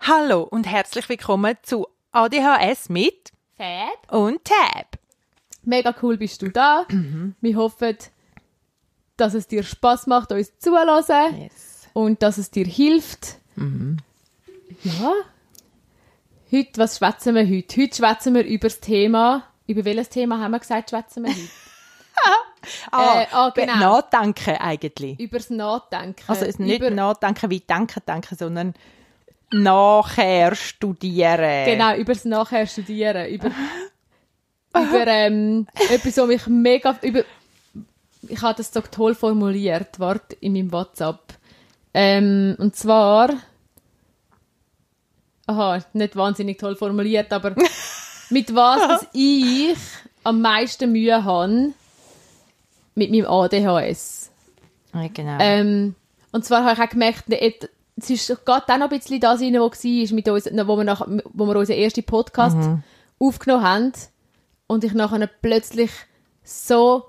Hallo 0.00 0.42
und 0.42 0.66
herzlich 0.66 1.08
willkommen 1.08 1.56
zu 1.62 1.86
ADHS 2.12 2.88
mit 2.88 3.32
Fab. 3.56 4.12
und 4.12 4.44
Tab. 4.44 4.98
Mega 5.64 5.94
cool 6.02 6.16
bist 6.16 6.42
du 6.42 6.48
da. 6.50 6.86
Wir 7.40 7.56
hoffen, 7.56 7.96
dass 9.16 9.34
es 9.34 9.48
dir 9.48 9.62
Spaß 9.62 10.06
macht, 10.06 10.32
uns 10.32 10.56
zuzulassen 10.58 11.40
Yes. 11.42 11.88
und 11.92 12.22
dass 12.22 12.38
es 12.38 12.50
dir 12.50 12.66
hilft. 12.66 13.38
Ja. 13.56 15.12
Heute, 16.52 16.70
was 16.80 16.98
schwätzen 16.98 17.34
wir 17.34 17.46
heute? 17.48 17.82
Heute 17.82 17.96
schwätzen 17.96 18.34
wir 18.34 18.44
über 18.44 18.68
das 18.68 18.80
Thema. 18.80 19.44
Über 19.66 19.84
welches 19.84 20.08
Thema 20.08 20.38
haben 20.40 20.52
wir 20.52 20.60
gesagt, 20.60 20.90
schwätzen 20.90 21.24
wir 21.24 21.30
heute? 21.32 21.40
Ah, 22.90 23.20
Äh, 23.20 23.26
ah, 23.30 23.50
genau. 23.50 23.76
Nachdenken 23.76 24.56
eigentlich. 24.56 25.20
über 25.20 25.38
das 25.38 25.50
Nachdenken. 25.50 26.24
Also 26.26 26.44
es 26.46 26.58
nicht 26.58 26.80
über, 26.80 26.90
nachdenken 26.90 27.50
wie 27.50 27.60
denken, 27.60 28.02
denken, 28.08 28.36
sondern 28.36 28.74
nachher 29.52 30.54
studieren. 30.56 31.64
Genau, 31.66 31.94
über 31.94 32.14
das 32.14 32.24
Nachher 32.24 32.66
studieren. 32.66 33.28
Über, 33.28 33.50
über 34.74 35.06
ähm, 35.06 35.66
etwas, 35.90 36.16
was 36.16 36.26
mich 36.26 36.46
mega... 36.48 36.98
Über, 37.02 37.22
ich 38.28 38.42
habe 38.42 38.56
das 38.56 38.72
so 38.72 38.80
toll 38.80 39.14
formuliert, 39.14 40.00
warte, 40.00 40.34
in 40.40 40.54
meinem 40.54 40.72
WhatsApp. 40.72 41.34
Ähm, 41.94 42.56
und 42.58 42.74
zwar... 42.74 43.30
Aha, 45.46 45.84
nicht 45.92 46.16
wahnsinnig 46.16 46.58
toll 46.58 46.74
formuliert, 46.74 47.32
aber 47.32 47.54
mit 48.30 48.54
was 48.54 48.88
dass 48.88 49.06
ich 49.12 49.76
am 50.24 50.40
meisten 50.40 50.92
Mühe 50.92 51.24
habe 51.24 51.72
mit 52.94 53.10
meinem 53.10 53.26
ADHS. 53.26 54.30
Ja, 54.94 55.08
genau. 55.08 55.36
Ähm, 55.38 55.94
und 56.32 56.44
zwar 56.44 56.64
habe 56.64 56.74
ich 56.74 56.80
auch 56.80 56.90
gemerkt, 56.90 57.24
es 57.96 58.10
ist 58.10 58.44
gerade 58.44 58.64
dann 58.66 58.80
noch 58.80 58.90
ein 58.90 58.98
bisschen 58.98 59.20
das 59.20 59.40
rein, 59.40 59.54
wo 59.54 59.70
war, 59.70 60.14
mit 60.14 60.28
uns, 60.28 60.46
wo 60.46 60.76
wir, 60.76 60.84
nach, 60.84 61.06
wo 61.32 61.46
wir 61.46 61.56
unseren 61.56 61.78
ersten 61.78 62.04
Podcast 62.04 62.56
aufgenommen 63.18 63.64
haben. 63.64 63.92
Und 64.66 64.84
ich 64.84 64.92
nachher 64.92 65.28
plötzlich 65.40 65.90
so 66.42 67.04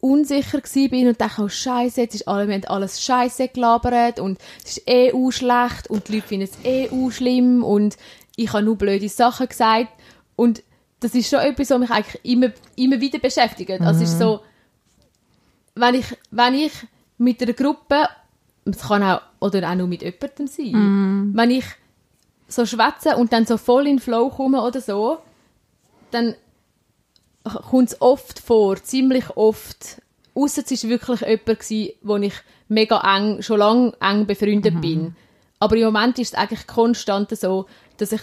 unsicher 0.00 0.60
bin 0.90 1.08
und 1.08 1.20
dachte, 1.20 1.42
oh 1.42 1.48
Scheiße, 1.48 2.00
jetzt 2.00 2.14
ist 2.14 2.28
alle, 2.28 2.46
wir 2.46 2.54
haben 2.54 2.64
alles 2.66 3.02
Scheiße 3.02 3.48
gelabert 3.48 4.20
und 4.20 4.38
es 4.62 4.78
ist 4.78 4.88
eh 4.88 5.12
auch 5.12 5.30
schlecht 5.30 5.88
und 5.88 6.08
die 6.08 6.16
Leute 6.16 6.28
finden 6.28 6.48
es 6.50 6.64
eh 6.64 6.90
auch 6.90 7.10
schlimm 7.10 7.64
und 7.64 7.96
ich 8.36 8.52
habe 8.52 8.64
nur 8.64 8.76
blöde 8.76 9.08
Sachen 9.08 9.48
gesagt 9.48 9.88
und 10.36 10.62
das 11.00 11.14
ist 11.14 11.28
schon 11.28 11.40
etwas, 11.40 11.70
was 11.70 11.78
mich 11.78 11.90
eigentlich 11.90 12.24
immer, 12.24 12.48
immer 12.76 13.00
wieder 13.00 13.18
beschäftigt. 13.18 13.80
Also 13.80 14.02
es 14.02 14.10
ist 14.10 14.18
so, 14.18 14.40
wenn 15.74 15.94
ich, 15.96 16.06
wenn 16.30 16.54
ich 16.54 16.72
mit 17.18 17.42
einer 17.42 17.52
Gruppe, 17.52 18.08
es 18.64 18.78
kann 18.78 19.02
auch, 19.02 19.20
oder 19.40 19.70
auch 19.70 19.74
nur 19.74 19.86
mit 19.86 20.02
jemandem 20.02 20.46
sein, 20.46 21.32
wenn 21.34 21.50
ich 21.50 21.64
so 22.48 22.64
schwätze 22.64 23.16
und 23.16 23.32
dann 23.32 23.46
so 23.46 23.56
voll 23.56 23.86
in 23.86 23.96
den 23.96 24.00
Flow 24.00 24.30
komme 24.30 24.62
oder 24.62 24.80
so, 24.80 25.18
dann 26.10 26.34
kommt 27.44 27.90
es 27.90 28.00
oft 28.00 28.38
vor, 28.38 28.76
ziemlich 28.82 29.36
oft, 29.36 30.00
ausser 30.34 30.62
es 30.64 30.82
war 30.84 30.90
wirklich 30.90 31.20
jemand, 31.20 31.46
gewesen, 31.46 31.92
wo 32.02 32.16
ich 32.16 32.34
mega 32.68 33.16
eng, 33.16 33.42
schon 33.42 33.58
lange 33.58 33.92
eng 34.00 34.26
befreundet 34.26 34.80
bin. 34.80 35.14
Aber 35.58 35.76
im 35.76 35.84
Moment 35.84 36.18
ist 36.18 36.32
es 36.32 36.38
eigentlich 36.38 36.66
konstant 36.66 37.36
so, 37.36 37.66
dass 37.98 38.12
ich 38.12 38.22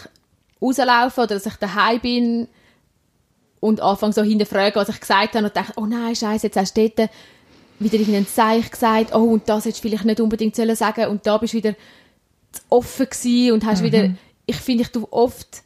rauslaufe 0.62 1.22
oder 1.22 1.36
dass 1.36 1.46
ich 1.46 1.56
daheim 1.56 2.00
bin 2.00 2.48
und 3.60 3.82
anfange 3.82 4.14
so 4.14 4.24
hinterfragen, 4.24 4.76
was 4.76 4.90
ich 4.90 5.00
gesagt 5.00 5.36
habe 5.36 5.46
und 5.46 5.56
denke, 5.56 5.74
oh 5.76 5.86
nein, 5.86 6.16
scheiße, 6.16 6.48
jetzt 6.48 6.58
hast 6.58 6.78
du 6.78 6.90
dort 6.90 7.10
wieder 7.80 7.96
irgendein 7.96 8.28
Zeichen 8.28 8.70
gesagt, 8.70 9.16
oh, 9.16 9.24
und 9.24 9.50
das 9.50 9.66
hättest 9.66 9.84
du 9.84 9.90
vielleicht 9.90 10.06
nicht 10.06 10.20
unbedingt 10.20 10.56
sollen 10.56 10.76
sagen 10.76 11.08
und 11.08 11.26
da 11.26 11.38
bist 11.38 11.54
du 11.54 11.58
wieder 11.58 11.74
zu 12.52 12.62
offen 12.70 13.08
gewesen 13.10 13.54
und 13.54 13.66
hast 13.66 13.84
wieder, 13.84 14.12
ich 14.46 14.58
finde, 14.58 14.84
ich 14.84 14.90
tue 14.90 15.12
oft 15.12 15.64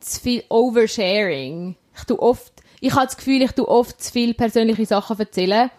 zu 0.00 0.20
viel 0.20 0.44
Oversharing. 0.48 1.74
Ich 1.96 2.04
tue 2.04 2.20
oft, 2.20 2.52
ich 2.80 2.94
habe 2.94 3.06
das 3.06 3.16
Gefühl, 3.16 3.42
ich 3.42 3.52
tue 3.52 3.66
oft 3.66 4.00
zu 4.02 4.12
viel 4.12 4.34
persönliche 4.34 4.86
Sachen 4.86 5.18
erzählen. 5.18 5.70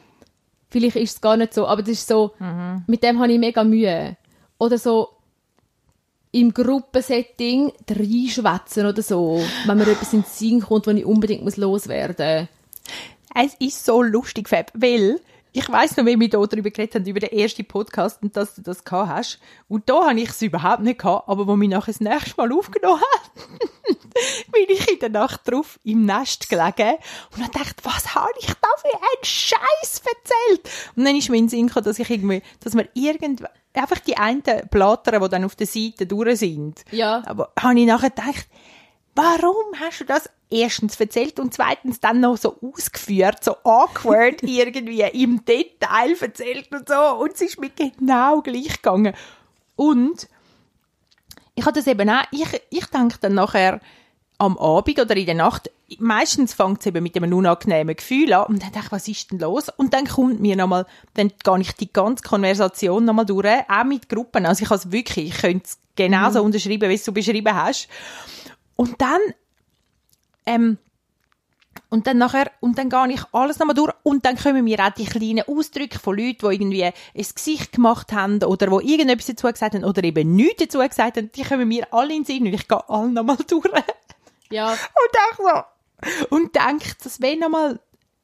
Vielleicht 0.69 0.97
ist 0.97 1.15
es 1.15 1.21
gar 1.21 1.37
nicht 1.37 1.53
so, 1.53 1.67
aber 1.67 1.81
das 1.81 1.91
ist 1.91 2.07
so, 2.07 2.33
mit 2.87 3.03
dem 3.03 3.19
habe 3.19 3.31
ich 3.31 3.39
mega 3.39 3.63
Mühe. 3.63 4.17
Oder 4.57 4.77
so 4.77 5.09
im 6.37 6.53
Gruppensetting 6.53 7.71
reinschwätzen 7.89 8.85
oder 8.85 9.01
so, 9.01 9.41
wenn 9.65 9.77
mir 9.77 9.87
etwas 9.87 10.13
in 10.13 10.21
den 10.21 10.29
Sinn 10.29 10.61
kommt, 10.61 10.85
wo 10.85 10.91
ich 10.91 11.05
unbedingt 11.05 11.43
muss 11.43 11.57
loswerden 11.57 12.47
Es 13.33 13.55
ist 13.59 13.83
so 13.83 14.03
lustig, 14.03 14.47
Fab, 14.47 14.71
weil 14.75 15.19
ich 15.51 15.69
weiss 15.69 15.97
noch, 15.97 16.05
wie 16.05 16.19
wir 16.19 16.27
hier 16.27 16.47
darüber 16.47 16.69
geredet 16.69 16.95
haben, 16.95 17.05
über 17.05 17.19
den 17.19 17.31
ersten 17.31 17.65
Podcast 17.65 18.21
und 18.21 18.35
dass 18.35 18.55
du 18.55 18.61
das 18.61 18.83
gehabt 18.83 19.09
hast. 19.09 19.39
Und 19.67 19.89
da 19.89 20.09
habe 20.09 20.19
ich 20.19 20.29
es 20.29 20.41
überhaupt 20.41 20.83
nicht 20.83 20.99
gehabt, 20.99 21.27
aber 21.27 21.47
wo 21.47 21.55
wir 21.55 21.67
nachher 21.67 21.93
das 21.93 22.01
nächste 22.01 22.35
Mal 22.37 22.51
aufgenommen 22.51 23.01
haben, 23.01 23.59
bin 24.51 24.65
ich 24.67 24.91
in 24.91 24.99
der 24.99 25.09
Nacht 25.09 25.41
drauf 25.45 25.79
im 25.83 26.05
Nest 26.05 26.49
gelegen 26.49 26.97
und 27.33 27.43
habe 27.43 27.51
gedacht, 27.51 27.77
was 27.83 28.15
habe 28.15 28.31
ich 28.39 28.47
da 28.47 28.67
für 28.77 28.95
einen 28.95 29.23
Scheiß 29.23 30.01
erzählt? 30.05 30.69
Und 30.95 31.05
dann 31.05 31.15
ist 31.15 31.29
mir 31.29 31.37
in 31.37 31.45
den 31.45 31.49
Sinn 31.49 31.67
gekommen, 31.67 31.85
dass 31.85 31.99
ich 31.99 32.09
irgendwie, 32.09 32.41
dass 32.59 32.75
wir 32.75 32.87
irgend 32.93 33.43
einfach 33.73 33.99
die 33.99 34.17
einen 34.17 34.43
Blattern, 34.69 35.21
die 35.21 35.29
dann 35.29 35.45
auf 35.45 35.55
der 35.55 35.67
Seite 35.67 36.05
durch 36.05 36.39
sind. 36.39 36.83
Ja. 36.91 37.23
Aber 37.25 37.51
habe 37.59 37.79
ich 37.79 37.85
nachher 37.85 38.09
gedacht, 38.09 38.47
warum 39.17 39.79
hast 39.79 40.01
du 40.01 40.05
das 40.05 40.29
erstens 40.49 40.99
erzählt 40.99 41.39
und 41.39 41.53
zweitens 41.53 41.99
dann 41.99 42.21
noch 42.21 42.37
so 42.37 42.55
ausgeführt, 42.61 43.43
so 43.43 43.57
awkward 43.63 44.41
irgendwie 44.43 45.01
im 45.01 45.43
Detail 45.43 46.15
erzählt 46.21 46.71
und 46.71 46.87
so 46.87 47.15
und 47.19 47.33
es 47.33 47.41
ist 47.41 47.59
mir 47.59 47.69
genau 47.69 48.41
gleich 48.41 48.81
gegangen. 48.81 49.13
Und 49.75 50.29
ich 51.55 51.65
hatte 51.65 51.79
das 51.79 51.87
eben 51.87 52.09
auch, 52.09 52.23
ich, 52.31 52.61
ich 52.69 52.85
denke 52.85 53.17
dann 53.19 53.33
nachher 53.33 53.81
am 54.37 54.57
Abend 54.59 54.99
oder 54.99 55.15
in 55.15 55.25
der 55.25 55.35
Nacht, 55.35 55.71
meistens 55.97 56.53
fängt 56.53 56.81
es 56.81 56.85
eben 56.85 57.01
mit 57.01 57.15
einem 57.15 57.33
unangenehmen 57.33 57.95
Gefühl 57.95 58.33
an 58.33 58.45
und 58.45 58.61
dann 58.61 58.71
denke 58.71 58.87
ich, 58.87 58.91
was 58.91 59.07
ist 59.07 59.31
denn 59.31 59.39
los? 59.39 59.69
Und 59.77 59.93
dann 59.93 60.05
kommt 60.05 60.39
mir 60.39 60.55
nochmal, 60.55 60.85
dann 61.15 61.31
gehe 61.43 61.59
ich 61.61 61.71
die 61.73 61.91
ganze 61.91 62.23
Konversation 62.23 63.05
nochmal 63.05 63.25
durch, 63.25 63.47
auch 63.67 63.83
mit 63.83 64.07
Gruppen. 64.09 64.45
Also 64.45 64.63
ich 64.63 64.69
habe 64.69 64.79
es 64.79 64.91
wirklich, 64.91 65.29
ich 65.29 65.37
könnte 65.41 65.65
es 65.65 65.79
genauso 65.95 66.43
unterschreiben, 66.43 66.89
wie 66.89 66.95
es 66.95 67.03
du 67.03 67.11
beschrieben 67.11 67.55
hast. 67.55 67.87
Und 68.77 69.01
dann, 69.01 69.19
ähm, 70.45 70.77
und 71.89 72.07
dann 72.07 72.17
nachher, 72.17 72.49
und 72.59 72.77
dann 72.77 72.89
gehe 72.89 73.13
ich 73.13 73.21
alles 73.33 73.59
nochmal 73.59 73.75
durch 73.75 73.93
und 74.03 74.25
dann 74.25 74.37
kommen 74.37 74.63
mir 74.63 74.79
auch 74.79 74.89
die 74.93 75.05
kleinen 75.05 75.43
Ausdrücke 75.47 75.99
von 75.99 76.17
Leuten, 76.17 76.49
die 76.49 76.55
irgendwie 76.55 76.83
ein 76.85 76.93
Gesicht 77.13 77.73
gemacht 77.73 78.11
haben 78.13 78.41
oder 78.43 78.71
wo 78.71 78.79
irgendetwas 78.79 79.27
dazu 79.27 79.47
gesagt 79.47 79.75
haben 79.75 79.83
oder 79.83 80.03
eben 80.03 80.35
nichts 80.35 80.63
dazu 80.63 80.79
gesagt 80.79 81.17
haben, 81.17 81.31
die 81.31 81.43
kommen 81.43 81.67
mir 81.67 81.91
alle 81.93 82.13
in 82.15 82.23
den 82.23 82.25
Sinn 82.25 82.47
und 82.47 82.53
ich 82.53 82.67
gehe 82.67 82.89
alle 82.89 83.09
nochmal 83.09 83.37
durch. 83.47 83.69
Ja, 84.49 84.71
Und 84.71 84.79
denke 85.13 85.65
so, 86.29 86.35
und 86.35 86.55
denkt 86.55 87.03
das 87.05 87.19
wenn 87.21 87.39
nochmal, 87.39 87.79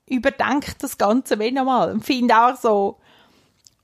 überdenkt 0.07 0.81
das 0.81 0.97
Ganze 0.97 1.39
wenn 1.39 1.55
nochmal. 1.55 1.91
Und 1.93 2.05
finde 2.05 2.35
auch 2.37 2.55
so, 2.55 2.99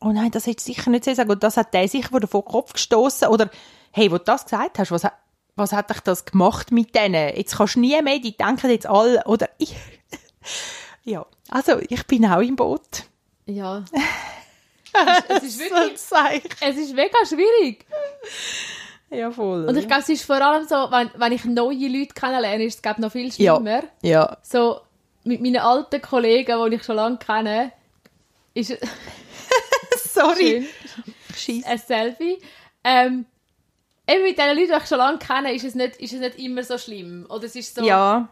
oh 0.02 0.12
nein, 0.12 0.32
das 0.32 0.46
hätte 0.46 0.58
ich 0.60 0.64
sicher 0.78 0.90
nicht 0.92 1.06
so 1.06 1.14
sagen. 1.14 1.30
Und 1.32 1.44
das 1.44 1.58
hat 1.58 1.74
der 1.74 1.88
sicher 1.88 2.10
vor 2.10 2.20
den 2.20 2.30
Kopf 2.46 2.74
gestoßen 2.74 3.28
oder, 3.30 3.50
hey, 3.92 4.12
wo 4.12 4.18
du 4.18 4.24
das 4.24 4.44
gesagt 4.46 4.80
hast, 4.80 4.92
was, 4.92 5.04
hat- 5.04 5.18
was 5.60 5.74
hat 5.74 5.90
dich 5.90 6.00
das 6.00 6.26
gemacht 6.26 6.72
mit 6.72 6.96
denen? 6.96 7.36
Jetzt 7.36 7.58
kannst 7.58 7.76
du 7.76 7.80
nie 7.82 8.02
mehr, 8.02 8.20
die 8.20 8.36
denken 8.36 8.70
jetzt 8.70 8.88
alle, 8.88 9.24
oder 9.26 9.50
ich, 9.58 9.76
ja, 11.04 11.26
also 11.50 11.78
ich 11.90 12.06
bin 12.08 12.26
auch 12.26 12.42
im 12.42 12.56
Boot. 12.56 13.04
ja. 13.46 13.84
es, 15.30 15.44
ist 15.44 15.60
wirklich, 15.60 16.00
So 16.00 16.16
ein 16.16 16.42
Zeichen. 16.42 16.50
es 16.62 16.78
ist 16.78 16.96
mega 16.96 17.18
schwierig. 17.26 17.86
Ja, 19.12 19.30
voll. 19.32 19.66
Und 19.66 19.76
ich 19.78 19.88
glaube, 19.88 20.02
es 20.02 20.10
ist 20.10 20.24
vor 20.26 20.42
allem 20.42 20.68
so, 20.68 20.76
wenn, 20.90 21.12
wenn 21.16 21.32
ich 21.32 21.46
neue 21.46 21.88
Leute 21.88 22.14
kennenlerne, 22.14 22.64
ist 22.64 22.76
es 22.76 22.82
glaub, 22.82 22.98
noch 23.00 23.12
viel 23.12 23.30
ja, 23.38 23.56
schlimmer. 23.56 23.84
ja, 24.02 24.38
So, 24.42 24.82
mit 25.24 25.42
meinen 25.42 25.58
alten 25.58 26.02
Kollegen, 26.02 26.70
die 26.72 26.76
ich 26.76 26.84
schon 26.84 26.96
lange 26.96 27.18
kenne, 27.18 27.72
ist 28.56 28.76
sorry. 30.14 30.68
schön, 31.36 31.62
Scheiss. 31.62 31.66
ein 31.66 31.78
Selfie. 31.80 32.38
Ähm, 32.84 33.26
eben 34.10 34.24
mit 34.24 34.38
den 34.38 34.56
Leuten, 34.58 34.72
die 34.72 34.78
ich 34.78 34.88
schon 34.88 34.98
lange 34.98 35.18
kenne, 35.20 35.54
ist 35.54 35.64
es 35.66 35.76
nicht, 35.76 35.96
ist 35.98 36.14
es 36.14 36.20
nicht 36.20 36.40
immer 36.40 36.64
so 36.64 36.78
schlimm. 36.78 37.26
Oder 37.30 37.46
es 37.46 37.56
ist 37.56 37.76
so, 37.76 37.84
Ja, 37.86 38.28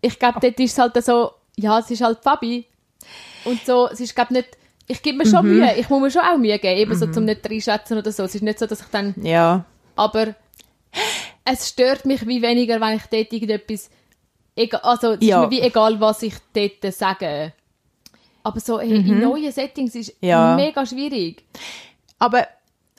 ich 0.00 0.18
glaube, 0.18 0.38
dort 0.40 0.58
ist 0.60 0.72
es 0.72 0.78
halt 0.78 1.04
so, 1.04 1.30
ja, 1.56 1.78
es 1.78 1.90
ist 1.90 2.00
halt 2.02 2.18
Fabi. 2.22 2.66
Und 3.44 3.64
so, 3.66 3.88
es 3.88 4.00
ist, 4.00 4.14
glaube 4.14 4.32
nicht, 4.34 4.48
ich 4.86 5.02
gebe 5.02 5.18
mir 5.18 5.26
schon 5.26 5.46
Mühe, 5.46 5.74
ich 5.76 5.88
muss 5.88 6.00
mir 6.00 6.10
schon 6.10 6.22
auch 6.22 6.36
Mühe 6.38 6.58
geben, 6.58 6.78
eben 6.80 6.94
so 6.96 7.06
zum 7.06 7.24
nicht 7.24 7.48
reinschätzen 7.48 7.98
oder 7.98 8.12
so. 8.12 8.24
Es 8.24 8.34
ist 8.34 8.42
nicht 8.42 8.58
so, 8.58 8.66
dass 8.66 8.80
ich 8.80 8.86
dann, 8.88 9.14
ja, 9.22 9.64
aber 9.96 10.34
es 11.44 11.68
stört 11.68 12.04
mich 12.04 12.26
wie 12.26 12.42
weniger, 12.42 12.80
wenn 12.80 12.96
ich 12.96 13.02
dort 13.06 13.32
irgendetwas, 13.32 13.90
egal, 14.56 14.80
also 14.82 15.12
es 15.12 15.24
Ja. 15.24 15.42
ist 15.44 15.50
mir 15.50 15.56
wie 15.56 15.60
egal, 15.62 16.00
was 16.00 16.22
ich 16.22 16.34
dort 16.52 16.92
sage. 16.94 17.52
Aber 18.44 18.58
so 18.60 18.80
hey, 18.80 18.96
in 18.96 19.20
neuen 19.20 19.52
Settings 19.52 19.94
ist 19.94 20.14
Ja. 20.20 20.54
mega 20.56 20.84
schwierig. 20.84 21.44
Aber, 22.18 22.46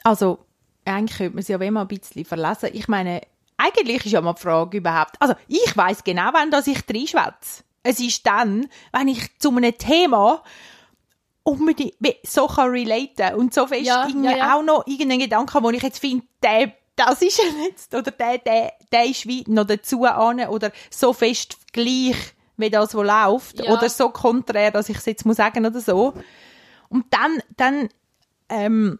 also, 0.02 0.38
eigentlich 0.84 1.18
könnte 1.18 1.34
man 1.36 1.44
ja 1.46 1.60
wenn 1.60 1.72
mal 1.72 1.82
ein 1.82 1.88
bisschen 1.88 2.24
verlesen. 2.24 2.70
Ich 2.72 2.88
meine, 2.88 3.22
eigentlich 3.56 4.06
ist 4.06 4.12
ja 4.12 4.20
mal 4.20 4.34
die 4.34 4.42
Frage 4.42 4.78
überhaupt, 4.78 5.16
also, 5.20 5.34
ich 5.48 5.76
weiß 5.76 6.04
genau, 6.04 6.30
wann 6.32 6.50
das 6.50 6.66
ich 6.66 6.82
reinschwätze. 6.88 7.62
es 7.82 8.00
ist 8.00 8.26
dann, 8.26 8.66
wenn 8.92 9.08
ich 9.08 9.38
zu 9.38 9.50
einem 9.50 9.76
Thema 9.76 10.42
unbedingt 11.44 11.94
so 12.24 12.46
kann 12.46 12.70
relaten 12.70 13.34
und 13.34 13.54
so 13.54 13.66
fest 13.66 13.86
Ja, 13.86 14.08
ja, 14.08 14.36
ja. 14.36 14.56
auch 14.56 14.62
noch 14.62 14.86
irgendeinen 14.86 15.20
Gedanken, 15.20 15.62
wo 15.62 15.70
ich 15.70 15.82
jetzt 15.82 15.98
finde, 15.98 16.24
der, 16.42 16.72
das 16.96 17.20
ist 17.22 17.38
er 17.38 17.64
jetzt, 17.66 17.94
oder 17.94 18.10
der, 18.10 18.38
der, 18.38 18.72
der 18.90 19.04
ist 19.04 19.26
wie 19.26 19.44
noch 19.46 19.66
dazu 19.66 20.04
an, 20.04 20.40
oder 20.40 20.72
so 20.90 21.12
fest 21.12 21.58
gleich, 21.72 22.16
wie 22.56 22.70
das, 22.70 22.94
was 22.94 23.06
läuft, 23.06 23.60
oder 23.68 23.90
so 23.90 24.08
konträr, 24.08 24.70
dass 24.70 24.88
ich 24.88 24.96
es 24.96 25.04
jetzt 25.04 25.26
muss 25.26 25.36
sagen 25.36 25.66
oder 25.66 25.80
so. 25.80 26.14
Und 26.88 27.04
dann, 27.10 27.42
dann, 27.56 27.88
ähm, 28.48 28.98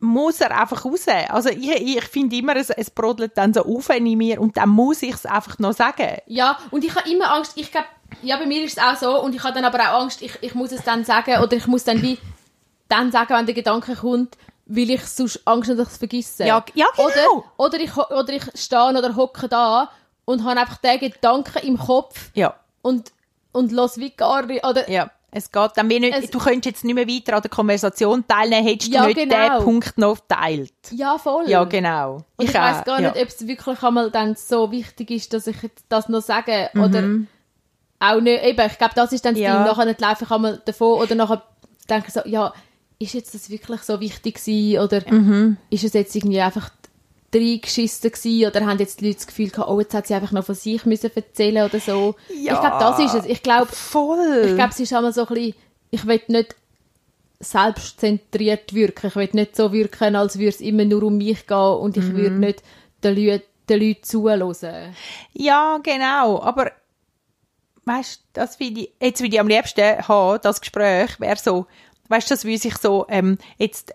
muss 0.00 0.40
er 0.40 0.58
einfach 0.58 0.84
raus. 0.84 1.06
Also 1.28 1.50
ich, 1.50 1.68
ich 1.70 2.04
finde 2.04 2.36
immer, 2.36 2.56
es, 2.56 2.70
es 2.70 2.90
brodelt 2.90 3.36
dann 3.36 3.52
so 3.54 3.62
auf 3.64 3.90
in 3.90 4.04
mir 4.16 4.40
und 4.40 4.56
dann 4.56 4.70
muss 4.70 5.02
ich 5.02 5.14
es 5.14 5.26
einfach 5.26 5.58
noch 5.58 5.72
sagen. 5.74 6.16
Ja, 6.26 6.58
und 6.70 6.84
ich 6.84 6.94
habe 6.94 7.08
immer 7.10 7.32
Angst, 7.32 7.52
ich 7.56 7.70
glaube, 7.70 7.86
ja, 8.22 8.36
bei 8.38 8.46
mir 8.46 8.64
ist 8.64 8.78
es 8.78 8.82
auch 8.82 8.96
so, 8.96 9.22
und 9.22 9.34
ich 9.34 9.42
habe 9.44 9.54
dann 9.54 9.64
aber 9.64 9.78
auch 9.78 10.00
Angst, 10.02 10.22
ich, 10.22 10.32
ich 10.40 10.54
muss 10.54 10.72
es 10.72 10.82
dann 10.82 11.04
sagen, 11.04 11.40
oder 11.42 11.52
ich 11.52 11.66
muss 11.66 11.84
dann 11.84 12.00
wie 12.02 12.18
dann 12.88 13.12
sagen, 13.12 13.34
wenn 13.34 13.46
der 13.46 13.54
Gedanke 13.54 13.94
kommt, 13.94 14.36
weil 14.66 14.90
ich 14.90 15.04
sonst 15.04 15.40
Angst 15.46 15.68
habe, 15.68 15.76
dass 15.78 15.88
ich 15.88 15.92
es 15.92 15.98
vergesse. 15.98 16.44
Ja, 16.46 16.64
ja, 16.74 16.86
genau. 16.96 17.06
Oder, 17.06 17.44
oder, 17.56 17.78
ich, 17.80 17.96
oder 17.96 18.32
ich 18.32 18.42
stehe 18.54 18.88
oder 18.98 19.14
hocke 19.14 19.48
da 19.48 19.90
und 20.24 20.44
habe 20.44 20.60
einfach 20.60 20.78
den 20.78 20.98
Gedanken 20.98 21.58
im 21.66 21.78
Kopf 21.78 22.30
Ja. 22.34 22.54
und, 22.82 23.12
und 23.52 23.70
los 23.70 23.96
wie 23.98 24.10
gar 24.10 24.46
nicht, 24.46 24.64
oder, 24.64 24.88
Ja, 24.90 25.10
es 25.32 25.50
geht 25.52 25.70
dann 25.76 25.88
wie 25.88 26.00
nicht, 26.00 26.16
Es- 26.16 26.30
du 26.30 26.38
könntest 26.38 26.66
jetzt 26.66 26.84
nicht 26.84 26.94
mehr 26.94 27.06
weiter 27.06 27.36
an 27.36 27.42
der 27.42 27.50
Konversation 27.50 28.26
teilnehmen, 28.26 28.66
hättest 28.66 28.92
Ja, 28.92 29.02
du 29.02 29.06
nicht 29.08 29.16
genau. 29.18 29.56
den 29.58 29.64
Punkt 29.64 29.96
noch 29.98 30.18
teilt. 30.26 30.72
ja, 30.90 31.16
voll. 31.18 31.48
Ja, 31.48 31.64
genau. 31.64 32.24
Und 32.36 32.48
ich, 32.48 32.56
auch, 32.58 32.62
weiß 32.62 32.84
gar 32.84 33.00
ja. 33.00 33.10
nicht, 33.12 33.22
ob 33.22 33.28
es 33.28 33.46
wirklich 33.46 33.82
einmal 33.82 34.10
dann 34.10 34.34
so 34.34 34.70
wichtig 34.72 35.10
ist, 35.10 35.32
dass 35.32 35.46
ich 35.46 35.56
das 35.88 36.08
noch 36.08 36.20
sage 36.22 36.70
Mhm. 36.74 36.82
oder 36.82 37.04
auch 38.00 38.20
nicht. 38.20 38.42
Eben, 38.42 38.66
ich 38.66 38.78
glaube, 38.78 38.94
das 38.94 39.12
ist 39.12 39.24
dann 39.24 39.34
das 39.34 39.42
Ja. 39.42 39.56
Ding. 39.58 39.66
Nachher 39.66 39.84
nicht 39.84 40.00
laufe 40.00 40.24
ich 40.24 40.30
einmal 40.30 40.60
davon 40.64 41.00
oder 41.00 41.14
nachher 41.14 41.42
denke 41.88 42.06
ich 42.08 42.14
so, 42.14 42.20
ja, 42.24 42.52
ist 42.98 43.14
jetzt 43.14 43.34
das 43.34 43.48
wirklich 43.50 43.80
so 43.82 44.00
wichtig 44.00 44.34
gewesen 44.36 44.82
oder 44.82 45.02
Mhm. 45.12 45.56
ist 45.70 45.84
es 45.84 45.92
jetzt 45.94 46.14
irgendwie 46.14 46.40
einfach 46.40 46.70
reingeschissen 47.38 48.10
gewesen 48.10 48.46
oder 48.50 48.66
haben 48.66 48.78
jetzt 48.78 49.00
die 49.00 49.06
Leute 49.06 49.18
das 49.18 49.26
Gefühl 49.26 49.50
gehabt, 49.50 49.68
oh, 49.70 49.78
jetzt 49.80 49.94
hat 49.94 50.06
sie 50.06 50.14
einfach 50.14 50.32
noch 50.32 50.44
von 50.44 50.54
sich 50.54 50.84
müssen 50.84 51.10
erzählen 51.14 51.64
oder 51.64 51.78
so. 51.80 52.16
Ja. 52.28 52.54
Ich 52.54 52.60
glaube, 52.60 52.76
das 52.80 52.98
ist 52.98 53.14
es. 53.14 53.24
Ich 53.26 53.42
glaube, 53.42 53.66
Voll. 53.66 54.44
ich 54.48 54.54
glaube, 54.56 54.70
es 54.70 54.80
ist 54.80 54.92
einmal 54.92 55.12
so 55.12 55.22
ein 55.26 55.34
bisschen, 55.34 55.54
ich 55.90 56.06
will 56.06 56.20
nicht 56.28 56.56
selbstzentriert 57.40 58.74
wirken. 58.74 59.08
Ich 59.08 59.16
will 59.16 59.28
nicht 59.32 59.56
so 59.56 59.72
wirken, 59.72 60.16
als 60.16 60.38
würde 60.38 60.50
es 60.50 60.60
immer 60.60 60.84
nur 60.84 61.02
um 61.04 61.16
mich 61.16 61.46
gehen 61.46 61.56
und 61.56 61.96
ich 61.96 62.12
würde 62.12 62.30
Mhm. 62.30 62.40
nicht 62.40 62.62
den, 63.02 63.16
Leu 63.16 63.38
den 63.68 63.80
Leuten 63.80 64.02
zuhören. 64.02 64.94
Ja, 65.32 65.78
genau. 65.82 66.42
Aber 66.42 66.70
weißt, 67.84 68.22
das 68.34 68.56
finde 68.56 68.82
ich, 68.82 68.92
jetzt 69.00 69.20
würde 69.20 69.34
ich 69.34 69.40
am 69.40 69.48
liebsten 69.48 70.06
haben, 70.06 70.38
das 70.42 70.60
Gespräch 70.60 71.18
wäre 71.18 71.36
so, 71.36 71.66
weißt, 72.08 72.30
das 72.30 72.44
würde 72.44 72.58
sich 72.58 72.76
so, 72.76 73.06
ähm, 73.08 73.38
jetzt, 73.56 73.94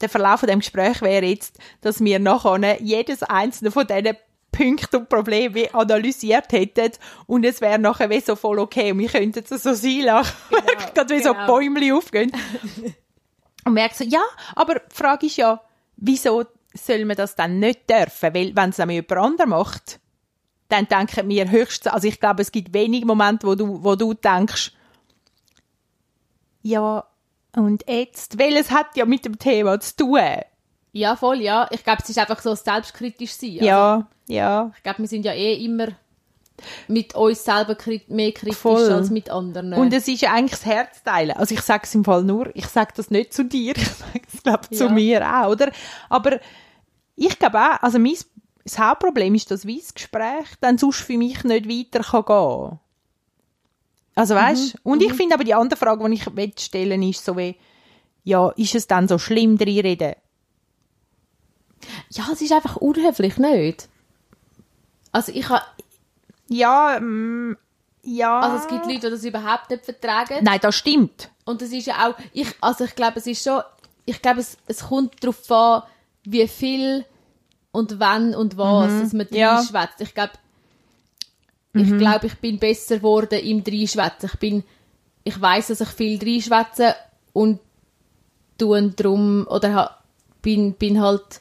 der 0.00 0.08
Verlauf 0.08 0.40
von 0.40 0.48
dem 0.48 0.60
Gespräch 0.60 1.00
wäre 1.02 1.24
jetzt, 1.24 1.58
dass 1.80 2.02
wir 2.02 2.18
nachher 2.18 2.80
jedes 2.82 3.22
einzelne 3.22 3.70
von 3.70 3.86
diesen 3.86 4.16
Punkten 4.52 4.96
und 4.96 5.08
Problemen 5.08 5.54
wie 5.54 5.70
analysiert 5.70 6.50
hätten 6.52 6.92
und 7.26 7.44
es 7.44 7.60
wäre 7.60 7.78
nachher 7.78 8.08
wie 8.08 8.20
so 8.20 8.36
voll 8.36 8.58
okay 8.58 8.92
und 8.92 8.98
wir 8.98 9.08
könnten 9.08 9.44
es 9.48 9.62
so 9.62 9.74
sein 9.74 10.00
lassen. 10.02 10.32
Gerade 10.94 11.14
wie 11.14 11.22
so 11.22 11.32
genau. 11.32 11.46
Bäumchen 11.46 11.92
aufgehen. 11.92 12.32
und 13.64 13.72
merkt 13.72 13.96
so, 13.96 14.04
ja, 14.04 14.22
aber 14.54 14.76
die 14.76 14.94
Frage 14.94 15.26
ist 15.26 15.36
ja, 15.36 15.60
wieso 15.96 16.44
soll 16.74 17.04
man 17.04 17.16
das 17.16 17.34
dann 17.34 17.58
nicht 17.58 17.88
dürfen? 17.88 18.34
Weil, 18.34 18.56
wenn 18.56 18.70
es 18.70 18.78
nämlich 18.78 18.96
jemand 19.08 19.26
anderes 19.26 19.48
macht, 19.48 20.00
dann 20.68 20.88
denken 20.88 21.28
wir 21.28 21.50
höchstens, 21.50 21.92
also 21.92 22.08
ich 22.08 22.18
glaube, 22.18 22.42
es 22.42 22.50
gibt 22.50 22.72
wenige 22.74 23.06
Momente, 23.06 23.46
wo 23.46 23.54
du, 23.54 23.84
wo 23.84 23.94
du 23.94 24.14
denkst, 24.14 24.72
ja, 26.62 27.06
und 27.56 27.84
jetzt, 27.88 28.38
weil 28.38 28.56
es 28.56 28.70
hat 28.70 28.96
ja 28.96 29.04
mit 29.04 29.24
dem 29.24 29.38
Thema 29.38 29.80
zu 29.80 29.96
tun. 29.96 30.20
Ja, 30.92 31.16
voll, 31.16 31.40
ja. 31.42 31.68
Ich 31.72 31.84
glaube, 31.84 32.00
es 32.02 32.08
ist 32.08 32.18
einfach 32.18 32.40
so 32.40 32.54
selbstkritisch 32.54 33.32
sein. 33.32 33.52
Also, 33.54 33.64
Ja, 33.66 34.06
ja, 34.28 34.72
Ich 34.76 34.82
glaube, 34.82 35.00
wir 35.00 35.08
sind 35.08 35.24
ja 35.24 35.32
eh 35.32 35.62
immer 35.64 35.88
mit 36.88 37.14
uns 37.14 37.44
selber 37.44 37.76
mehr 38.08 38.32
kritisch 38.32 38.56
Voll. 38.56 38.90
als 38.90 39.10
mit 39.10 39.28
anderen. 39.30 39.74
und 39.74 39.92
es 39.92 40.08
ist 40.08 40.22
ja 40.22 40.32
eigentlich 40.32 40.52
das 40.52 40.64
Herzteilen. 40.64 41.36
Also 41.36 41.54
ich 41.54 41.60
sage 41.60 41.82
es 41.84 41.94
im 41.94 42.04
Fall 42.04 42.22
nur, 42.24 42.54
ich 42.54 42.66
sage 42.66 42.92
das 42.96 43.10
nicht 43.10 43.34
zu 43.34 43.44
dir, 43.44 43.74
ich 43.76 43.88
sage 43.88 44.22
es 44.32 44.42
glaube 44.42 44.70
zu 44.70 44.84
Ja. 44.84 44.90
mir 44.90 45.22
auch, 45.42 45.50
oder? 45.50 45.70
Aber 46.08 46.40
ich 47.14 47.38
glaube 47.38 47.58
auch, 47.58 47.82
also 47.82 47.98
mein, 47.98 48.16
das 48.64 48.78
Hauptproblem 48.78 49.34
ist, 49.34 49.50
dass 49.50 49.66
wie 49.66 49.78
das 49.80 49.92
Gespräch 49.92 50.46
dann 50.60 50.78
sonst 50.78 51.00
für 51.00 51.18
mich 51.18 51.44
nicht 51.44 51.68
weiter 51.68 52.02
kann 52.02 52.24
gehen. 52.24 52.78
Also 54.16 54.34
weißt, 54.34 54.78
und 54.82 55.02
ich 55.02 55.12
finde 55.12 55.34
aber 55.34 55.44
die 55.44 55.54
andere 55.54 55.78
Frage, 55.78 56.08
die 56.08 56.14
ich 56.14 56.60
stellen 56.64 57.02
ist 57.02 57.24
so 57.24 57.36
wie, 57.36 57.54
ja, 58.24 58.48
ist 58.56 58.74
es 58.74 58.86
dann 58.88 59.06
so 59.06 59.18
schlimm, 59.18 59.56
reden? 59.56 60.14
ja, 62.10 62.24
es 62.32 62.40
ist 62.40 62.52
einfach 62.52 62.76
unhöflich, 62.76 63.36
nicht? 63.36 63.88
Also 65.12 65.32
ich 65.32 65.48
ha, 65.48 65.62
Ja, 66.48 66.98
mm, 67.00 67.56
ja. 68.02 68.40
also 68.40 68.56
es 68.56 68.68
gibt 68.68 68.86
Leute, 68.86 69.00
die 69.06 69.10
das 69.10 69.24
überhaupt 69.24 69.70
nicht 69.70 69.84
vertragen. 69.84 70.38
Nein, 70.42 70.58
das 70.62 70.74
stimmt. 70.74 71.30
Und 71.44 71.62
es 71.62 71.72
ist 71.72 71.86
ja 71.86 72.08
auch, 72.08 72.14
ich, 72.32 72.48
also 72.60 72.84
ich 72.84 72.94
glaube, 72.96 73.18
es 73.18 73.26
ist 73.26 73.44
schon, 73.44 73.60
ich 74.04 74.20
glaube, 74.22 74.40
es, 74.40 74.56
es 74.66 74.86
kommt 74.88 75.22
darauf 75.22 75.50
an, 75.50 75.82
wie 76.24 76.48
viel 76.48 77.04
und 77.70 78.00
wann 78.00 78.34
und 78.34 78.56
was, 78.56 78.90
dass 79.00 79.12
man 79.12 79.26
Mhm. 79.30 79.36
Ja. 79.36 79.52
Mhm. 79.52 79.56
reinschwätzt. 79.58 80.00
Ich 80.00 80.14
glaube, 80.14 80.32
ich 81.80 81.98
glaube, 81.98 82.26
ich 82.26 82.34
bin 82.36 82.58
besser 82.58 82.96
geworden 82.96 83.38
im 83.40 83.62
Reinschwätzen. 83.66 84.30
Ich 84.32 84.38
bin, 84.38 84.64
ich 85.24 85.40
weiß, 85.40 85.68
dass 85.68 85.80
ich 85.80 85.88
viel 85.88 86.18
reinschwätze 86.22 86.94
und 87.32 87.60
tun 88.58 88.94
drum, 88.96 89.46
oder 89.48 89.98
bin, 90.42 90.74
bin 90.74 91.00
halt 91.02 91.40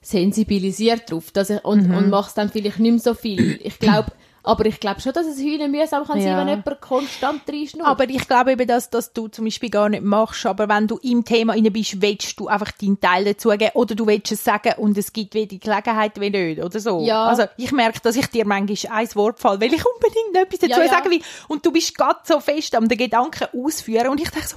sensibilisiert 0.00 1.10
drauf, 1.10 1.30
dass 1.32 1.50
ich, 1.50 1.64
und, 1.64 1.88
Mhm. 1.88 1.94
und 1.94 2.10
mache 2.10 2.28
es 2.28 2.34
dann 2.34 2.48
vielleicht 2.50 2.78
nicht 2.78 2.90
mehr 2.90 3.00
so 3.00 3.14
viel. 3.14 3.60
Ich 3.62 3.78
glaube, 3.78 4.12
aber 4.48 4.66
ich 4.66 4.80
glaube 4.80 5.00
schon, 5.00 5.12
dass 5.12 5.26
es 5.26 5.38
heulen 5.38 5.70
mühsam 5.70 6.06
kann 6.06 6.18
Ja. 6.18 6.24
sein, 6.24 6.36
wenn 6.38 6.48
jemand 6.48 6.80
konstant 6.80 7.42
reinschnurrt. 7.48 7.86
Aber 7.86 8.08
ich 8.08 8.26
glaube 8.26 8.52
eben, 8.52 8.66
dass 8.66 8.90
das 8.90 9.12
du 9.12 9.28
zum 9.28 9.44
Beispiel 9.44 9.70
gar 9.70 9.88
nicht 9.88 10.02
machst. 10.02 10.46
Aber 10.46 10.68
wenn 10.68 10.86
du 10.86 10.96
im 10.98 11.24
Thema 11.24 11.54
inne 11.54 11.70
bist, 11.70 12.00
willst 12.00 12.40
du 12.40 12.48
einfach 12.48 12.72
deinen 12.72 13.00
Teil 13.00 13.24
dazugeben 13.24 13.70
oder 13.74 13.94
du 13.94 14.06
willst 14.06 14.32
es 14.32 14.42
sagen 14.42 14.72
und 14.78 14.96
es 14.96 15.12
gibt 15.12 15.34
weder 15.34 15.46
die 15.48 15.60
Gelegenheit 15.60 16.18
wie 16.20 16.30
nicht 16.30 16.62
oder 16.62 16.80
so. 16.80 17.00
Ja. 17.00 17.26
Also 17.26 17.44
ich 17.56 17.72
merke, 17.72 18.00
dass 18.00 18.16
ich 18.16 18.26
dir 18.28 18.46
manchmal 18.46 18.98
ein 19.02 19.14
Wort 19.14 19.38
fall, 19.38 19.60
weil 19.60 19.72
ich 19.74 19.84
unbedingt 19.84 20.34
etwas 20.36 20.60
dazu 20.60 20.80
Ja, 20.80 20.86
ja. 20.86 20.90
sagen 20.90 21.10
will 21.10 21.20
und 21.48 21.64
du 21.66 21.70
bist 21.70 21.96
gerade 21.96 22.20
so 22.24 22.40
fest 22.40 22.74
am 22.74 22.88
den 22.88 22.98
Gedanken 22.98 23.46
ausführen 23.54 24.08
und 24.08 24.20
ich 24.20 24.30
denke 24.30 24.48
so, 24.48 24.56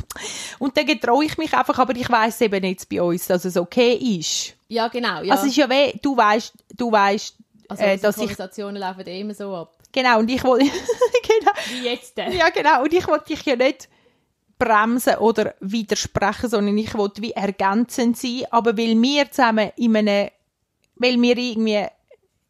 und 0.60 0.78
dann 0.78 0.86
getraue 0.86 1.26
ich 1.26 1.38
mich 1.38 1.54
einfach, 1.54 1.78
aber 1.80 1.96
ich 1.96 2.10
weiß 2.10 2.42
eben 2.42 2.64
jetzt 2.64 2.88
bei 2.90 3.02
uns, 3.02 3.28
dass 3.28 3.44
es 3.46 3.58
okay 3.58 3.94
ist. 3.94 4.54
Ja, 4.70 4.88
genau. 4.88 5.22
Ja. 5.22 5.34
Also 5.34 5.44
es 5.46 5.52
ist 5.52 5.58
ja 5.58 5.70
weh, 5.70 5.94
du 6.02 6.16
weißt, 6.16 6.54
du 6.78 6.92
weißt, 6.92 7.36
Also, 7.68 7.84
äh, 7.84 7.98
dass 7.98 8.16
ich 8.16 8.22
Konversationen 8.22 8.78
laufen 8.78 9.06
eh 9.06 9.20
immer 9.20 9.34
so 9.34 9.54
ab. 9.56 9.74
Genau 9.92 10.20
und 10.20 10.30
ich 10.30 10.44
wollte 10.44 10.66
genau 11.28 11.52
Wie 11.70 11.86
jetzt 11.86 12.18
denn? 12.18 12.32
Ja, 12.34 12.50
genau. 12.50 12.84
Und 12.84 12.94
ich 12.94 13.08
wollte 13.08 13.26
dich 13.34 13.44
ja 13.46 13.56
nicht 13.56 13.90
bremsen 14.58 15.16
oder 15.16 15.56
widersprechen, 15.60 16.50
sondern 16.50 16.78
ich 16.78 16.94
wollte 16.96 17.22
wie 17.22 17.32
ergänzend 17.32 18.18
sein. 18.18 18.44
Aber 18.52 18.78
weil 18.78 19.00
wir 19.02 19.30
zusammen 19.32 19.72
in 19.76 19.96
einem, 19.98 20.30
weil 20.96 21.22
wir 21.22 21.38
irgendwie 21.38 21.86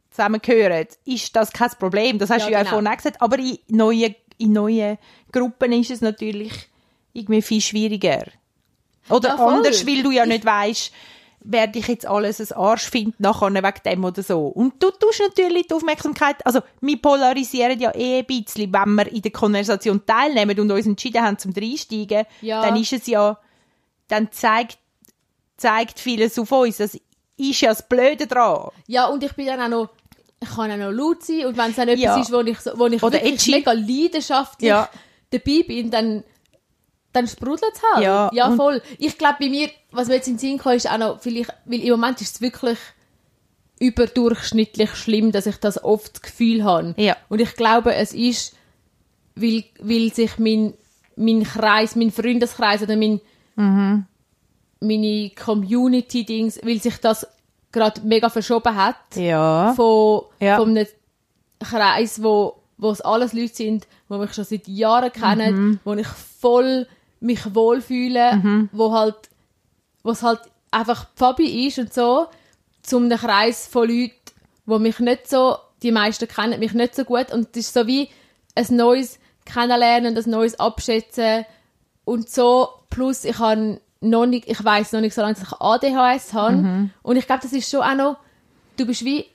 zusammengehören, 0.09 0.87
ist 1.05 1.35
das 1.35 1.51
kein 1.53 1.69
Problem. 1.79 2.19
Das 2.19 2.29
hast 2.29 2.41
Ja, 2.41 2.47
du 2.47 2.51
ja 2.51 2.59
genau. 2.59 2.69
vorhin 2.71 2.87
auch 2.89 2.97
gesagt. 2.97 3.21
Aber 3.21 3.39
in 3.39 3.57
neuen, 3.69 4.15
in 4.37 4.51
neuen 4.53 4.97
Gruppen 5.31 5.71
ist 5.71 5.91
es 5.91 6.01
natürlich 6.01 6.51
irgendwie 7.13 7.41
viel 7.41 7.61
schwieriger. 7.61 8.25
Oder 9.09 9.29
Ja, 9.29 9.45
anders, 9.45 9.85
weil 9.87 10.03
du 10.03 10.11
ja 10.11 10.25
nicht 10.25 10.45
weißt, 10.45 10.91
wer 11.43 11.67
dich 11.67 11.87
jetzt 11.87 12.05
alles 12.05 12.39
ein 12.39 12.55
Arsch 12.57 12.89
findet, 12.89 13.19
nachher 13.19 13.51
wegen 13.53 13.81
dem 13.85 14.03
oder 14.05 14.21
so. 14.23 14.47
Und 14.47 14.81
du 14.81 14.91
tust 14.91 15.19
natürlich 15.21 15.67
die 15.67 15.73
Aufmerksamkeit, 15.73 16.45
also 16.45 16.61
wir 16.81 16.97
polarisieren 17.01 17.79
ja 17.79 17.93
eh 17.95 18.19
ein 18.19 18.25
bisschen, 18.25 18.71
wenn 18.71 18.95
wir 18.95 19.11
in 19.11 19.21
der 19.21 19.31
Konversation 19.31 20.05
teilnehmen 20.05 20.59
und 20.59 20.71
uns 20.71 20.85
entschieden 20.85 21.23
haben 21.23 21.37
zum 21.39 21.53
Einsteigen, 21.55 22.25
Ja. 22.41 22.61
dann 22.61 22.75
ist 22.75 22.93
es 22.93 23.07
ja, 23.07 23.37
dann 24.07 24.31
zeigt, 24.31 24.77
zeigt 25.57 25.99
vieles 25.99 26.37
auf 26.39 26.51
uns. 26.51 26.77
Das 26.77 26.97
ist 27.37 27.61
ja 27.61 27.69
das 27.69 27.87
Blöde 27.87 28.27
dran. 28.27 28.69
Ja, 28.87 29.07
und 29.07 29.23
ich 29.23 29.33
bin 29.33 29.47
dann 29.47 29.61
auch 29.61 29.69
noch, 29.69 29.89
ich 30.39 30.49
kann 30.49 30.71
auch 30.71 30.77
noch 30.77 30.91
laut 30.91 31.23
sein 31.23 31.45
und 31.45 31.57
wenn 31.57 31.69
es 31.71 31.75
dann 31.75 31.87
etwas 31.87 32.03
Ja. 32.03 32.19
ist, 32.19 32.31
wo 32.31 32.39
ich, 32.41 32.57
wo 32.75 32.87
ich 32.87 33.01
Oder 33.03 33.13
wirklich 33.21 33.33
edgy. 33.33 33.51
mega 33.51 33.71
leidenschaftlich 33.71 34.69
Ja. 34.69 34.89
dabei 35.31 35.63
bin, 35.67 35.91
dann, 35.91 36.23
dann 37.13 37.27
sprudelt 37.27 37.73
es 37.73 37.81
halt. 37.93 38.03
Ja, 38.05 38.29
ja 38.33 38.51
voll. 38.55 38.81
Ich 38.97 39.17
glaube, 39.17 39.35
bei 39.39 39.49
mir, 39.49 39.69
was 39.91 40.07
mir 40.07 40.15
jetzt 40.15 40.27
in 40.27 40.35
den 40.35 40.39
Sinn 40.39 40.57
kam, 40.57 40.73
ist 40.73 40.89
auch 40.89 40.97
noch, 40.97 41.19
vielleicht, 41.21 41.53
weil 41.65 41.81
im 41.81 41.91
Moment 41.91 42.21
ist 42.21 42.35
es 42.35 42.41
wirklich 42.41 42.77
überdurchschnittlich 43.79 44.95
schlimm, 44.95 45.31
dass 45.31 45.45
ich 45.47 45.57
das 45.57 45.83
oft 45.83 46.13
das 46.15 46.21
Gefühl 46.21 46.63
habe. 46.63 46.93
Ja. 46.97 47.17
Und 47.29 47.41
ich 47.41 47.55
glaube, 47.55 47.95
es 47.95 48.13
ist, 48.13 48.55
weil, 49.35 49.63
weil 49.79 50.13
sich 50.13 50.37
mein, 50.37 50.73
mein 51.15 51.43
Kreis, 51.43 51.95
mein 51.95 52.11
Freundeskreis 52.11 52.81
oder 52.83 52.95
mein, 52.95 53.21
meine 54.79 55.31
Community-Dings, 55.31 56.59
weil 56.63 56.79
sich 56.79 56.97
das 56.97 57.27
gerade 57.71 58.01
mega 58.01 58.29
verschoben 58.29 58.75
hat 58.75 58.95
Ja. 59.15 59.73
von, 59.75 60.23
Ja. 60.39 60.57
von 60.57 60.69
einem 60.69 60.87
Kreis, 61.59 62.21
wo, 62.21 62.55
wo 62.77 62.91
es 62.91 63.01
alles 63.01 63.33
Leute 63.33 63.53
sind, 63.55 63.87
die 64.09 64.13
mich 64.17 64.33
schon 64.33 64.43
seit 64.45 64.67
Jahren 64.67 65.11
kennen, 65.11 65.79
wo 65.83 65.93
ich 65.93 66.07
voll 66.07 66.87
mich 67.21 67.55
wohlfühle, 67.55 68.41
wo 68.73 68.91
halt, 68.91 69.15
wo 70.03 70.11
es 70.11 70.21
halt 70.23 70.41
einfach 70.71 71.07
Fabi 71.15 71.67
ist 71.67 71.79
und 71.79 71.93
so, 71.93 72.27
zum 72.81 73.05
einem 73.05 73.17
Kreis 73.17 73.67
von 73.67 73.87
Leuten, 73.87 74.15
wo 74.65 74.79
mich 74.79 74.99
nicht 74.99 75.29
so, 75.29 75.55
die 75.83 75.91
meisten 75.91 76.27
kennen 76.27 76.59
mich 76.59 76.73
nicht 76.73 76.95
so 76.95 77.03
gut. 77.05 77.31
Und 77.31 77.49
es 77.55 77.67
ist 77.67 77.73
so 77.73 77.87
wie 77.87 78.09
ein 78.55 78.65
neues 78.75 79.19
Kennenlernen, 79.45 80.17
ein 80.17 80.29
neues 80.29 80.59
Abschätzen 80.59 81.45
und 82.05 82.29
so, 82.29 82.69
plus 82.89 83.23
ich 83.23 83.37
habe 83.39 83.79
noch 84.01 84.25
nicht, 84.25 84.47
ich 84.47 84.63
weiß 84.63 84.93
noch 84.93 85.01
nicht 85.01 85.13
so 85.13 85.21
lange, 85.21 85.35
dass 85.35 85.43
ich 85.43 85.53
ADHS 85.59 86.33
habe. 86.33 86.57
Und 87.03 87.15
ich 87.17 87.27
glaube, 87.27 87.41
das 87.43 87.53
ist 87.53 87.69
schon 87.69 87.81
auch 87.81 87.95
noch, 87.95 88.17
du 88.77 88.85
bist 88.85 89.05
wie 89.05 89.25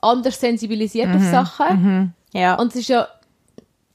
anders 0.00 0.40
sensibilisiert 0.40 1.08
auf 1.14 1.22
Sachen. 1.30 2.14
Ja. 2.32 2.54
und 2.54 2.68
es 2.68 2.76
ist 2.76 2.88
ja, 2.88 3.06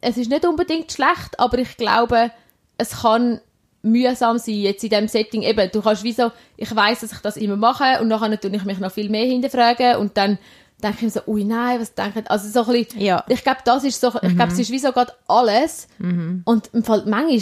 es 0.01 0.17
ist 0.17 0.29
nicht 0.29 0.45
unbedingt 0.45 0.91
schlecht, 0.91 1.39
aber 1.39 1.57
ich 1.57 1.75
glaube, 1.77 2.29
es 2.77 3.01
kann 3.01 3.41
mühsam 3.83 4.37
sein, 4.37 4.55
jetzt 4.55 4.83
in 4.83 4.89
diesem 4.89 5.07
Setting. 5.07 5.43
Eben, 5.43 5.69
du 5.71 5.81
kannst 5.81 6.03
wie 6.03 6.11
so, 6.13 6.31
ich 6.57 6.75
weiß, 6.75 7.01
dass 7.01 7.11
ich 7.13 7.19
das 7.19 7.37
immer 7.37 7.55
mache 7.55 8.01
und 8.01 8.07
nachher 8.07 8.39
tue 8.39 8.51
ich 8.55 8.65
mich 8.65 8.79
noch 8.79 8.91
viel 8.91 9.09
mehr 9.09 9.25
hinterfragen 9.25 9.97
und 9.97 10.17
dann 10.17 10.37
denke 10.83 10.97
ich 10.97 11.01
mir 11.03 11.09
so, 11.09 11.21
ui 11.27 11.43
nein, 11.43 11.79
was 11.79 11.93
denken, 11.95 12.25
also 12.27 12.49
so 12.49 12.69
ein 12.71 12.83
bisschen, 12.83 13.01
Ja. 13.01 13.23
ich 13.29 13.43
glaube, 13.43 13.59
das 13.65 13.83
ist 13.83 13.99
so, 14.01 14.09
ich 14.21 14.35
glaube, 14.35 14.51
es 14.51 14.59
ist 14.59 14.71
wie 14.71 14.77
so 14.79 14.91
gerade 14.91 15.13
alles 15.27 15.87
und 15.99 16.69
im 16.73 16.83
Fall, 16.83 17.03
manchmal 17.07 17.39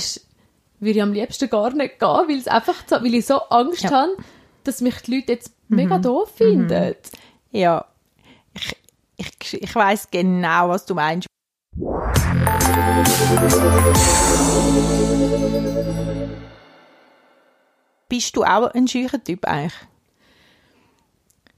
würde 0.80 0.98
ich 0.98 1.02
am 1.02 1.14
liebsten 1.14 1.50
gar 1.50 1.72
nicht 1.74 2.00
gehen, 2.00 2.08
weil 2.08 2.38
es 2.38 2.48
einfach 2.48 2.76
so, 2.88 2.96
weil 2.98 3.14
ich 3.14 3.26
so 3.26 3.36
Angst 3.50 3.84
Ja. 3.84 3.92
habe, 3.92 4.12
dass 4.64 4.82
mich 4.82 4.96
die 5.02 5.16
Leute 5.16 5.34
jetzt 5.34 5.52
mega 5.68 5.98
doof 5.98 6.32
finden. 6.36 6.96
Ja, 7.52 7.86
ich, 8.54 8.76
ich, 9.18 9.62
ich 9.64 9.76
weiß 9.76 10.10
genau, 10.12 10.70
was 10.70 10.86
du 10.86 10.94
meinst. 10.96 11.28
Bist 18.10 18.36
du 18.36 18.44
auch 18.44 18.68
ein 18.74 18.88
schücher 18.88 19.24
Typ 19.24 19.46
eigentlich? 19.46 19.74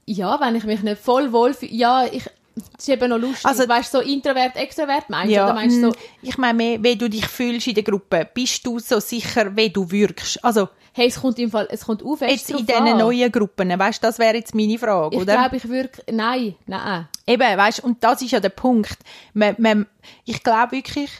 Ja, 0.06 0.40
wenn 0.40 0.54
ich 0.56 0.64
mich 0.64 0.82
nicht 0.82 1.00
voll 1.00 1.32
wohl 1.32 1.52
fühle, 1.52 1.72
ja, 1.72 2.06
ich, 2.10 2.24
das 2.54 2.64
ist 2.78 2.88
eben 2.88 3.10
noch 3.10 3.18
lustig, 3.18 3.44
Also- 3.44 3.68
weißt 3.68 3.92
du, 3.92 3.98
so 3.98 4.04
Introvert, 4.04 4.56
Extrovert 4.56 5.10
meinst 5.10 5.36
du, 5.36 5.42
oder 5.44 5.52
meinst 5.54 5.76
du 5.76 5.80
so, 5.82 5.88
mm, 5.90 5.94
ich 6.22 6.38
meine 6.38 6.56
mehr, 6.56 6.82
wie 6.82 6.96
du 6.96 7.10
dich 7.10 7.26
fühlst 7.28 7.66
in 7.66 7.74
der 7.74 7.84
Gruppe. 7.84 8.26
Bist 8.32 8.66
du 8.66 8.78
so 8.78 8.98
sicher, 9.00 9.54
wie 9.54 9.68
du 9.68 9.90
wirkst? 9.90 10.42
Also 10.42 10.68
hey, 10.94 11.08
es 11.08 11.20
kommt 11.20 11.38
im 11.38 11.50
Fall, 11.50 11.68
es 11.70 11.84
kommt 11.84 12.02
auf, 12.02 12.22
jetzt 12.22 12.50
in 12.50 12.64
diesen 12.66 12.96
neuen 12.96 13.30
Gruppen, 13.30 13.78
weißt, 13.78 14.02
das 14.02 14.18
wäre 14.18 14.34
jetzt 14.36 14.54
meine 14.54 14.78
Frage, 14.78 15.14
Ich 15.14 15.22
oder? 15.22 15.34
glaube, 15.34 15.56
ich 15.56 15.68
wirke, 15.68 16.02
nein, 16.10 16.56
nein. 16.66 17.06
Eben, 17.26 17.56
weißt, 17.58 17.84
und 17.84 18.02
das 18.02 18.22
ist 18.22 18.30
ja 18.32 18.40
der 18.40 18.48
Punkt. 18.48 18.96
Man, 19.34 19.54
man, 19.58 19.86
ich 20.24 20.42
glaube 20.42 20.72
wirklich, 20.72 21.10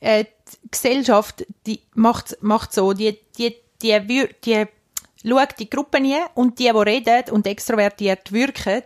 äh, 0.00 0.24
die 0.52 0.70
Gesellschaft, 0.70 1.46
die 1.66 1.80
macht, 1.94 2.36
macht 2.40 2.72
so, 2.72 2.92
die, 2.92 3.18
die, 3.38 3.54
die, 3.82 3.92
wür- 3.94 4.30
die, 4.44 4.66
schaut 5.26 5.58
die 5.58 5.68
Gruppen 5.70 6.04
hin 6.04 6.22
und 6.34 6.58
die, 6.58 6.64
die 6.64 6.70
reden 6.70 7.30
und 7.32 7.46
extrovertiert 7.46 8.32
wirken, 8.32 8.82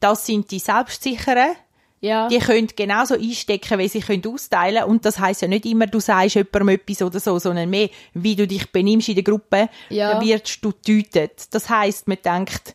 das 0.00 0.26
sind 0.26 0.50
die 0.50 0.58
Selbstsicheren. 0.58 1.52
Ja, 2.00 2.28
Die 2.28 2.38
können 2.38 2.68
genauso 2.76 3.14
einstecken, 3.14 3.78
wie 3.78 3.88
sie 3.88 4.00
können 4.00 4.22
austeilen 4.26 4.84
Und 4.84 5.06
das 5.06 5.18
heißt 5.18 5.40
ja 5.42 5.48
nicht 5.48 5.64
immer, 5.64 5.86
du 5.86 5.98
sagst 5.98 6.34
jemandem 6.34 6.68
etwas 6.68 7.00
oder 7.00 7.18
so, 7.18 7.38
sondern 7.38 7.70
mehr, 7.70 7.88
wie 8.12 8.36
du 8.36 8.46
dich 8.46 8.70
benimmst 8.70 9.08
in 9.08 9.14
der 9.14 9.24
Gruppe, 9.24 9.70
Ja. 9.88 10.20
wirst 10.20 10.62
du 10.62 10.72
getötet. 10.72 11.46
Das 11.52 11.68
heißt, 11.70 12.06
man 12.06 12.18
denkt, 12.22 12.74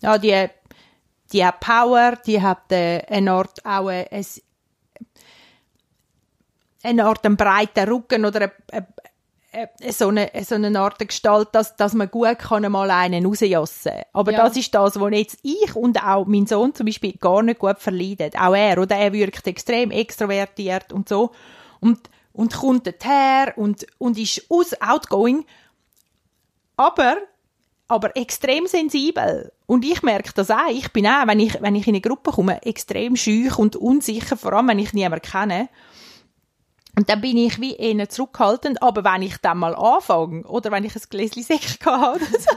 ja, 0.00 0.16
die, 0.16 0.46
die 1.32 1.44
hat 1.44 1.60
Power, 1.60 2.14
die 2.26 2.40
hat 2.40 2.72
äh, 2.72 3.02
eine 3.08 3.32
Art 3.32 3.64
auch 3.64 3.88
ein, 3.88 4.06
eine 6.82 7.04
Art 7.04 7.24
einen 7.24 7.36
breiten 7.36 7.88
Rücken 7.88 8.24
oder 8.24 8.42
eine, 8.42 8.52
eine, 8.72 8.86
eine, 9.52 9.92
so, 9.92 10.08
eine, 10.08 10.30
so 10.44 10.54
eine 10.54 10.78
Art 10.78 10.98
Gestalt, 10.98 11.48
dass, 11.52 11.76
dass 11.76 11.94
man 11.94 12.10
gut 12.10 12.38
kann 12.38 12.70
mal 12.72 12.90
einen 12.90 13.26
rausjassen 13.26 13.92
Aber 14.12 14.32
Ja. 14.32 14.46
das 14.46 14.56
ist 14.56 14.74
das, 14.74 14.98
was 14.98 15.12
jetzt 15.12 15.38
ich 15.42 15.76
und 15.76 16.02
auch 16.02 16.26
mein 16.26 16.46
Sohn 16.46 16.74
zum 16.74 16.86
Beispiel 16.86 17.12
gar 17.18 17.42
nicht 17.42 17.60
gut 17.60 17.78
verleiden. 17.78 18.30
Auch 18.38 18.54
er, 18.54 18.78
oder? 18.78 18.96
Er 18.96 19.12
wirkt 19.12 19.46
extrem 19.46 19.90
extrovertiert 19.90 20.92
und 20.92 21.08
so. 21.08 21.32
Und, 21.80 21.98
und 22.32 22.54
kommt 22.54 22.88
her 23.04 23.52
und, 23.56 23.86
und 23.98 24.18
ist 24.18 24.46
aus 24.48 24.72
outgoing. 24.80 25.44
Aber, 26.76 27.16
aber 27.88 28.16
extrem 28.16 28.66
sensibel. 28.66 29.52
Und 29.66 29.84
ich 29.84 30.02
merke 30.02 30.32
das 30.34 30.50
auch. 30.50 30.70
Ich 30.70 30.90
bin 30.92 31.06
auch, 31.06 31.26
wenn 31.26 31.40
ich, 31.40 31.60
wenn 31.60 31.74
ich 31.74 31.86
in 31.86 31.94
eine 31.94 32.00
Gruppe 32.00 32.30
komme, 32.32 32.62
extrem 32.62 33.16
schüch 33.16 33.58
und 33.58 33.76
unsicher, 33.76 34.36
vor 34.36 34.54
allem 34.54 34.68
wenn 34.68 34.78
ich 34.78 34.92
niemanden 34.94 35.30
kenne. 35.30 35.68
Und 36.96 37.08
dann 37.08 37.22
bin 37.22 37.38
ich 37.38 37.58
wie 37.60 37.74
eher 37.74 38.08
zurückhaltend, 38.08 38.82
aber 38.82 39.02
wenn 39.02 39.22
ich 39.22 39.38
dann 39.38 39.58
mal 39.58 39.74
anfange, 39.74 40.44
oder 40.44 40.70
wenn 40.70 40.84
ich 40.84 40.94
ein 40.94 41.02
Gläschen 41.08 41.42
Sekt 41.42 41.78
habe 41.86 42.16
oder 42.16 42.26
so, 42.26 42.56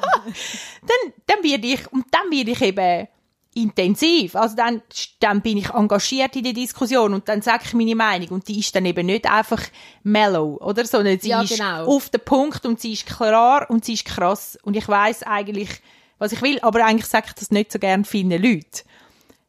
dann, 0.81 1.13
dann 1.25 1.43
werde 1.43 1.67
ich, 1.67 1.91
und 1.93 2.05
dann 2.11 2.29
werde 2.31 2.51
ich 2.51 2.61
eben 2.61 3.07
intensiv. 3.55 4.35
Also 4.35 4.57
dann, 4.57 4.81
dann 5.21 5.41
bin 5.41 5.57
ich 5.57 5.69
engagiert 5.69 6.35
in 6.35 6.43
der 6.43 6.53
Diskussion 6.53 7.13
und 7.13 7.29
dann 7.29 7.41
sage 7.41 7.63
ich 7.65 7.73
meine 7.73 7.95
Meinung 7.95 8.27
und 8.29 8.47
die 8.49 8.59
ist 8.59 8.75
dann 8.75 8.85
eben 8.85 9.05
nicht 9.05 9.31
einfach 9.31 9.63
mellow, 10.03 10.57
oder? 10.61 10.85
Sondern 10.85 11.17
sie 11.19 11.29
Ja, 11.29 11.41
ist 11.41 11.57
genau. 11.57 11.85
auf 11.85 12.09
den 12.09 12.19
Punkt 12.19 12.65
und 12.65 12.81
sie 12.81 12.91
ist 12.91 13.05
klar 13.05 13.69
und 13.69 13.85
sie 13.85 13.93
ist 13.93 14.03
krass 14.03 14.59
und 14.63 14.75
ich 14.75 14.87
weiß 14.87 15.23
eigentlich, 15.23 15.69
was 16.17 16.33
ich 16.33 16.41
will, 16.41 16.59
aber 16.61 16.85
eigentlich 16.85 17.07
sage 17.07 17.27
ich 17.29 17.33
das 17.33 17.51
nicht 17.51 17.71
so 17.71 17.79
gern 17.79 18.03
vielen 18.03 18.31
Leuten. 18.31 18.81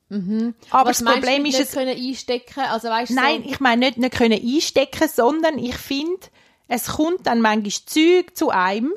Aber 0.08 0.18
Mhm. 0.18 0.54
Was 0.70 0.98
das 0.98 1.04
Problem 1.04 1.42
du 1.42 1.48
ist, 1.48 1.58
nicht 1.58 1.68
es, 1.68 1.72
können 1.72 1.96
einstecken, 1.96 2.60
also 2.60 2.88
weißt 2.88 3.12
Nein, 3.12 3.42
so, 3.42 3.50
ich 3.50 3.60
meine 3.60 3.86
nicht, 3.86 3.98
nicht 3.98 4.14
können 4.14 4.40
einstecken, 4.40 5.08
sondern 5.12 5.58
ich 5.58 5.76
finde, 5.76 6.28
es 6.68 6.86
kommt 6.86 7.26
dann 7.26 7.40
manchmal 7.40 7.72
Zeug 7.86 8.36
zu 8.36 8.50
einem 8.50 8.92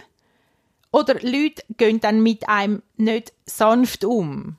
oder 0.91 1.15
Leute 1.15 1.63
gehen 1.77 1.99
dann 1.99 2.21
mit 2.21 2.47
einem 2.47 2.81
nicht 2.97 3.33
sanft 3.45 4.03
um. 4.05 4.57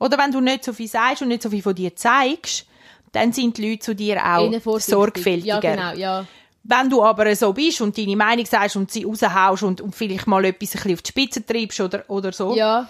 Oder 0.00 0.18
wenn 0.18 0.30
du 0.30 0.40
nicht 0.40 0.64
so 0.64 0.72
viel 0.72 0.88
sagst 0.88 1.22
und 1.22 1.28
nicht 1.28 1.42
so 1.42 1.50
viel 1.50 1.62
von 1.62 1.74
dir 1.74 1.94
zeigst, 1.96 2.66
dann 3.12 3.32
sind 3.32 3.56
die 3.58 3.70
Leute 3.70 3.80
zu 3.80 3.94
dir 3.94 4.24
auch 4.24 4.52
sorgfältiger. 4.78 5.46
Ja, 5.46 5.60
genau, 5.60 5.92
ja. 5.94 6.26
Wenn 6.62 6.90
du 6.90 7.02
aber 7.02 7.34
so 7.34 7.52
bist 7.52 7.80
und 7.80 7.96
deine 7.96 8.16
Meinung 8.16 8.44
sagst 8.44 8.76
und 8.76 8.90
sie 8.90 9.04
raushaust 9.04 9.62
und, 9.62 9.80
und 9.80 9.94
vielleicht 9.96 10.26
mal 10.26 10.44
etwas 10.44 10.74
ein 10.74 10.82
bisschen 10.82 10.94
auf 10.94 11.02
die 11.02 11.08
Spitze 11.08 11.46
treibst 11.46 11.80
oder, 11.80 12.04
oder 12.08 12.32
so, 12.32 12.54
Ja, 12.54 12.88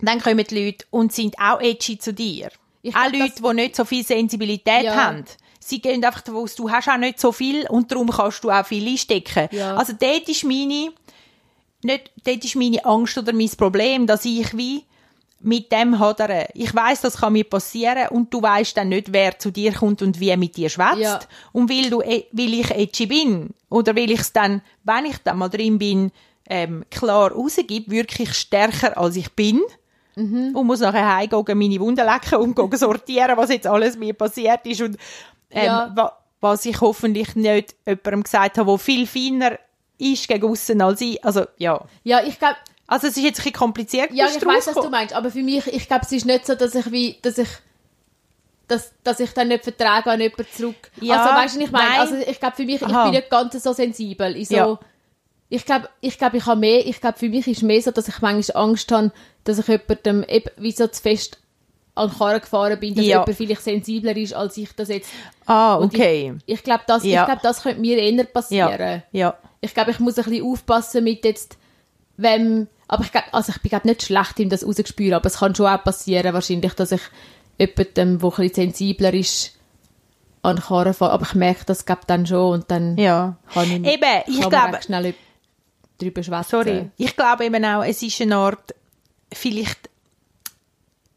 dann 0.00 0.20
kommen 0.20 0.44
die 0.48 0.64
Leute 0.66 0.84
und 0.90 1.12
sind 1.12 1.36
auch 1.38 1.60
edgy 1.60 1.98
zu 1.98 2.12
dir. 2.12 2.50
Ich 2.82 2.94
auch 2.96 3.12
Leute, 3.12 3.42
die 3.42 3.54
nicht 3.54 3.76
so 3.76 3.84
viel 3.84 4.04
Sensibilität 4.04 4.84
Ja. 4.84 4.94
haben. 4.96 5.24
Sie 5.60 5.80
gehen 5.80 6.04
einfach 6.04 6.22
davon 6.22 6.42
aus, 6.42 6.56
du 6.56 6.68
hast 6.70 6.88
auch 6.88 6.96
nicht 6.96 7.20
so 7.20 7.30
viel 7.30 7.66
und 7.68 7.92
darum 7.92 8.10
kannst 8.10 8.42
du 8.42 8.50
auch 8.50 8.66
viel 8.66 8.88
einstecken. 8.88 9.48
Ja. 9.52 9.76
Also 9.76 9.92
dort 9.98 10.28
ist 10.28 10.42
meine, 10.42 10.92
nicht, 11.84 12.10
dort 12.24 12.44
ist 12.44 12.56
meine 12.56 12.84
Angst 12.84 13.16
oder 13.16 13.32
mein 13.32 13.50
Problem, 13.50 14.06
dass 14.08 14.24
ich 14.24 14.56
wie 14.56 14.82
mit 15.44 15.70
dem 15.72 15.98
hadere. 16.00 16.48
Ich 16.54 16.74
weiß, 16.74 17.00
das 17.02 17.16
kann 17.18 17.32
mir 17.34 17.44
passieren 17.44 18.08
und 18.08 18.32
du 18.34 18.42
weißt 18.42 18.76
dann 18.76 18.88
nicht, 18.88 19.12
wer 19.12 19.38
zu 19.38 19.50
dir 19.52 19.72
kommt 19.72 20.02
und 20.02 20.18
wie 20.20 20.36
mit 20.36 20.56
dir 20.56 20.68
schwätzt. 20.68 20.98
Ja. 21.00 21.20
Und 21.52 21.68
weil 21.70 21.90
du, 21.90 22.00
e- 22.00 22.26
weil 22.32 22.54
ich 22.54 22.70
edgy 22.70 23.06
bin 23.06 23.50
oder 23.68 23.94
weil 23.96 24.10
ich 24.10 24.20
es 24.20 24.32
dann, 24.32 24.62
wenn 24.84 25.06
ich 25.06 25.18
dann 25.18 25.38
mal 25.38 25.48
drin 25.48 25.78
bin, 25.78 26.10
ähm, 26.48 26.84
klar 26.90 27.30
rausgib, 27.32 27.88
wirklich 27.88 28.34
stärker 28.34 28.96
als 28.98 29.14
ich 29.16 29.30
bin 29.32 29.60
Mhm. 30.16 30.54
und 30.54 30.66
muss 30.66 30.80
nachher 30.80 31.16
heimgehen, 31.16 31.58
meine 31.58 31.80
Wunden 31.80 32.04
lecken 32.06 32.38
und 32.38 32.54
gehen 32.56 32.76
sortieren, 32.78 33.36
was 33.36 33.50
jetzt 33.50 33.66
alles 33.66 33.96
mir 33.96 34.12
passiert 34.14 34.66
ist 34.66 34.80
und 34.82 34.96
ähm, 35.50 35.64
Ja. 35.66 35.92
wa 35.94 36.18
was 36.40 36.66
ich 36.66 36.80
hoffentlich 36.80 37.36
nicht 37.36 37.76
jemandem 37.86 38.24
gesagt 38.24 38.58
habe, 38.58 38.68
der 38.70 38.78
viel 38.78 39.06
feiner 39.06 39.58
ist 39.98 40.26
gegen 40.26 40.44
aussen 40.50 40.82
als 40.82 41.00
ich. 41.00 41.24
Also, 41.24 41.46
ja. 41.56 41.80
ja, 42.02 42.20
ich 42.24 42.36
glaube, 42.36 42.56
Also, 42.88 43.06
es 43.06 43.16
ist 43.16 43.22
jetzt 43.22 43.38
ein 43.38 43.44
bisschen 43.44 43.52
kompliziert. 43.52 44.10
ja, 44.12 44.26
ich 44.26 44.44
weiß, 44.44 44.66
was 44.66 44.74
du 44.74 44.90
meinst, 44.90 45.14
aber 45.14 45.30
für 45.30 45.42
mich, 45.42 45.64
ich 45.68 45.86
glaube, 45.86 46.04
es 46.04 46.10
ist 46.10 46.26
nicht 46.26 46.44
so, 46.44 46.56
dass 46.56 46.74
ich 46.74 46.90
wie, 46.90 47.16
dass 47.22 47.38
ich, 47.38 47.48
dass, 48.68 48.92
dass 49.04 49.20
ich 49.20 49.32
dann 49.32 49.48
nicht 49.48 49.62
vertrage 49.64 50.10
an 50.10 50.20
jemanden 50.20 50.46
zurück. 50.52 50.90
Ja, 51.00 51.22
also, 51.22 51.34
weißt 51.36 51.56
du, 51.56 51.60
ich 51.60 51.70
meine? 51.70 52.00
Also, 52.00 52.16
ich 52.16 52.40
glaube, 52.40 52.56
für 52.56 52.64
mich, 52.64 52.76
ich 52.82 52.88
Aha. 52.88 53.04
bin 53.04 53.12
nicht 53.12 53.30
ganz 53.30 53.62
so 53.62 53.72
sensibel. 53.72 54.36
Ich 54.36 54.48
so, 54.48 54.56
Ja. 54.56 54.78
Ich 55.54 55.66
glaube, 55.66 55.88
ich 56.00 56.16
glaube, 56.18 56.38
ich 56.38 56.46
habe 56.46 56.58
mehr, 56.60 56.86
ich 56.86 56.98
glaube, 57.00 57.18
für 57.18 57.28
mich 57.28 57.46
ist 57.46 57.62
mehr 57.62 57.82
so, 57.82 57.90
dass 57.90 58.08
ich 58.08 58.20
manchmal 58.22 58.62
Angst 58.64 58.90
habe, 58.90 59.12
dass 59.44 59.58
ich 59.58 59.68
jemandem 59.68 60.24
eben 60.24 60.48
wie 60.56 60.72
so 60.72 60.86
zu 60.86 61.02
fest 61.02 61.38
an 61.94 62.08
den 62.08 62.16
Karren 62.18 62.40
gefahren 62.40 62.80
bin, 62.80 62.94
dass 62.94 63.04
Ja. 63.04 63.20
jemand 63.20 63.36
vielleicht 63.36 63.60
sensibler 63.62 64.16
ist, 64.16 64.32
als 64.32 64.56
ich 64.56 64.72
das 64.74 64.88
jetzt. 64.88 65.10
Ah, 65.44 65.76
okay. 65.78 66.34
Ich, 66.46 66.54
ich 66.54 66.62
glaube, 66.64 66.84
das, 66.86 67.04
Ja. 67.04 67.20
ich 67.22 67.26
glaube, 67.26 67.40
das 67.42 67.62
könnte 67.62 67.80
mir 67.82 67.98
eher 67.98 68.24
passieren. 68.24 69.02
Ja. 69.12 69.26
ja. 69.28 69.38
Ich 69.60 69.74
glaube, 69.74 69.90
ich 69.90 70.00
muss 70.00 70.16
ein 70.18 70.24
bisschen 70.24 70.44
aufpassen 70.46 71.04
mit 71.04 71.22
jetzt, 71.26 71.58
wenn, 72.16 72.66
aber 72.88 73.04
ich 73.04 73.12
glaube, 73.12 73.26
also 73.32 73.52
ich 73.54 73.60
bin 73.60 73.68
glaub, 73.68 73.84
nicht 73.84 74.02
schlecht 74.04 74.40
im 74.40 74.48
das 74.48 74.64
rausgespüren, 74.66 75.14
aber 75.14 75.26
es 75.26 75.38
kann 75.38 75.54
schon 75.54 75.66
auch 75.66 75.84
passieren, 75.84 76.32
wahrscheinlich, 76.32 76.72
dass 76.72 76.92
ich 76.92 77.02
jemandem, 77.58 77.94
der 77.94 78.04
ein 78.04 78.18
bisschen 78.36 78.54
sensibler 78.54 79.12
ist, 79.12 79.58
an 80.40 80.56
den 80.56 80.64
Karren 80.64 80.94
fahre. 80.94 81.12
Aber 81.12 81.26
ich 81.26 81.34
merke 81.34 81.66
das 81.66 81.84
glaub, 81.84 82.06
dann 82.06 82.26
schon 82.26 82.52
und 82.54 82.70
dann 82.70 82.96
Ja. 82.96 83.36
kann 83.52 83.64
ich, 83.70 83.92
Eben, 83.92 84.22
ich 84.28 84.40
kann 84.40 84.48
glaube, 84.50 84.80
schnell 84.82 85.14
drüber 86.02 86.22
schwätzen. 86.22 86.50
sorry, 86.50 86.90
ich 86.96 87.16
glaube 87.16 87.44
eben 87.44 87.64
auch, 87.64 87.84
es 87.84 88.02
ist 88.02 88.20
eine 88.20 88.36
Art, 88.36 88.74
vielleicht 89.32 89.90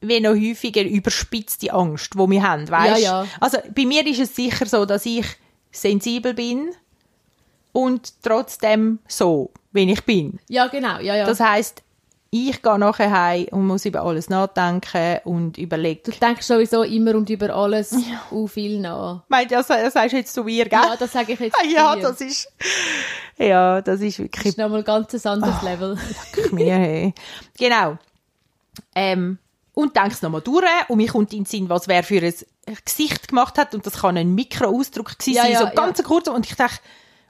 wie 0.01 0.19
noch 0.19 0.35
häufiger 0.35 0.83
überspitzte 0.83 1.73
Angst, 1.73 2.13
die 2.13 2.17
wir 2.17 2.43
haben, 2.43 2.69
weißt? 2.69 3.03
Ja, 3.03 3.23
ja. 3.23 3.27
Also 3.39 3.57
bei 3.73 3.85
mir 3.85 4.05
ist 4.05 4.19
es 4.19 4.35
sicher 4.35 4.65
so, 4.65 4.85
dass 4.85 5.05
ich 5.05 5.25
sensibel 5.71 6.33
bin 6.33 6.69
und 7.71 8.13
trotzdem 8.21 8.99
so, 9.07 9.51
wie 9.71 9.91
ich 9.91 10.03
bin. 10.03 10.39
Ja, 10.47 10.67
genau, 10.67 10.99
ja, 10.99 11.15
ja. 11.15 11.25
Das 11.25 11.39
heißt, 11.39 11.81
ich 12.35 12.61
gehe 12.61 12.77
nachher 12.77 13.11
heim 13.11 13.45
und 13.51 13.65
muss 13.65 13.85
über 13.85 14.03
alles 14.03 14.29
nachdenken 14.29 15.19
und 15.23 15.53
du 15.57 15.61
überlegen. 15.61 16.11
denkst 16.19 16.45
sowieso 16.45 16.83
immer 16.83 17.15
und 17.15 17.29
über 17.29 17.55
alles 17.55 17.91
ja. 17.91 18.47
viel 18.47 18.79
nach. 18.79 19.23
Meint, 19.29 19.51
das, 19.51 19.67
das 19.67 19.93
sagst 19.93 20.13
du 20.13 20.17
jetzt 20.17 20.33
zu 20.33 20.43
mir, 20.43 20.65
gell? 20.65 20.79
Ja, 20.79 20.95
das 20.97 21.13
sage 21.13 21.33
ich 21.33 21.39
jetzt 21.39 21.57
ja, 21.73 21.95
dir. 21.95 22.01
das 22.01 22.19
ist, 22.19 22.51
ja, 23.37 23.81
das 23.81 24.01
ist 24.01 24.19
Das 24.19 24.19
wirklich 24.19 24.45
ist 24.47 24.57
nochmal 24.57 24.83
ganz 24.83 25.13
ein 25.13 25.31
anderes 25.31 25.61
Level. 25.61 25.97
mir, 26.51 26.75
hey. 26.75 27.13
Genau. 27.57 27.97
Ähm, 28.93 29.37
und 29.73 29.95
denkst 29.95 30.21
nochmal 30.21 30.41
durch 30.41 30.65
und 30.89 30.97
mir 30.97 31.07
kommt 31.07 31.31
in 31.31 31.39
den 31.39 31.45
Sinn, 31.45 31.69
was 31.69 31.87
wer 31.87 32.03
für 32.03 32.21
ein 32.21 32.33
Gesicht 32.83 33.29
gemacht 33.29 33.57
hat 33.57 33.73
und 33.73 33.85
das 33.85 34.01
kann 34.01 34.17
ein 34.17 34.35
Mikroausdruck 34.35 35.17
gewesen 35.19 35.35
Ja, 35.35 35.43
sein, 35.43 35.51
ja, 35.53 35.59
so 35.59 35.67
ganz 35.73 36.03
kurz 36.03 36.27
und 36.27 36.45
ich 36.45 36.55
dachte, 36.55 36.79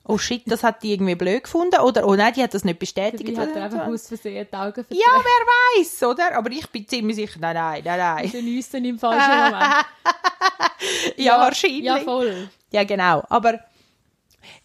oh 0.08 0.18
shit, 0.18 0.44
das 0.46 0.64
hat 0.64 0.84
die 0.84 0.94
irgendwie 0.94 1.16
blöd 1.16 1.44
gefunden 1.44 1.80
oder 1.80 2.08
oh 2.08 2.16
nein, 2.16 2.34
die 2.34 2.44
hat 2.44 2.54
das 2.54 2.64
nicht 2.64 2.80
bestätigt. 2.80 3.38
Dabei 3.38 3.50
hat 3.50 3.58
einfach 3.58 3.88
aus 3.88 4.08
Versehen 4.08 4.48
die 4.50 4.56
Augen 4.56 4.74
verdreht. 4.74 5.00
ja, 5.00 5.12
wer 5.12 5.82
weiß, 5.82 6.04
oder? 6.04 6.36
Aber 6.38 6.52
ich 6.52 6.68
bin 6.70 6.88
ziemlich 6.88 7.16
sicher, 7.16 7.40
nein, 7.40 7.56
nein, 7.56 7.82
nein, 7.84 7.98
nein. 8.00 8.32
Den 8.32 8.46
Nüssen 8.46 8.86
im 8.86 9.00
falschen 9.00 9.30
Moment. 9.30 9.86
Ja, 11.18 11.40
wahrscheinlich. 11.40 11.84
Ja, 11.84 11.98
voll. 12.00 12.50
Ja, 12.72 12.84
genau. 12.84 13.24
Aber 13.30 13.60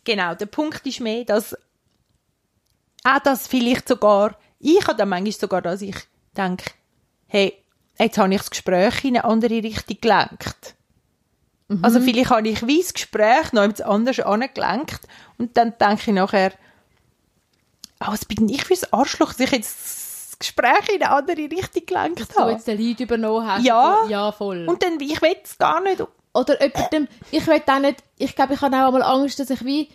genau, 0.04 0.34
der 0.34 0.46
Punkt 0.46 0.84
ist 0.86 1.00
mehr, 1.00 1.24
dass 1.24 1.56
auch 3.04 3.18
das 3.24 3.46
vielleicht 3.46 3.88
sogar, 3.88 4.36
ich 4.58 4.86
habe 4.86 4.96
dann 4.96 5.08
manchmal 5.08 5.32
sogar, 5.32 5.62
dass 5.62 5.80
ich 5.80 5.96
denke, 6.36 6.70
hey, 7.26 7.54
jetzt 7.98 8.18
habe 8.18 8.34
ich 8.34 8.40
das 8.40 8.50
Gespräch 8.50 9.04
in 9.04 9.16
eine 9.16 9.24
andere 9.24 9.62
Richtung 9.62 9.96
gelenkt. 10.00 10.74
Also 11.82 12.00
vielleicht 12.00 12.30
habe 12.30 12.48
ich 12.48 12.66
wie 12.66 12.80
das 12.80 12.92
Gespräch 12.94 13.52
noch 13.52 13.62
etwas 13.62 13.80
anderes 13.82 14.20
angelenkt 14.20 15.00
und 15.38 15.56
dann 15.56 15.74
denke 15.78 16.02
ich 16.10 16.14
nachher, 16.14 16.52
oh, 18.00 18.06
was 18.08 18.24
bin 18.24 18.48
ich 18.48 18.64
für 18.64 18.74
ein 18.74 18.92
Arschloch, 18.92 19.28
dass 19.34 19.40
ich 19.40 19.50
jetzt 19.52 20.30
das 20.32 20.38
Gespräch 20.38 20.88
in 20.94 21.02
eine 21.02 21.10
andere 21.12 21.36
Richtung 21.36 21.86
gelenkt 21.86 22.34
Du 22.34 22.40
habe. 22.40 22.52
jetzt 22.52 22.66
den 22.66 22.80
Leid 22.80 23.00
übernommen 23.00 23.46
hast. 23.46 23.64
Ja. 23.64 23.98
Ja, 24.08 24.32
voll. 24.32 24.66
Und 24.68 24.82
dann, 24.82 24.98
ich 25.00 25.20
will 25.22 25.36
es 25.44 25.58
gar 25.58 25.80
nicht. 25.80 26.02
Oder 26.32 26.62
jemandem, 26.62 27.08
ich 27.30 27.46
will 27.46 27.62
auch 27.66 27.78
nicht, 27.80 28.02
ich 28.18 28.34
glaube, 28.34 28.54
ich 28.54 28.60
habe 28.60 28.76
auch 28.76 28.86
einmal 28.86 29.02
Angst, 29.02 29.38
dass 29.38 29.50
ich 29.50 29.64
wie 29.64 29.88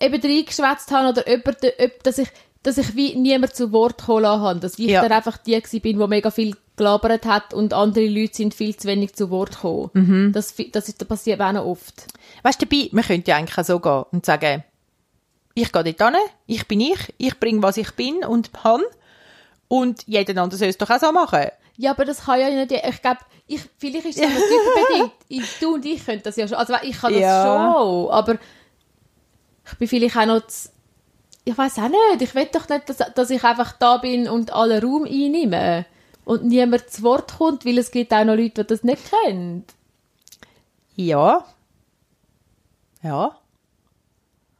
eben 0.00 0.20
reingeschwätzt 0.20 0.90
habe 0.90 1.08
oder 1.10 1.28
jemanden, 1.28 1.70
ob- 1.78 2.02
dass 2.02 2.18
ich, 2.18 2.28
dass 2.62 2.78
ich 2.78 2.96
wie 2.96 3.14
niemand 3.14 3.54
zu 3.54 3.70
Wort 3.72 4.04
kommen 4.06 4.26
habe. 4.26 4.58
Dass 4.60 4.78
ich 4.78 4.86
Ja. 4.86 5.02
dann 5.02 5.12
einfach 5.12 5.36
die 5.38 5.60
bin, 5.60 5.98
die 5.98 6.06
mega 6.08 6.30
viel 6.30 6.56
gelabert 6.76 7.24
hat 7.26 7.54
und 7.54 7.72
andere 7.72 8.06
Leute 8.08 8.34
sind 8.34 8.54
viel 8.54 8.76
zu 8.76 8.88
wenig 8.88 9.14
zu 9.14 9.30
Wort 9.30 9.52
gekommen. 9.56 9.90
Mhm. 9.92 10.32
Das, 10.32 10.54
das, 10.72 10.88
ist, 10.88 11.00
das 11.00 11.08
passiert 11.08 11.40
auch 11.40 11.52
noch 11.52 11.64
oft. 11.66 12.06
Weißt 12.42 12.60
du, 12.60 12.66
dabei, 12.66 12.88
man 12.92 13.04
könnte 13.04 13.30
ja 13.30 13.36
eigentlich 13.36 13.56
auch 13.58 13.64
so 13.64 13.78
gehen 13.80 14.04
und 14.10 14.26
sagen, 14.26 14.64
ich 15.54 15.70
gehe 15.72 15.84
dort 15.84 16.14
hin, 16.14 16.20
ich 16.46 16.66
bin 16.66 16.80
ich, 16.80 17.14
ich 17.16 17.38
bringe, 17.38 17.62
was 17.62 17.76
ich 17.76 17.92
bin 17.92 18.24
und 18.24 18.52
kann 18.52 18.80
und 19.68 20.02
jeder 20.06 20.42
andere 20.42 20.58
soll 20.58 20.68
es 20.68 20.78
doch 20.78 20.90
auch 20.90 20.98
so 20.98 21.12
machen. 21.12 21.46
Ja, 21.76 21.92
aber 21.92 22.04
das 22.04 22.24
kann 22.24 22.40
ja 22.40 22.50
nicht, 22.50 22.72
ich 22.72 23.02
glaube, 23.02 23.18
ich, 23.46 23.60
vielleicht 23.78 24.06
ist 24.06 24.18
es 24.18 24.24
auch 24.24 24.28
typenbedingt. 24.28 25.12
Ich, 25.28 25.58
du 25.60 25.74
und 25.74 25.84
ich 25.84 26.04
können 26.04 26.22
das 26.22 26.36
ja 26.36 26.46
schon, 26.48 26.56
also 26.56 26.74
ich 26.82 27.00
kann 27.00 27.12
das 27.12 27.22
Ja. 27.22 27.44
schon, 27.76 28.10
aber 28.10 28.38
ich 29.66 29.78
bin 29.78 29.88
vielleicht 29.88 30.16
auch 30.16 30.26
noch 30.26 30.46
zu, 30.46 30.68
ich 31.44 31.56
weiß 31.56 31.78
auch 31.78 31.88
nicht, 31.88 32.20
ich 32.22 32.34
will 32.34 32.48
doch 32.52 32.68
nicht, 32.68 32.88
dass, 32.88 32.98
dass 33.14 33.30
ich 33.30 33.42
einfach 33.44 33.72
da 33.72 33.98
bin 33.98 34.28
und 34.28 34.52
alle 34.52 34.82
Raum 34.82 35.04
einnehme 35.04 35.86
und 36.24 36.44
niemand 36.44 36.88
zu 36.90 37.02
Wort 37.02 37.36
kommt, 37.38 37.64
weil 37.64 37.78
es 37.78 37.90
gibt 37.90 38.12
auch 38.12 38.24
noch 38.24 38.34
Leute, 38.36 38.64
die 38.64 38.66
das 38.66 38.82
nicht 38.84 39.02
können. 39.10 39.64
Ja. 40.96 41.44
Ja. 43.02 43.38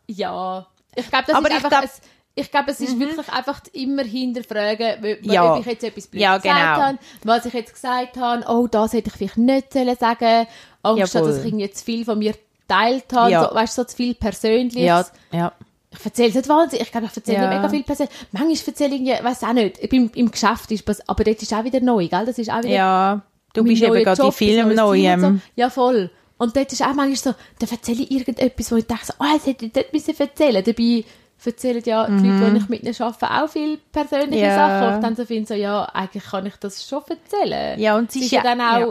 Ja, 0.06 0.66
ich 0.94 1.08
glaube, 1.08 1.24
das 1.26 1.36
Aber 1.36 1.48
ist 1.48 1.56
ich 1.58 1.64
einfach, 1.64 1.70
glaub- 1.70 1.82
ein, 1.84 1.90
ich 2.34 2.50
glaube, 2.50 2.70
es 2.72 2.80
ist 2.80 2.98
wirklich 2.98 3.28
einfach 3.32 3.62
immer 3.72 4.02
hinterfragen, 4.02 5.02
w- 5.02 5.18
Ja. 5.22 5.54
ob 5.54 5.60
ich 5.60 5.66
jetzt 5.66 5.84
etwas 5.84 6.06
blöd 6.08 6.20
Ja, 6.20 6.36
gesagt 6.36 6.58
genau. 6.58 6.86
habe, 6.86 6.98
was 7.22 7.46
ich 7.46 7.54
jetzt 7.54 7.72
gesagt 7.74 8.16
habe, 8.18 8.44
oh, 8.48 8.66
das 8.66 8.92
hätte 8.92 9.08
ich 9.08 9.14
vielleicht 9.16 9.38
nicht 9.38 9.72
sollen 9.72 9.96
sagen, 9.96 10.46
Angst, 10.82 11.14
Jawohl. 11.14 11.28
dass 11.28 11.38
ich 11.38 11.46
irgendwie 11.46 11.70
zu 11.70 11.84
viel 11.84 12.04
von 12.04 12.18
mir 12.18 12.34
geteilt 12.68 13.12
habe, 13.14 13.30
Ja. 13.30 13.48
so, 13.48 13.54
weißt 13.54 13.78
du, 13.78 13.82
so 13.82 13.86
zu 13.88 13.96
viel 13.96 14.14
Persönliches. 14.14 14.82
Ja, 14.82 15.04
ja. 15.32 15.52
Ich 15.98 16.04
erzähle 16.04 16.28
es 16.28 16.34
nicht 16.34 16.48
wahnsinnig, 16.48 16.86
ich 16.86 16.92
glaube, 16.92 17.06
ich 17.10 17.16
erzähle 17.16 17.38
Ja. 17.42 17.48
mega 17.48 17.68
viel 17.68 17.82
persönlich. 17.82 18.14
Manchmal 18.32 18.52
erzähle 18.66 18.94
ich 18.94 19.00
irgendwie, 19.02 19.24
weiß 19.24 19.42
auch 19.44 19.52
nicht, 19.52 19.78
ich 19.80 19.88
bin 19.88 20.10
im 20.14 20.30
Geschäft, 20.30 20.70
ist, 20.70 20.86
was- 20.88 21.08
aber 21.08 21.24
dort 21.24 21.40
ist 21.42 21.52
auch 21.54 21.64
wieder 21.64 21.80
neu, 21.80 22.08
gell? 22.08 22.26
Das 22.26 22.38
ist 22.38 22.50
auch 22.50 22.58
wieder 22.58 22.68
Ja. 22.68 23.22
Du 23.52 23.62
bist 23.62 23.82
eben 23.82 23.92
gerade 23.94 24.20
in 24.20 24.26
Job, 24.26 24.36
Team 24.36 24.66
und 24.66 24.74
Neuem. 24.74 25.20
So. 25.20 25.32
Ja, 25.54 25.70
voll. 25.70 26.10
Und 26.38 26.56
dort 26.56 26.72
ist 26.72 26.82
auch 26.82 26.92
manchmal 26.94 27.14
so, 27.16 27.34
dann 27.60 27.68
erzähle 27.70 28.02
ich 28.02 28.10
irgendetwas, 28.10 28.72
wo 28.72 28.76
ich 28.76 28.86
denke, 28.86 29.04
so, 29.06 29.12
oh, 29.20 29.24
das 29.32 29.46
hätte 29.46 29.66
ich 29.66 29.72
dort 29.72 29.92
müssen 29.92 30.14
erzählen 30.18 30.64
Dabei 30.64 31.04
erzählen 31.44 31.82
ja 31.84 32.06
die 32.08 32.26
Leute, 32.28 32.50
die 32.52 32.56
ich 32.56 32.68
mit 32.68 32.82
ihnen 32.82 32.94
arbeite, 33.00 33.30
auch 33.44 33.48
viel 33.48 33.78
persönliche 33.92 34.44
Mhm. 34.44 34.48
Ja. 34.50 34.54
Sachen. 34.56 34.88
Und 34.88 34.94
ich 34.94 35.00
dann 35.02 35.16
so 35.16 35.24
finde, 35.26 35.46
so, 35.48 35.54
ja, 35.54 35.84
eigentlich 35.92 36.24
kann 36.24 36.46
ich 36.46 36.56
das 36.56 36.88
schon 36.88 37.02
erzählen. 37.08 37.78
Ja, 37.78 37.96
und 37.96 38.08
es 38.10 38.16
es 38.16 38.22
ist 38.22 38.30
ja 38.32 38.42
dann 38.42 38.60
auch, 38.60 38.78
ja. 38.80 38.86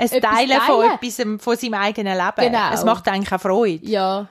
Ein 0.00 0.06
Etwas 0.10 0.20
Teilen 0.20 0.60
von 0.60 0.80
teilen. 0.80 0.92
etwas, 1.00 1.42
von 1.44 1.56
seinem 1.56 1.74
eigenen 1.74 2.16
Leben. 2.16 2.52
Genau. 2.52 2.72
Es 2.72 2.84
macht 2.84 3.08
eigentlich 3.08 3.32
auch 3.32 3.40
Freude. 3.40 3.86
ja. 3.86 4.26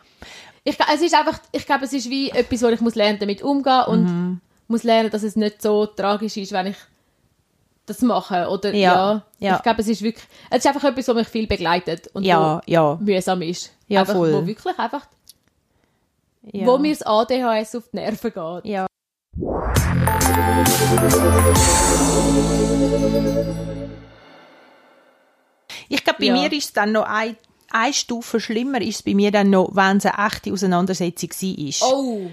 Ich, 0.69 0.77
es 0.93 1.01
ist 1.01 1.13
einfach, 1.15 1.39
ich 1.53 1.65
glaube, 1.65 1.85
es 1.85 1.93
ist 1.93 2.09
wie 2.09 2.29
etwas, 2.29 2.61
wo 2.61 2.67
ich 2.67 2.81
muss 2.81 2.95
lernen, 2.95 3.19
damit 3.19 3.41
umgehen 3.41 3.83
und 3.87 4.03
Mhm. 4.03 4.41
muss 4.67 4.83
lernen, 4.83 5.09
dass 5.09 5.23
es 5.23 5.37
nicht 5.37 5.61
so 5.61 5.85
tragisch 5.85 6.35
ist, 6.35 6.51
wenn 6.51 6.67
ich 6.67 6.75
das 7.85 8.01
mache. 8.01 8.49
Oder, 8.49 8.73
Ja, 8.73 9.23
ja. 9.39 9.55
Ich 9.55 9.63
glaube, 9.63 9.81
es 9.81 9.87
ist 9.87 10.01
wirklich, 10.01 10.25
es 10.49 10.57
ist 10.57 10.67
einfach 10.67 10.83
etwas, 10.83 11.07
was 11.07 11.15
mich 11.15 11.27
viel 11.29 11.47
begleitet 11.47 12.07
und 12.13 12.23
Ja, 12.23 12.61
ja. 12.65 12.97
mühsam 12.99 13.41
ist. 13.43 13.71
Ja, 13.87 14.01
einfach, 14.01 14.15
voll. 14.15 14.33
Wo 14.33 14.45
wirklich 14.45 14.77
einfach, 14.77 15.05
wo 16.41 16.77
mir 16.77 16.93
das 16.93 17.03
ADHS 17.07 17.75
auf 17.75 17.87
die 17.93 17.95
Nerven 17.95 18.33
geht. 18.33 18.65
Ja. 18.65 18.87
Ich 25.89 26.03
glaube, 26.03 26.19
bei 26.19 26.31
mir 26.31 26.51
ist 26.51 26.65
es 26.65 26.73
dann 26.73 26.91
noch 26.91 27.05
ein, 27.07 27.37
eine 27.71 27.93
Stufe 27.93 28.39
schlimmer, 28.39 28.81
ist 28.81 28.97
es 28.97 29.03
bei 29.03 29.13
mir 29.13 29.31
dann 29.31 29.49
noch, 29.49 29.75
wenn 29.75 29.97
es 29.97 30.05
eine 30.05 30.27
echte 30.27 30.51
Auseinandersetzung 30.51 31.29
war. 31.29 31.89
Oh! 31.89 32.31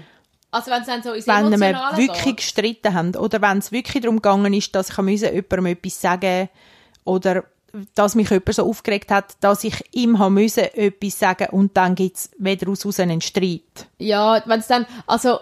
Also 0.51 0.71
wenn 0.71 0.81
es 0.81 0.87
dann 0.87 1.03
so 1.03 1.11
ins 1.11 1.27
wenn 1.27 1.59
wir 1.59 1.97
wirklich 1.97 2.23
geht. 2.23 2.37
gestritten 2.37 2.93
haben 2.93 3.15
oder 3.15 3.41
wenn 3.41 3.57
es 3.57 3.73
wirklich 3.73 4.01
darum 4.01 4.17
gegangen 4.17 4.53
ist, 4.53 4.73
dass 4.73 4.89
ich 4.89 4.97
jemandem 4.97 5.65
etwas 5.65 5.99
sagen 5.99 6.49
oder 7.03 7.43
dass 7.93 8.15
mich 8.15 8.29
jemand 8.29 8.53
so 8.53 8.65
aufgeregt 8.65 9.11
hat, 9.11 9.35
dass 9.41 9.65
ich 9.65 9.83
ihm 9.91 10.17
haben 10.17 10.37
etwas 10.37 11.19
sagen 11.19 11.47
und 11.51 11.75
dann 11.75 11.95
gibt 11.95 12.15
es 12.15 12.29
wieder 12.37 12.69
aus 12.69 12.99
einen 12.99 13.19
Streit. 13.19 13.87
Ja, 13.97 14.41
wenn 14.45 14.59
es 14.59 14.67
dann, 14.67 14.85
also, 15.07 15.39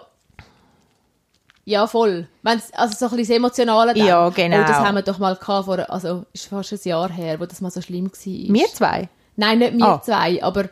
ja, 1.64 1.86
voll. 1.86 2.26
Wenn's, 2.42 2.72
also 2.72 2.96
so 2.96 3.12
ein 3.12 3.16
bisschen 3.16 3.36
Emotionale 3.36 3.94
dann. 3.94 4.04
Ja, 4.04 4.28
genau. 4.30 4.62
Oh, 4.62 4.66
das 4.66 4.78
haben 4.78 4.96
wir 4.96 5.02
doch 5.02 5.18
mal 5.18 5.36
gehabt 5.36 5.66
vor, 5.66 5.90
also, 5.90 6.26
ist 6.32 6.46
fast 6.46 6.72
ein 6.72 6.80
Jahr 6.82 7.10
her, 7.10 7.38
wo 7.38 7.46
das 7.46 7.60
mal 7.60 7.70
so 7.70 7.80
schlimm 7.80 8.06
war. 8.06 8.54
Wir 8.54 8.66
zwei? 8.66 9.08
Nein, 9.36 9.58
nicht 9.58 9.74
wir 9.76 9.84
Ah. 9.86 10.02
zwei, 10.02 10.42
aber 10.42 10.68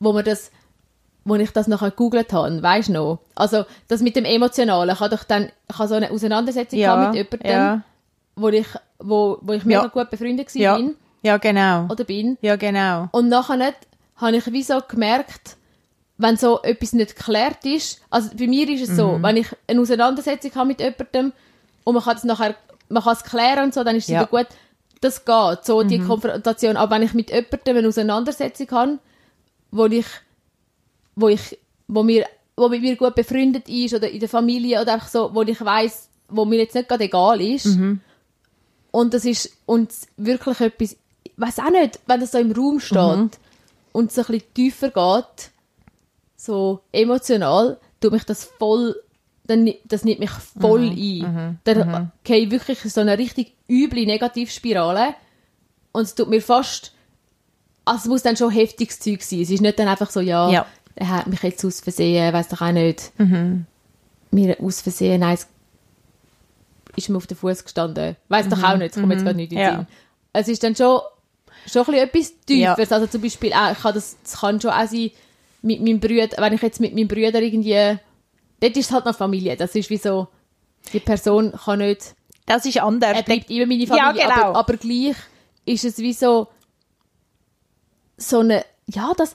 wo 0.00 0.12
wir 0.12 0.22
das, 0.22 0.50
wo 1.24 1.34
ich 1.36 1.50
das 1.52 1.66
nachher 1.66 1.90
gegoogelt 1.90 2.32
habe, 2.32 2.62
weisst 2.62 2.88
du 2.88 2.92
noch? 2.92 3.18
Also, 3.34 3.64
das 3.88 4.00
mit 4.00 4.16
dem 4.16 4.24
Emotionalen, 4.24 4.94
ich 4.94 5.00
habe 5.00 5.14
doch 5.16 5.24
dann, 5.24 5.50
ich 5.70 5.78
habe 5.78 5.88
so 5.88 5.94
eine 5.94 6.10
Auseinandersetzung 6.10 6.78
gehabt 6.78 7.14
mit 7.14 7.16
jemandem, 7.16 7.50
ja, 7.50 7.82
wo 8.36 8.48
ich, 8.48 8.66
wo, 8.98 9.38
wo 9.42 9.52
ich 9.52 9.64
mega 9.64 9.82
Ja. 9.82 9.88
gut 9.88 10.10
befreundet 10.10 10.54
war, 10.54 10.62
ja, 10.62 10.76
bin, 10.76 10.94
ja, 11.22 11.36
genau. 11.38 11.86
oder 11.90 12.04
bin. 12.04 12.38
Ja, 12.42 12.56
genau. 12.56 13.08
Und 13.12 13.28
nachher 13.28 13.56
nicht, 13.56 13.76
habe 14.16 14.36
ich 14.36 14.46
wie 14.52 14.62
so 14.62 14.80
gemerkt, 14.86 15.56
wenn 16.18 16.36
so 16.38 16.62
etwas 16.62 16.94
nicht 16.94 17.16
geklärt 17.16 17.64
ist, 17.66 18.00
also 18.08 18.30
bei 18.38 18.46
mir 18.46 18.66
ist 18.70 18.82
es 18.82 18.90
Mhm. 18.90 18.96
so, 18.96 19.18
wenn 19.20 19.36
ich 19.36 19.48
eine 19.68 19.80
Auseinandersetzung 19.80 20.54
habe 20.54 20.68
mit 20.68 20.80
jemandem 20.80 21.32
und 21.84 21.94
man 21.94 22.02
kann 22.02 22.16
es 22.16 22.24
nachher, 22.24 22.54
man 22.88 23.02
kann 23.02 23.12
es 23.12 23.24
klären 23.24 23.64
und 23.64 23.74
so, 23.74 23.84
dann 23.84 23.96
ist 23.96 24.04
es 24.04 24.10
Ja. 24.10 24.20
Wieder 24.20 24.28
gut. 24.30 24.46
Das 25.00 25.24
geht, 25.24 25.64
so 25.64 25.82
die 25.82 25.98
Konfrontation. 25.98 26.76
Aber 26.76 26.94
wenn 26.94 27.02
ich 27.02 27.12
mit 27.14 27.30
jemandem 27.30 27.76
eine 27.76 27.88
Auseinandersetzung 27.88 28.70
habe, 28.70 28.98
wo 29.70 29.86
ich, 29.86 30.06
wo 31.14 31.28
ich, 31.28 31.58
wo 31.86 32.02
mir, 32.02 32.26
wo 32.56 32.68
mit 32.68 32.80
mir 32.80 32.96
gut 32.96 33.14
befreundet 33.14 33.68
ist 33.68 33.94
oder 33.94 34.08
in 34.08 34.20
der 34.20 34.28
Familie 34.28 34.80
oder 34.80 34.94
einfach 34.94 35.08
so, 35.08 35.34
wo 35.34 35.42
ich 35.42 35.62
weiß, 35.62 36.08
wo 36.28 36.44
mir 36.44 36.58
jetzt 36.58 36.74
nicht 36.74 36.88
gerade 36.88 37.04
egal 37.04 37.40
ist. 37.40 37.66
Mhm. 37.66 38.00
Und 38.90 39.12
das 39.12 39.24
ist 39.26 39.50
uns 39.66 40.06
wirklich 40.16 40.60
etwas, 40.60 40.96
ich 41.24 41.32
weiß 41.36 41.58
auch 41.58 41.70
nicht, 41.70 42.00
wenn 42.06 42.20
das 42.20 42.32
so 42.32 42.38
im 42.38 42.52
Raum 42.52 42.80
steht 42.80 42.96
Mhm. 42.98 43.30
und 43.92 44.10
so 44.12 44.22
ein 44.22 44.26
bisschen 44.28 44.54
tiefer 44.54 44.88
geht, 44.88 45.50
so 46.36 46.80
emotional, 46.92 47.78
tut 48.00 48.12
mich 48.12 48.24
das 48.24 48.44
voll, 48.44 48.96
dann, 49.46 49.70
das 49.84 50.04
nimmt 50.04 50.20
mich 50.20 50.30
voll 50.30 50.90
Mhm. 50.90 51.26
ein. 51.26 51.60
Da 51.64 52.10
gehe 52.24 52.38
ich 52.38 52.50
wirklich 52.50 52.84
in 52.84 52.90
so 52.90 53.00
eine 53.00 53.16
richtig 53.18 53.52
üble 53.68 54.04
Negativspirale 54.06 55.14
und 55.92 56.02
es 56.02 56.14
tut 56.14 56.28
mir 56.28 56.42
fast, 56.42 56.92
also 57.84 58.00
es 58.00 58.06
muss 58.06 58.22
dann 58.22 58.36
schon 58.36 58.50
heftiges 58.50 58.98
Zeug 59.00 59.22
sein. 59.22 59.40
Es 59.42 59.50
ist 59.50 59.60
nicht 59.60 59.78
dann 59.78 59.88
einfach 59.88 60.10
so, 60.10 60.20
ja, 60.20 60.50
Ja. 60.50 60.66
er 60.96 61.08
hat 61.08 61.26
mich 61.28 61.42
jetzt 61.42 61.64
aus 61.64 61.80
Versehen, 61.80 62.32
weiß 62.32 62.48
doch 62.48 62.60
auch 62.60 62.72
nicht, 62.72 63.12
mir 64.30 64.56
aus 64.60 64.80
Versehen 64.80 65.22
eins 65.22 65.46
ist 66.96 67.08
mir 67.10 67.18
auf 67.18 67.26
den 67.26 67.36
Fuß 67.36 67.62
gestanden. 67.64 68.16
Weiß 68.28 68.48
doch 68.48 68.62
auch 68.62 68.76
nicht, 68.78 68.94
es 68.96 69.00
kommt 69.00 69.12
jetzt 69.12 69.22
gerade 69.24 69.36
nicht 69.36 69.52
in 69.52 69.58
den 69.58 69.66
Mhm. 69.66 69.72
Ja. 69.72 69.76
Sinn. 69.78 69.86
Es 70.32 70.48
ist 70.48 70.62
dann 70.62 70.74
schon, 70.74 71.00
schon 71.70 71.94
ein 71.94 72.08
bisschen 72.10 72.36
etwas 72.42 72.56
Ja. 72.58 72.74
Tieferes. 72.74 72.92
Also 72.92 73.06
zum 73.06 73.20
Beispiel, 73.22 73.52
auch, 73.52 73.72
ich 73.72 73.78
kann 73.78 73.94
das, 73.94 74.16
das 74.22 74.40
kann 74.40 74.60
schon 74.60 74.70
auch 74.70 74.86
sein, 74.88 75.10
mit 75.62 75.80
meinem 75.82 76.00
Bruder, 76.00 76.28
wenn 76.38 76.52
ich 76.54 76.62
jetzt 76.62 76.80
mit 76.80 76.94
meinem 76.94 77.08
Bruder 77.08 77.40
irgendwie, 77.42 77.98
dort 78.60 78.76
ist 78.76 78.86
es 78.86 78.92
halt 78.92 79.04
noch 79.04 79.16
Familie. 79.16 79.56
Das 79.56 79.74
ist 79.74 79.90
wie 79.90 79.96
so, 79.96 80.28
die 80.92 81.00
Person 81.00 81.52
kann 81.52 81.78
nicht, 81.80 82.14
Das 82.46 82.64
ist 82.64 82.78
anders. 82.80 83.16
er 83.16 83.22
bleibt 83.22 83.50
immer 83.50 83.66
meine 83.66 83.84
Ja, 83.84 83.96
Familie, 84.06 84.22
genau. 84.28 84.34
aber, 84.50 84.58
aber 84.58 84.76
gleich 84.76 85.16
ist 85.64 85.84
es 85.84 85.98
wie 85.98 86.12
so, 86.12 86.48
so 88.16 88.38
eine, 88.40 88.64
ja, 88.86 89.12
das, 89.16 89.34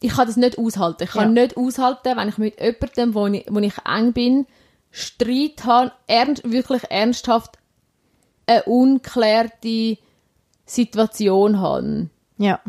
ich 0.00 0.12
kann 0.12 0.26
das 0.26 0.36
nicht 0.36 0.58
aushalten. 0.58 1.02
Ich 1.04 1.10
kann 1.10 1.36
Ja. 1.36 1.42
nicht 1.42 1.56
aushalten, 1.56 2.16
wenn 2.16 2.28
ich 2.28 2.38
mit 2.38 2.60
jemandem, 2.60 3.14
wo 3.14 3.26
ich, 3.26 3.44
wo 3.50 3.58
ich 3.58 3.74
eng 3.84 4.12
bin, 4.12 4.46
Streit 4.92 5.64
habe, 5.64 5.92
ernst, 6.06 6.50
wirklich 6.50 6.82
ernsthaft 6.90 7.58
eine 8.46 8.62
unklärte 8.64 9.98
Situation 10.66 11.60
habe. 11.60 12.08
Ja. 12.38 12.60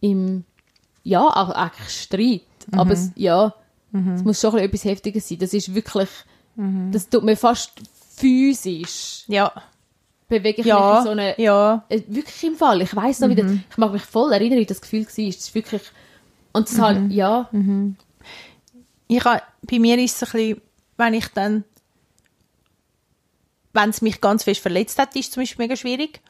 Im, 0.00 0.44
ja, 1.02 1.22
auch 1.26 1.50
eigentlich 1.50 1.88
Streit. 1.90 2.42
Mhm. 2.70 2.78
Aber 2.78 2.92
es, 2.92 3.10
ja, 3.16 3.54
es 3.92 4.22
muss 4.24 4.40
schon 4.40 4.58
etwas 4.58 4.84
Heftiges 4.84 5.28
sein. 5.28 5.38
Das 5.38 5.54
ist 5.54 5.74
wirklich, 5.74 6.08
Mhm. 6.56 6.90
das 6.92 7.08
tut 7.08 7.22
mir 7.24 7.36
fast 7.36 7.72
physisch 8.16 9.24
Ja. 9.28 9.52
bewege 10.28 10.60
ich 10.60 10.66
Ja. 10.66 10.90
mich 10.90 10.98
in 10.98 11.04
so 11.04 11.10
eine 11.10 11.40
Ja. 11.40 11.84
äh, 11.88 12.02
wirklich 12.08 12.42
im 12.44 12.56
Fall. 12.56 12.82
Ich 12.82 12.94
weiß 12.94 13.20
noch 13.20 13.28
wieder, 13.28 13.44
Mhm. 13.44 13.64
ich 13.70 13.76
mag 13.78 13.92
mich 13.92 14.02
voll 14.02 14.32
erinnern, 14.32 14.58
wie 14.58 14.66
das 14.66 14.80
Gefühl 14.80 15.04
war. 15.04 15.08
Es 15.08 15.18
ist 15.18 15.54
wirklich 15.54 15.82
und 16.52 16.68
das 16.68 16.76
Mhm. 16.76 16.82
halt, 16.82 17.12
ja, 17.12 17.48
Ich 19.10 19.22
bei 19.24 19.78
mir 19.78 19.98
ist 19.98 20.20
es 20.20 20.22
ein 20.28 20.32
bisschen, 20.32 20.60
wenn 20.98 21.14
ich 21.14 21.28
dann, 21.28 21.64
wenn 23.72 23.90
es 23.90 24.02
mich 24.02 24.20
ganz 24.20 24.44
fest 24.44 24.60
verletzt 24.60 24.98
hat, 24.98 25.14
ist 25.16 25.26
es 25.26 25.30
zum 25.32 25.42
Beispiel 25.42 25.64
mega 25.64 25.76
schwierig. 25.76 26.20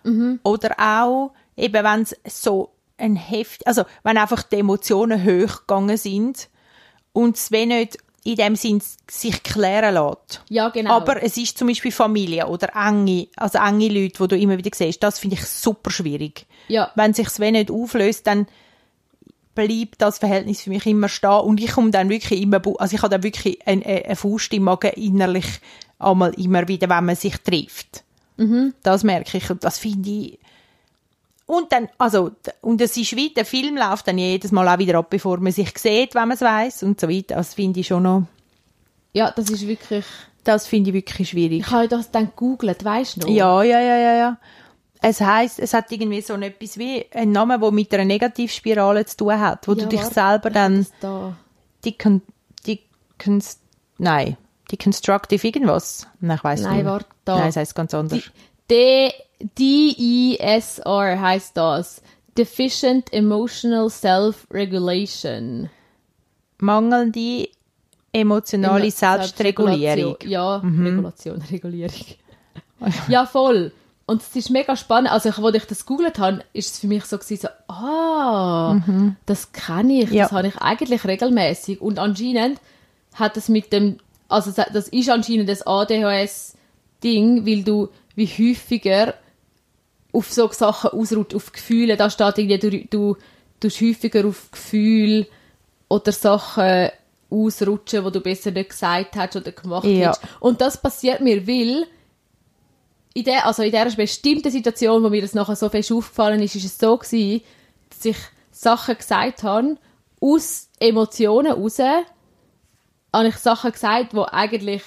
Oder 0.42 0.76
auch, 0.78 1.32
eben 1.56 1.82
wenn 1.84 2.02
es 2.02 2.14
so 2.42 2.70
ein 2.98 3.16
Heft, 3.16 3.66
also 3.66 3.84
wenn 4.02 4.16
einfach 4.18 4.42
die 4.42 4.56
Emotionen 4.56 5.24
hochgegangen 5.24 5.96
sind 5.96 6.48
und 7.18 7.36
es 7.36 7.50
wenn 7.50 7.68
nicht 7.68 7.98
in 8.24 8.36
dem 8.36 8.56
Sinn 8.56 8.82
sich 9.10 9.42
klären 9.42 9.94
lässt. 9.94 10.42
ja 10.48 10.68
genau. 10.68 10.92
Aber 10.92 11.22
es 11.22 11.36
ist 11.36 11.56
zum 11.58 11.68
Beispiel 11.68 11.92
Familie 11.92 12.46
oder 12.46 12.70
enge, 12.74 13.28
also 13.36 13.58
enge 13.58 13.88
Leute, 13.88 14.22
die 14.22 14.28
du 14.28 14.36
immer 14.36 14.58
wieder 14.58 14.70
siehst, 14.74 15.02
das 15.02 15.18
finde 15.18 15.36
ich 15.36 15.44
super 15.44 15.90
schwierig. 15.90 16.46
ja, 16.68 16.90
Wenn 16.94 17.14
sich 17.14 17.26
es 17.28 17.38
nicht 17.38 17.70
auflöst, 17.70 18.26
dann 18.26 18.46
bleibt 19.54 20.00
das 20.00 20.18
Verhältnis 20.18 20.60
für 20.60 20.70
mich 20.70 20.86
immer 20.86 21.08
stehen 21.08 21.40
und 21.40 21.60
ich 21.60 21.72
komme 21.72 21.90
dann 21.90 22.10
wirklich 22.10 22.40
immer, 22.42 22.60
also 22.78 22.94
ich 22.94 23.02
habe 23.02 23.10
dann 23.10 23.22
wirklich 23.22 23.66
eine, 23.66 23.84
eine 23.84 24.14
Faust 24.16 24.52
im 24.52 24.64
Magen 24.64 24.92
innerlich 24.92 25.46
einmal 25.98 26.32
immer 26.34 26.68
wieder, 26.68 26.88
wenn 26.88 27.06
man 27.06 27.16
sich 27.16 27.36
trifft. 27.38 28.04
Das 28.82 29.02
merke 29.02 29.38
ich 29.38 29.50
und 29.50 29.64
das 29.64 29.78
finde 29.78 30.10
ich 30.10 30.38
und 31.48 31.72
dann, 31.72 31.88
also, 31.98 32.28
d- 32.28 32.52
und 32.60 32.80
es 32.80 32.96
ist 32.96 33.16
wie, 33.16 33.30
der 33.34 33.44
Film 33.44 33.76
läuft 33.76 34.06
dann 34.06 34.18
jedes 34.18 34.52
Mal 34.52 34.68
auch 34.68 34.78
wieder 34.78 34.98
ab, 34.98 35.08
bevor 35.10 35.38
man 35.38 35.50
sich 35.50 35.76
sieht, 35.78 36.14
wenn 36.14 36.28
man 36.28 36.32
es 36.36 36.42
weiss 36.42 36.82
und 36.84 37.00
so 37.00 37.08
weiter. 37.08 37.34
Das 37.36 37.54
finde 37.54 37.80
ich 37.80 37.86
schon 37.88 38.02
noch, 38.04 38.22
ja, 39.12 39.30
das 39.32 39.48
ist 39.50 39.66
wirklich. 39.66 40.04
das 40.44 40.66
finde 40.66 40.90
ich 40.90 40.94
wirklich 40.94 41.30
schwierig. 41.30 41.60
Ich 41.60 41.70
habe 41.70 41.88
das 41.88 42.10
dann 42.10 42.26
gegoogelt, 42.26 42.84
weißt 42.84 43.16
du 43.16 43.20
noch? 43.20 43.28
Ja, 43.28 43.62
ja, 43.62 43.80
ja, 43.80 43.96
ja, 43.96 44.14
ja. 44.14 44.38
Es 45.00 45.20
heißt, 45.20 45.58
es 45.60 45.74
hat 45.74 45.90
irgendwie 45.92 46.20
so 46.20 46.34
etwas 46.34 46.76
wie 46.76 47.06
einen 47.12 47.32
Namen, 47.32 47.60
der 47.60 47.70
mit 47.70 47.94
einer 47.94 48.04
Negativspirale 48.04 49.06
zu 49.06 49.16
tun 49.18 49.38
hat, 49.40 49.66
wo 49.68 49.72
Ja, 49.72 49.82
du 49.84 49.86
dich 49.88 50.00
warte, 50.02 50.14
selber 50.14 50.50
dann 50.50 50.86
da. 51.00 51.36
die, 51.84 51.96
con, 51.96 52.20
die 52.66 52.80
cons, 53.22 53.58
nein, 53.98 54.36
die 54.70 54.76
constructive 54.76 55.46
irgendwas. 55.46 56.06
Nein, 56.20 56.36
ich 56.36 56.44
weiß 56.44 56.60
Nein, 56.62 56.76
nicht. 56.78 56.84
warte, 56.86 57.06
da. 57.24 57.38
Nein, 57.38 57.48
es 57.48 57.56
heißt 57.56 57.74
ganz 57.74 57.94
anders. 57.94 58.22
D 58.70 59.12
DESR 59.40 61.20
heißt 61.20 61.56
das. 61.56 62.02
Deficient 62.36 63.12
Emotional 63.12 63.90
Self-Regulation. 63.90 65.70
Mangelnde 66.58 67.48
emotionale 68.12 68.90
Selbstregulierung. 68.90 70.16
Mhm. 70.22 70.28
Ja, 70.30 70.56
Regulation, 70.56 71.42
Regulierung. 71.50 72.06
ja, 73.08 73.26
voll. 73.26 73.72
Und 74.06 74.22
es 74.22 74.34
ist 74.34 74.50
mega 74.50 74.74
spannend. 74.76 75.10
Also, 75.12 75.28
als 75.30 75.54
ich 75.54 75.64
das 75.66 75.84
gegoogelt 75.84 76.18
habe, 76.18 76.42
ist 76.54 76.72
es 76.74 76.78
für 76.80 76.86
mich 76.86 77.04
so 77.04 77.18
gewesen, 77.18 77.42
so, 77.42 77.72
ah, 77.72 78.80
das 79.26 79.52
kenne 79.52 80.00
ich, 80.02 80.08
Mhm. 80.10 80.14
Ja. 80.16 80.24
das 80.24 80.32
habe 80.32 80.48
ich 80.48 80.56
eigentlich 80.56 81.04
regelmäßig. 81.04 81.80
Und 81.82 81.98
anscheinend 81.98 82.58
hat 83.14 83.36
es 83.36 83.48
mit 83.48 83.72
dem, 83.72 83.98
also 84.28 84.50
das 84.72 84.88
ist 84.88 85.10
anscheinend 85.10 85.48
das 85.48 85.66
ADHS-Ding, 85.66 87.44
weil 87.46 87.62
du 87.64 87.88
wie 88.14 88.26
häufiger 88.26 89.14
auf 90.12 90.32
so 90.32 90.50
Sachen 90.52 90.90
ausruht, 90.90 91.34
auf 91.34 91.52
Gefühle, 91.52 91.96
da 91.96 92.08
steht 92.10 92.38
irgendwie, 92.38 92.86
du, 92.90 93.14
du 93.14 93.16
tust 93.60 93.80
häufiger 93.80 94.26
auf 94.26 94.50
Gefühle 94.50 95.26
oder 95.88 96.12
Sachen 96.12 96.90
ausrutschen, 97.30 98.04
die 98.04 98.10
du 98.12 98.20
besser 98.20 98.50
nicht 98.50 98.70
gesagt 98.70 99.16
hast 99.16 99.36
oder 99.36 99.52
gemacht 99.52 99.84
Ja. 99.84 100.08
hast. 100.10 100.22
Und 100.40 100.60
das 100.60 100.80
passiert 100.80 101.20
mir, 101.20 101.46
weil 101.46 101.86
in 103.14 103.24
der, 103.24 103.46
also 103.46 103.62
in 103.62 103.70
dieser 103.70 103.90
bestimmten 103.96 104.50
Situation, 104.50 105.02
wo 105.02 105.08
mir 105.10 105.20
das 105.22 105.34
nachher 105.34 105.56
so 105.56 105.68
fest 105.68 105.92
aufgefallen 105.92 106.40
ist, 106.42 106.54
ist 106.54 106.64
es 106.64 106.78
so 106.78 106.96
gewesen, 106.96 107.42
dass 107.90 108.04
ich 108.04 108.16
Sachen 108.50 108.96
gesagt 108.96 109.42
habe, 109.42 109.76
aus 110.20 110.68
Emotionen 110.80 111.52
raus, 111.52 111.78
habe 111.78 113.28
ich 113.28 113.36
Sachen 113.36 113.72
gesagt, 113.72 114.12
die 114.12 114.18
eigentlich 114.20 114.82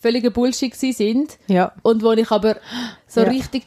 völliger 0.00 0.30
Bullshit 0.30 0.72
gewesen 0.72 0.96
sind. 0.96 1.38
Ja. 1.48 1.72
Und 1.82 2.02
wo 2.02 2.12
ich 2.12 2.30
aber 2.30 2.56
so 3.06 3.22
Ja. 3.22 3.28
richtig, 3.28 3.64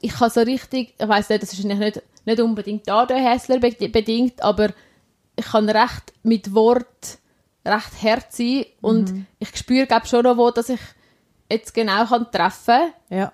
ich 0.00 0.18
habe 0.20 0.30
so 0.30 0.40
richtig, 0.40 0.94
ich 0.98 1.08
weiß 1.08 1.28
nicht, 1.28 1.42
das 1.42 1.52
ist 1.52 1.64
nicht, 1.64 2.02
nicht 2.24 2.40
unbedingt 2.40 2.88
ADHSler 2.90 3.58
be- 3.58 3.88
bedingt, 3.88 4.42
aber 4.42 4.70
ich 5.36 5.46
kann 5.46 5.68
recht 5.68 6.12
mit 6.22 6.52
Wort 6.54 7.18
recht 7.64 8.02
hart 8.02 8.32
sein 8.32 8.64
und 8.80 9.12
Mhm. 9.12 9.26
ich 9.38 9.56
spüre 9.56 9.86
glaube 9.86 10.06
schon 10.06 10.22
noch 10.24 10.36
wo, 10.36 10.50
dass 10.50 10.68
ich 10.70 10.80
jetzt 11.50 11.72
genau 11.74 12.04
kann 12.06 12.30
treffen 12.32 12.92
Ja. 13.10 13.30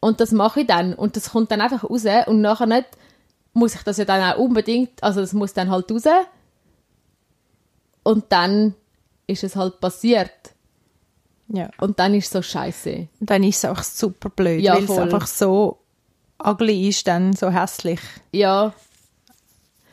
und 0.00 0.20
das 0.20 0.32
mache 0.32 0.60
ich 0.60 0.66
dann 0.66 0.94
und 0.94 1.16
das 1.16 1.30
kommt 1.30 1.50
dann 1.50 1.60
einfach 1.60 1.84
raus 1.84 2.04
und 2.26 2.40
nachher 2.40 2.66
nicht 2.66 2.86
muss 3.54 3.74
ich 3.74 3.82
das 3.82 3.96
ja 3.96 4.04
dann 4.04 4.22
auch 4.32 4.38
unbedingt, 4.38 5.02
also 5.02 5.20
das 5.20 5.32
muss 5.32 5.52
dann 5.54 5.70
halt 5.70 5.90
raus 5.90 6.04
und 8.02 8.24
dann 8.30 8.74
ist 9.26 9.44
es 9.44 9.56
halt 9.56 9.80
passiert 9.80 10.30
ja. 11.48 11.70
und 11.78 11.98
dann 11.98 12.14
ist 12.14 12.26
es 12.26 12.32
so 12.32 12.42
scheiße. 12.42 13.08
Und 13.20 13.30
dann 13.30 13.42
ist 13.42 13.58
es 13.58 13.64
auch 13.64 13.82
super 13.82 14.30
blöd, 14.30 14.60
Ja, 14.60 14.74
weil 14.74 14.84
es 14.84 14.90
einfach 14.90 15.26
so 15.26 15.78
ugly 16.42 16.88
ist, 16.88 17.06
dann 17.06 17.34
so 17.34 17.50
hässlich. 17.50 18.00
Ja. 18.32 18.72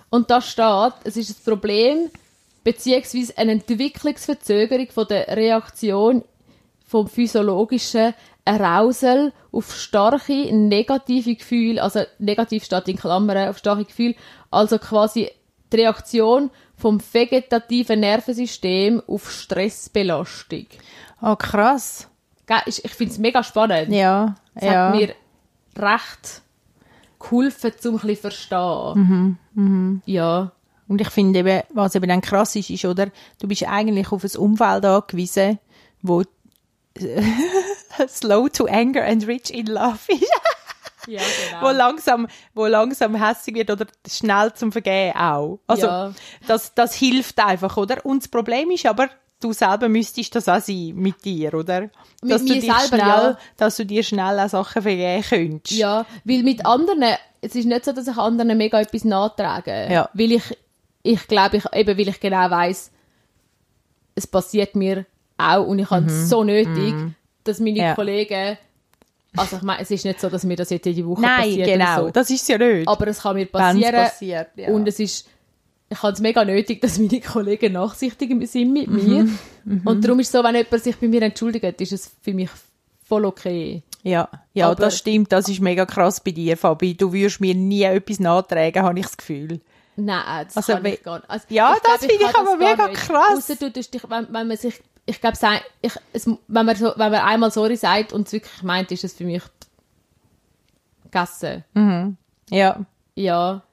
Und 0.09 0.29
da 0.29 0.41
steht, 0.41 0.93
es 1.03 1.17
ist 1.17 1.31
ein 1.31 1.43
Problem, 1.43 2.09
beziehungsweise 2.63 3.37
eine 3.37 3.53
Entwicklungsverzögerung 3.53 4.87
von 4.91 5.07
der 5.07 5.27
Reaktion 5.35 6.23
vom 6.85 7.07
physiologischen 7.07 8.13
Arousal 8.45 9.33
auf 9.51 9.75
starke 9.75 10.55
negative 10.55 11.35
Gefühle, 11.35 11.81
also 11.81 12.01
negativ 12.19 12.63
steht 12.63 12.87
in 12.87 12.97
Klammern 12.97 13.49
auf 13.49 13.57
starke 13.57 13.85
Gefühle, 13.85 14.15
also 14.51 14.77
quasi 14.77 15.31
die 15.73 15.77
Reaktion 15.77 16.51
vom 16.77 17.01
vegetativen 17.11 18.01
Nervensystem 18.01 19.01
auf 19.07 19.31
Stressbelastung. 19.31 20.67
Oh, 21.21 21.35
krass. 21.35 22.07
Ich 22.67 22.85
ich 22.85 22.91
finde 22.93 23.13
es 23.13 23.17
mega 23.19 23.43
spannend. 23.43 23.89
Ja. 23.89 24.35
Es 24.53 24.63
ja. 24.65 24.87
hat 24.89 24.95
mir 24.95 25.15
recht 25.77 26.41
geholfen, 27.19 27.71
um 27.85 27.95
ein 27.95 27.99
bisschen 28.01 28.17
verstehen. 28.17 29.37
Mhm, 29.53 30.01
Ja. 30.05 30.51
Und 30.87 31.01
ich 31.01 31.09
finde 31.09 31.39
eben, 31.39 31.63
was 31.73 31.95
eben 31.95 32.07
dann 32.07 32.21
krass 32.21 32.55
ist, 32.55 32.69
ist, 32.69 32.85
oder, 32.85 33.07
du 33.41 33.47
bist 33.47 33.63
eigentlich 33.63 34.11
auf 34.11 34.23
ein 34.23 34.37
Umfeld 34.37 34.85
angewiesen, 34.85 35.57
wo 36.03 36.21
slow 38.07 38.49
to 38.49 38.65
anger 38.67 39.03
and 39.03 39.25
rich 39.27 39.51
in 39.51 39.65
love 39.67 39.97
ist. 40.07 40.29
Ja, 41.07 41.21
wo 41.61 41.69
langsam, 41.69 42.27
wo 42.53 42.65
langsam 42.65 43.15
hässig 43.15 43.53
wird 43.55 43.69
oder 43.69 43.85
schnell 44.07 44.53
zum 44.53 44.71
Vergehen 44.71 45.15
auch. 45.15 45.59
Also, 45.67 45.85
Ja. 45.87 46.13
das, 46.47 46.73
das 46.73 46.93
hilft 46.95 47.39
einfach, 47.39 47.77
oder? 47.77 48.03
Und 48.05 48.23
das 48.23 48.27
Problem 48.27 48.71
ist 48.71 48.85
aber, 48.87 49.09
du 49.39 49.53
selber 49.53 49.89
müsstest 49.89 50.35
das 50.35 50.47
auch 50.49 50.61
sein 50.61 50.93
mit 50.95 51.23
dir, 51.23 51.53
oder? 51.53 51.81
Mit 52.21 52.31
dass 52.31 52.41
mir 52.41 52.47
du 52.47 52.53
dich 52.61 52.63
selber, 52.71 52.87
schnell, 52.87 52.99
ja. 53.07 53.37
dass 53.57 53.75
du 53.77 53.85
dir 53.85 54.03
schnell 54.03 54.39
auch 54.39 54.49
Sachen 54.49 54.81
vergeben 54.81 55.23
könntest. 55.23 55.77
Ja, 55.77 56.05
weil 56.23 56.43
mit 56.43 56.65
anderen, 56.65 57.03
es 57.41 57.55
ist 57.55 57.65
nicht 57.65 57.85
so, 57.85 57.91
dass 57.91 58.07
ich 58.07 58.17
anderen 58.17 58.57
mega 58.57 58.79
etwas 58.79 59.03
nachtrage. 59.03 59.87
Ja. 59.91 60.09
Weil 60.13 60.31
ich, 60.33 60.57
ich 61.03 61.27
glaube, 61.27 61.57
ich, 61.57 61.65
eben 61.73 61.97
weil 61.97 62.07
ich 62.07 62.19
genau 62.19 62.49
weiß, 62.49 62.91
es 64.15 64.27
passiert 64.27 64.75
mir 64.75 65.05
auch 65.37 65.65
und 65.65 65.79
ich 65.79 65.89
habe 65.89 66.05
es 66.05 66.29
so 66.29 66.43
nötig, 66.43 66.93
dass 67.43 67.59
meine 67.59 67.71
Mhm. 67.71 67.77
Ja. 67.77 67.95
Kollegen, 67.95 68.57
also 69.37 69.57
ich 69.57 69.61
meine, 69.63 69.81
es 69.81 69.91
ist 69.91 70.05
nicht 70.05 70.21
so, 70.21 70.29
dass 70.29 70.45
mir 70.45 70.55
das 70.55 70.69
jetzt 70.69 70.85
jede 70.85 71.05
Woche 71.05 71.21
Nein, 71.21 71.41
passiert 71.41 71.67
genau. 71.67 71.93
oder 71.97 72.05
so. 72.05 72.09
Das 72.11 72.29
ist 72.29 72.47
ja 72.47 72.57
nicht. 72.57 72.87
Aber 72.87 73.07
es 73.07 73.21
kann 73.21 73.35
mir 73.35 73.41
Wenn's 73.41 73.51
passieren. 73.51 73.93
passiert, 73.93 74.47
ja. 74.55 74.69
Und 74.69 74.87
es 74.87 74.99
ist 74.99 75.27
ich 75.89 76.01
habe 76.01 76.13
es 76.13 76.19
mega 76.19 76.43
nötig, 76.43 76.81
dass 76.81 76.97
meine 76.99 77.21
Kollegen 77.21 77.73
nachsichtig 77.73 78.47
sind 78.49 78.73
mit 78.73 78.87
mir. 78.89 79.27
Und 79.85 80.03
darum 80.03 80.19
ist 80.19 80.27
es 80.27 80.31
so, 80.31 80.43
wenn 80.43 80.55
jemand 80.55 80.83
sich 80.83 80.95
bei 80.97 81.07
mir 81.07 81.21
entschuldigt, 81.21 81.79
ist 81.81 81.91
es 81.91 82.11
für 82.21 82.33
mich 82.33 82.49
voll 83.03 83.25
okay. 83.25 83.83
Ja, 84.03 84.27
ja, 84.53 84.67
Aber- 84.67 84.75
das 84.75 84.97
stimmt. 84.97 85.31
Das 85.31 85.47
ist 85.49 85.59
mega 85.61 85.85
krass 85.85 86.19
bei 86.19 86.31
dir, 86.31 86.57
Fabi. 86.57 86.95
Du 86.95 87.11
würdest 87.13 87.39
mir 87.41 87.55
nie 87.55 87.83
etwas 87.83 88.19
nachtragen, 88.19 88.83
habe 88.83 88.99
ich 88.99 89.05
das 89.05 89.17
Gefühl. 89.17 89.61
Nein, 89.95 90.45
das 90.45 90.57
Also, 90.57 90.73
kann 90.73 90.85
ich 90.85 91.01
gar 91.03 91.17
nicht. 91.19 91.29
Also, 91.29 91.45
Ja, 91.49 91.73
ich 91.75 91.81
das 91.81 91.99
finde 91.99 92.15
ich 92.25 92.33
kann 92.33 92.47
aber 92.47 92.57
mega 92.57 92.87
nicht. 92.87 92.97
krass. 92.99 93.37
Ausser 93.37 93.55
du 93.55 93.71
tust 93.71 93.93
dich, 93.93 94.03
wenn, 94.09 94.27
wenn 94.31 94.47
man 94.47 94.57
sich, 94.57 94.81
ich 95.05 95.21
glaube, 95.21 95.37
ich, 95.81 95.93
wenn, 96.47 96.65
man 96.65 96.75
so, 96.75 96.87
wenn 96.97 97.11
man 97.11 97.21
einmal 97.21 97.49
sorry 97.51 97.77
sagt 97.77 98.11
und 98.11 98.27
es 98.27 98.33
wirklich 98.33 98.61
meint, 98.63 98.91
ist 98.91 99.03
es 99.03 99.13
für 99.13 99.23
mich 99.23 99.43
gegessen. 101.03 101.63
Ja. 102.49 102.85
Ja. 103.15 103.63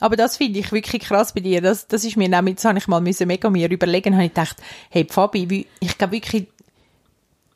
Aber 0.00 0.16
das 0.16 0.36
finde 0.36 0.58
ich 0.60 0.72
wirklich 0.72 1.02
krass 1.02 1.32
bei 1.32 1.40
dir. 1.40 1.60
Das, 1.60 1.86
das 1.86 2.04
ist 2.04 2.16
mir 2.16 2.28
nämlich, 2.28 2.56
das 2.56 2.64
habe 2.64 2.78
ich 2.78 2.88
mal 2.88 3.00
müssen 3.00 3.28
mega 3.28 3.48
mir 3.48 3.70
überlegen, 3.70 4.14
habe 4.14 4.24
ich 4.24 4.34
gedacht, 4.34 4.56
hey 4.90 5.06
Fabi, 5.08 5.48
wie, 5.48 5.66
ich 5.80 5.96
glaube 5.96 6.14
wirklich, 6.14 6.46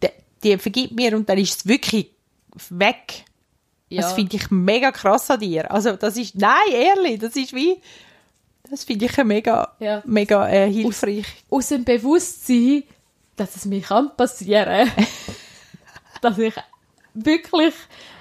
die, 0.02 0.08
die 0.44 0.58
vergibt 0.58 0.92
mir 0.94 1.16
und 1.16 1.28
dann 1.28 1.38
ist 1.38 1.58
es 1.58 1.66
wirklich 1.66 2.10
weg. 2.70 3.24
ja. 3.88 4.02
Das 4.02 4.12
finde 4.12 4.36
ich 4.36 4.50
mega 4.50 4.92
krass 4.92 5.30
an 5.30 5.40
dir. 5.40 5.70
Also 5.70 5.96
das 5.96 6.16
ist, 6.16 6.36
nein, 6.36 6.52
ehrlich, 6.72 7.18
das 7.18 7.34
ist 7.36 7.52
wie, 7.54 7.80
das 8.70 8.84
finde 8.84 9.06
ich 9.06 9.16
mega, 9.24 9.74
Ja. 9.80 10.02
mega 10.06 10.48
äh, 10.48 10.70
hilfreich. 10.72 11.26
aus 11.50 11.68
dem 11.68 11.84
Bewusstsein, 11.84 12.84
dass 13.36 13.56
es 13.56 13.64
mir 13.64 13.80
kann 13.80 14.14
passieren 14.16 14.90
dass 16.20 16.38
ich 16.38 16.54
wirklich, 17.14 17.74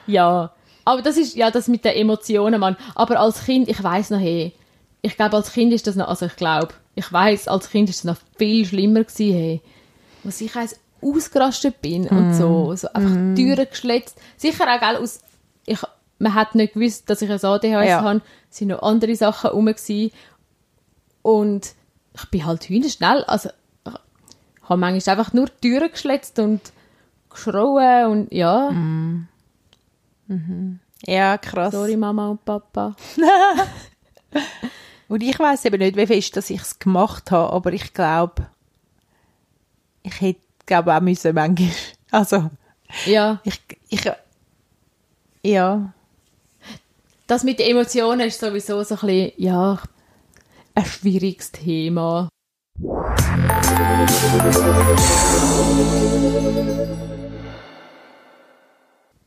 ja, 0.07 0.51
aber 0.87 1.01
das 1.01 1.17
ist, 1.17 1.35
ja, 1.35 1.51
das 1.51 1.67
mit 1.67 1.83
den 1.83 1.95
Emotionen, 1.95 2.61
Mann. 2.61 2.77
Aber 2.95 3.19
als 3.19 3.43
Kind, 3.43 3.67
ich 3.67 3.83
weiß 3.83 4.11
noch, 4.11 4.19
hey, 4.19 4.53
ich 5.01 5.17
glaube, 5.17 5.35
als 5.35 5.51
Kind 5.51 5.73
ist 5.73 5.85
das 5.85 5.97
noch, 5.97 6.07
also 6.07 6.27
ich 6.27 6.35
glaube, 6.37 6.73
ich 6.95 7.11
weiß, 7.11 7.49
als 7.49 7.69
Kind 7.69 7.89
ist 7.89 7.97
es 7.97 8.03
noch 8.05 8.15
viel 8.37 8.65
schlimmer 8.65 9.03
gewesen, 9.03 9.33
hey, 9.33 9.61
was 10.23 10.39
ich 10.39 10.55
eins 10.55 10.79
ausgerastet 11.01 11.81
bin 11.81 12.07
und 12.07 12.33
so, 12.33 12.73
so 12.75 12.87
einfach 12.93 13.17
Türen 13.35 13.67
geschletzt. 13.69 14.17
Sicher 14.37 14.63
auch, 14.73 14.79
gell, 14.79 14.95
aus, 14.95 15.19
ich, 15.65 15.79
man 16.19 16.33
hat 16.33 16.55
nicht 16.55 16.73
gewusst, 16.73 17.09
dass 17.09 17.21
ich 17.21 17.29
ein 17.29 17.43
ADHS 17.43 17.63
Ja. 17.87 18.01
habe, 18.03 18.21
es 18.49 18.57
sind 18.57 18.69
noch 18.69 18.81
andere 18.81 19.15
Sachen 19.15 19.49
rum 19.49 19.65
gewesen. 19.65 20.11
Und 21.21 21.73
ich 22.15 22.25
bin 22.29 22.45
halt 22.45 22.63
schnell, 22.63 23.25
also 23.25 23.49
ich 23.85 24.69
habe 24.69 24.79
manchmal 24.79 25.17
einfach 25.17 25.33
nur 25.33 25.49
Türen 25.61 25.91
geschletzt 25.91 26.39
und 26.39 26.61
geschrauen 27.29 28.05
und 28.11 28.31
ja, 28.31 28.71
Ja, 31.05 31.37
krass. 31.37 31.73
sorry 31.73 31.95
Mama 31.97 32.29
und 32.29 32.43
Papa. 32.43 32.95
Und 35.07 35.23
ich 35.23 35.39
weiß 35.39 35.63
eben 35.65 35.79
nicht, 35.79 35.95
wie 35.95 36.05
fest, 36.05 36.35
dass 36.35 36.49
ich 36.49 36.59
es 36.59 36.79
gemacht 36.79 37.31
habe, 37.31 37.53
aber 37.53 37.71
ich 37.71 37.93
glaube, 37.93 38.47
ich 40.03 40.19
hätte, 40.19 40.41
glaube 40.65 40.93
auch 40.93 40.99
müssen 41.01 41.33
manchmal, 41.33 41.71
also, 42.11 42.49
Ja, 43.05 43.39
ich, 43.45 43.61
ich, 43.87 44.11
ja, 45.43 45.93
das 47.27 47.43
mit 47.43 47.59
den 47.59 47.71
Emotionen 47.71 48.27
ist 48.27 48.39
sowieso 48.39 48.83
so 48.83 48.95
ein 48.95 49.01
bisschen, 49.01 49.31
ja, 49.37 49.79
ein 50.75 50.85
schwieriges 50.85 51.51
Thema. 51.51 52.29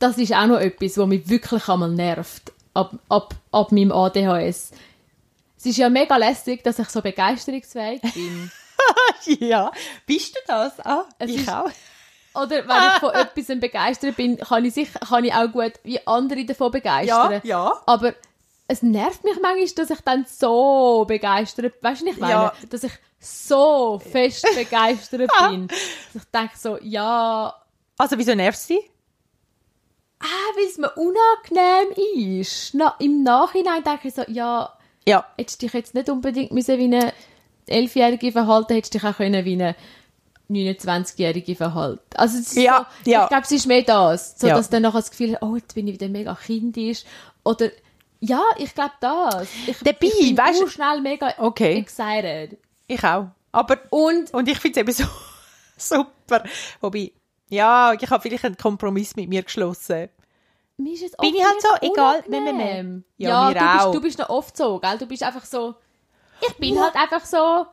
Das 0.01 0.17
ist 0.17 0.33
auch 0.33 0.47
noch 0.47 0.59
etwas, 0.59 0.97
was 0.97 1.07
mich 1.07 1.29
wirklich 1.29 1.67
einmal 1.69 1.89
nervt, 1.91 2.51
ab, 2.73 2.93
ab, 3.07 3.35
ab 3.51 3.71
meinem 3.71 3.91
ADHS. 3.91 4.71
Es 5.57 5.65
ist 5.65 5.77
ja 5.77 5.89
mega 5.89 6.17
lässig, 6.17 6.63
dass 6.63 6.79
ich 6.79 6.89
so 6.89 7.01
begeisterungsfähig 7.01 8.01
bin. 8.01 8.51
ja, 9.39 9.71
bist 10.07 10.35
du 10.35 10.39
das? 10.47 10.79
Ah, 10.79 11.05
Es 11.19 11.29
ich 11.29 11.41
ist- 11.41 11.49
auch. 11.49 11.69
Oder 12.33 12.65
wenn 12.67 12.87
ich 12.93 12.99
von 12.99 13.09
etwas 13.13 13.59
begeistert 13.59 14.15
bin, 14.15 14.37
kann 14.37 14.63
ich, 14.65 14.73
sicher, 14.73 14.99
kann 14.99 15.23
ich 15.25 15.33
auch 15.33 15.51
gut 15.51 15.73
wie 15.83 15.99
andere 16.07 16.45
davon 16.45 16.71
begeistern. 16.71 17.33
Ja, 17.33 17.39
ja. 17.43 17.73
Aber 17.85 18.13
es 18.67 18.81
nervt 18.81 19.23
mich 19.25 19.35
manchmal, 19.41 19.67
dass 19.75 19.89
ich 19.89 20.01
dann 20.01 20.25
so 20.27 21.03
begeistert, 21.07 21.73
weißt 21.81 22.01
du, 22.01 22.05
was 22.07 22.13
ich 22.15 22.19
meine? 22.21 22.33
Ja. 22.33 22.53
Dass 22.69 22.83
ich 22.85 22.93
so 23.19 23.99
fest 23.99 24.47
begeistert 24.55 25.29
bin. 25.49 25.67
Dass 25.67 26.23
ich 26.23 26.29
denke 26.33 26.53
so, 26.57 26.77
ja, 26.81 27.53
Also, 27.97 28.17
wieso 28.17 28.33
nervst 28.33 28.69
du 28.69 28.75
dich? 28.75 28.90
Ah, 30.21 30.55
weil 30.55 30.65
es 30.65 30.77
mir 30.77 30.91
unangenehm 30.95 32.39
ist. 32.39 32.73
Na, 32.73 32.95
Im 32.99 33.23
Nachhinein 33.23 33.83
denke 33.83 34.07
ich 34.07 34.13
so, 34.13 34.23
ja, 34.27 34.71
Ja, 35.07 35.25
hättest 35.37 35.61
du 35.61 35.65
dich 35.65 35.73
jetzt 35.73 35.93
nicht 35.95 36.09
unbedingt 36.09 36.51
müssen 36.51 36.77
wie 36.77 36.83
eine 36.85 37.13
Elfjährige 37.67 38.31
verhalten, 38.31 38.73
hättest 38.73 38.93
du 38.93 38.99
dich 38.99 39.07
auch 39.07 39.17
können 39.17 39.45
wie 39.45 39.53
eine 39.53 39.75
29-Jährige 40.49 41.55
verhalten. 41.55 42.01
Also 42.15 42.59
Ja, 42.59 42.87
so, 43.05 43.11
ja. 43.11 43.23
ich 43.23 43.29
glaube, 43.29 43.43
es 43.45 43.51
ist 43.51 43.65
mehr 43.67 43.83
das, 43.83 44.35
so 44.39 44.47
Ja. 44.47 44.55
dass 44.55 44.69
dann 44.69 44.81
nachher 44.83 44.99
das 44.99 45.11
Gefühl 45.11 45.37
oh, 45.41 45.55
jetzt 45.55 45.73
bin 45.75 45.87
ich 45.87 45.93
wieder 45.95 46.09
mega 46.09 46.35
kindisch 46.35 47.03
oder 47.43 47.69
ja, 48.19 48.41
ich 48.57 48.75
glaube 48.75 48.91
das. 48.99 49.47
Ich, 49.65 49.77
Dabei, 49.79 49.97
ich 50.01 50.19
bin 50.19 50.37
weißt 50.37 50.61
du- 50.61 50.67
schnell 50.67 51.01
mega 51.01 51.33
Okay. 51.39 51.77
excited. 51.79 52.57
ich 52.87 53.03
auch. 53.03 53.27
Aber, 53.53 53.77
Und 53.89 54.33
und 54.33 54.47
ich 54.47 54.59
finde 54.59 54.79
es 54.81 54.87
eben 54.87 54.93
so 54.93 55.03
super. 55.77 56.43
Wobei, 56.79 57.11
ja, 57.51 57.93
ich 57.93 58.09
habe 58.09 58.21
vielleicht 58.21 58.45
einen 58.45 58.57
Kompromiss 58.57 59.15
mit 59.15 59.29
mir 59.29 59.43
geschlossen. 59.43 60.09
mir 60.77 60.93
ist 60.93 61.03
es 61.03 61.11
Bin 61.17 61.35
ich 61.35 61.43
halt 61.43 61.61
so, 61.61 61.67
egal, 61.81 62.23
nein, 62.27 62.41
unangenehm. 62.41 62.57
nein. 62.57 63.03
Ja, 63.17 63.29
Ja, 63.29 63.47
mir 63.49 63.53
du, 63.53 63.65
auch. 63.65 63.83
bist, 63.91 63.95
du 63.95 64.01
bist 64.01 64.19
noch 64.19 64.29
oft 64.29 64.57
so, 64.57 64.79
gell? 64.79 64.97
Du 64.97 65.05
bist 65.05 65.21
einfach 65.21 65.45
so, 65.45 65.75
ich 66.41 66.55
bin 66.57 66.81
halt 66.81 66.95
einfach 66.95 67.23
so, 67.25 67.65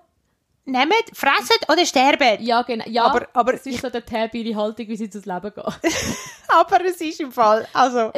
Nehmt, 0.66 0.92
fresset 1.14 1.66
oder 1.70 1.86
sterben. 1.86 2.42
ja, 2.44 2.60
genau, 2.60 2.84
ja, 2.86 3.04
Aber- 3.06 3.26
aber 3.32 3.54
es 3.54 3.60
ist 3.64 3.76
ich- 3.76 3.80
so 3.80 3.88
der 3.88 4.04
Tab, 4.04 4.34
ihre 4.34 4.54
Haltung, 4.54 4.86
wie 4.88 4.96
sie 4.98 5.08
durchs 5.08 5.24
Leben 5.24 5.50
geht. 5.54 5.64
Aber 6.48 6.84
es 6.84 7.00
ist 7.00 7.20
im 7.20 7.30
Fall, 7.32 7.66
also, 7.74 8.10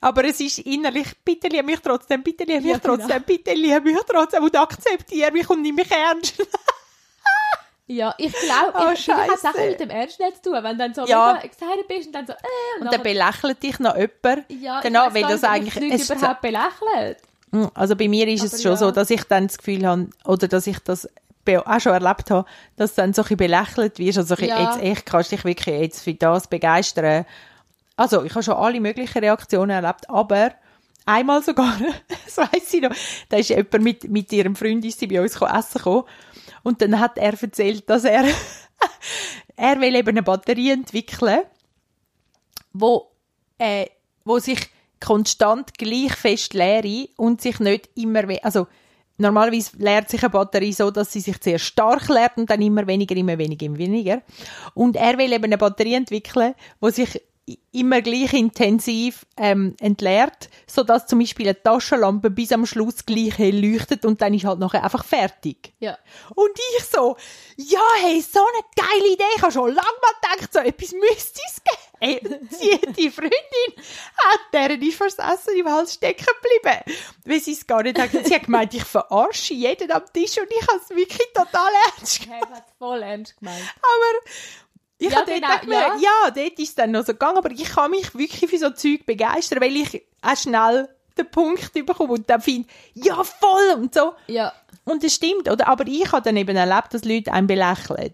aber 0.00 0.24
es 0.24 0.40
ist 0.40 0.58
innerlich, 0.60 1.06
bitte 1.22 1.48
lieb 1.48 1.66
mich 1.66 1.80
trotzdem, 1.80 2.22
bitte 2.22 2.44
lieb 2.44 2.62
mich 2.62 2.72
Ja, 2.72 2.78
genau. 2.78 2.96
trotzdem, 2.96 3.22
bitte 3.24 3.52
lieb 3.54 3.84
mich 3.84 3.98
trotzdem 4.06 4.42
und 4.42 4.56
akzeptiere 4.56 5.30
mich 5.32 5.48
und 5.50 5.60
nimm 5.62 5.74
mich 5.74 5.90
ernst. 5.90 6.34
Ja, 7.86 8.14
ich 8.16 8.32
glaube, 8.32 8.72
Oh, 8.78 8.92
ich 8.94 9.04
finde, 9.04 9.22
hat. 9.22 9.38
Sachen 9.38 9.68
mit 9.68 9.78
dem 9.80 9.90
Ernstnet 9.90 10.36
zu 10.36 10.50
tun, 10.50 10.62
wenn 10.62 10.78
du 10.78 10.84
dann 10.84 10.94
so 10.94 11.06
Ja. 11.06 11.38
excited 11.42 11.86
bist 11.86 12.06
und 12.06 12.12
dann 12.14 12.26
so, 12.26 12.32
äh, 12.32 12.36
und, 12.80 12.86
Und 12.86 12.92
dann 12.92 13.02
belächelt 13.02 13.62
dich 13.62 13.78
noch 13.78 13.94
jemand. 13.94 14.44
ja, 14.48 14.80
ich 14.82 14.92
weil 14.94 15.22
das 15.22 15.42
nicht, 15.42 15.44
eigentlich, 15.44 15.92
es, 15.92 16.10
überhaupt 16.10 16.40
belächelt. 16.40 17.18
Mm, 17.50 17.66
also 17.74 17.94
bei 17.94 18.08
mir 18.08 18.26
ist 18.28 18.42
es 18.42 18.54
Aber 18.54 18.62
schon 18.62 18.70
ja. 18.72 18.76
so, 18.78 18.90
dass 18.90 19.10
ich 19.10 19.22
dann 19.24 19.48
das 19.48 19.58
Gefühl 19.58 19.86
habe, 19.86 20.08
oder 20.24 20.48
dass 20.48 20.66
ich 20.66 20.78
das 20.80 21.08
auch 21.46 21.78
schon 21.80 21.92
erlebt 21.92 22.30
habe, 22.30 22.48
dass 22.76 22.94
dann 22.94 23.12
so 23.12 23.22
ein 23.22 23.36
belächelt 23.36 23.98
wirst, 23.98 24.16
also 24.16 24.34
Ja. 24.36 24.62
jetzt 24.62 24.80
echt 24.80 25.04
kannst 25.04 25.30
du 25.30 25.36
dich 25.36 25.44
wirklich 25.44 25.78
jetzt 25.78 26.02
für 26.02 26.14
das 26.14 26.46
begeistern. 26.48 27.26
Also 27.96 28.24
ich 28.24 28.32
habe 28.34 28.42
schon 28.42 28.54
alle 28.54 28.80
möglichen 28.80 29.18
Reaktionen 29.18 29.70
erlebt, 29.70 30.08
aber 30.08 30.52
einmal 31.04 31.42
sogar, 31.42 31.76
das 32.24 32.38
weiss 32.38 32.72
ich 32.72 32.80
noch, 32.80 32.92
da 33.28 33.36
ist 33.36 33.50
jemand 33.50 33.80
mit, 33.82 34.04
mit 34.10 34.32
ihrem 34.32 34.56
Freund 34.56 34.82
ist 34.86 34.98
sie 35.00 35.06
bei 35.06 35.20
uns 35.20 35.36
essen 35.36 35.78
gekommen 35.78 36.04
und 36.64 36.82
dann 36.82 36.98
hat 36.98 37.18
er 37.18 37.40
erzählt, 37.40 37.88
dass 37.88 38.02
er, 38.02 38.24
er 39.56 39.80
will 39.80 39.94
eben 39.94 40.08
eine 40.08 40.22
Batterie 40.24 40.72
entwickeln, 40.72 41.42
wo, 42.72 43.12
äh, 43.58 43.86
wo 44.24 44.40
sich 44.40 44.58
konstant 45.00 45.78
gleich 45.78 46.14
fest 46.16 46.54
leere 46.54 47.08
und 47.16 47.40
sich 47.40 47.60
nicht 47.60 47.90
immer, 47.94 48.24
also 48.42 48.66
normalerweise 49.18 49.76
leert 49.76 50.08
sich 50.08 50.22
eine 50.22 50.30
Batterie 50.30 50.72
so, 50.72 50.90
dass 50.90 51.12
sie 51.12 51.20
sich 51.20 51.36
sehr 51.42 51.58
stark 51.58 52.08
leert 52.08 52.36
und 52.36 52.48
dann 52.50 52.62
immer 52.62 52.86
weniger, 52.86 53.14
immer 53.14 53.38
weniger, 53.38 53.66
immer 53.66 53.78
weniger. 53.78 54.22
Und 54.72 54.96
er 54.96 55.18
will 55.18 55.32
eben 55.32 55.44
eine 55.44 55.58
Batterie 55.58 55.94
entwickeln, 55.94 56.54
wo 56.80 56.88
sich 56.90 57.20
immer 57.72 58.00
gleich 58.00 58.32
intensiv 58.32 59.26
ähm, 59.36 59.74
entleert, 59.80 60.48
sodass 60.66 61.06
zum 61.06 61.18
Beispiel 61.18 61.46
eine 61.46 61.62
Taschenlampe 61.62 62.30
bis 62.30 62.52
am 62.52 62.64
Schluss 62.64 63.04
gleich 63.04 63.36
hell 63.36 63.60
leuchtet 63.60 64.04
und 64.04 64.22
dann 64.22 64.32
ist 64.32 64.44
halt 64.44 64.60
nachher 64.60 64.82
einfach 64.82 65.04
fertig. 65.04 65.74
Ja. 65.80 65.98
Und 66.34 66.52
ich 66.76 66.84
so, 66.84 67.16
ja, 67.56 67.82
hey, 68.00 68.22
so 68.22 68.40
eine 68.40 68.88
geile 68.88 69.12
Idee. 69.12 69.24
Ich 69.36 69.42
habe 69.42 69.52
schon 69.52 69.74
lange 69.74 69.76
mal 69.76 70.36
gedacht, 70.36 70.52
so 70.52 70.60
etwas 70.60 70.92
müsste 70.92 71.40
es 71.48 71.62
geben. 71.62 71.84
Ey, 72.00 72.20
sie, 72.50 72.80
die 72.92 73.10
Freundin 73.10 73.32
hat, 74.16 74.40
deren 74.52 74.82
ist 74.82 74.96
fast 74.96 75.18
Essen 75.18 75.56
im 75.56 75.70
Hals 75.70 75.94
stecken 75.94 76.26
geblieben. 76.42 76.98
Weil 77.24 77.40
sie 77.40 77.52
es 77.52 77.66
gar 77.66 77.82
nicht 77.82 77.98
hat. 77.98 78.10
Sie 78.10 78.34
hat 78.34 78.44
gemeint, 78.44 78.74
ich 78.74 78.84
verarsche 78.84 79.54
jeden 79.54 79.90
am 79.90 80.02
Tisch 80.12 80.38
und 80.38 80.48
ich 80.50 80.66
habe 80.68 80.80
es 80.82 80.90
wirklich 80.90 81.32
total 81.32 81.72
ernst 81.96 82.22
genommen. 82.22 82.42
Ich 82.42 82.50
habe 82.50 82.64
es 82.66 82.78
voll 82.78 83.02
ernst 83.02 83.38
gemeint. 83.38 83.64
Aber 83.78 84.30
ich 84.98 85.10
Ja, 85.10 85.16
habe 85.16 85.30
dort 85.30 85.42
genau, 85.42 85.58
gemerkt, 85.60 86.00
ja. 86.02 86.30
dort 86.30 86.58
ist 86.58 86.68
es 86.68 86.74
dann 86.74 86.92
noch 86.92 87.04
so 87.04 87.12
gegangen, 87.12 87.38
aber 87.38 87.50
ich 87.50 87.64
kann 87.64 87.90
mich 87.90 88.14
wirklich 88.14 88.50
für 88.50 88.58
so 88.58 88.70
Zeug 88.70 89.06
begeistern, 89.06 89.60
weil 89.60 89.76
ich 89.76 90.02
auch 90.22 90.36
schnell 90.36 90.88
den 91.16 91.30
Punkt 91.30 91.72
bekomme 91.72 92.14
und 92.14 92.28
dann 92.28 92.40
finde, 92.40 92.68
ja, 92.94 93.22
voll 93.22 93.74
und 93.76 93.94
so. 93.94 94.14
Ja. 94.26 94.52
Und 94.84 95.02
das 95.02 95.14
stimmt, 95.14 95.48
oder? 95.50 95.68
Aber 95.68 95.86
ich 95.86 96.10
habe 96.12 96.22
dann 96.22 96.36
eben 96.36 96.56
erlebt, 96.56 96.92
dass 96.92 97.04
Leute 97.04 97.32
einen 97.32 97.46
belächeln. 97.46 98.12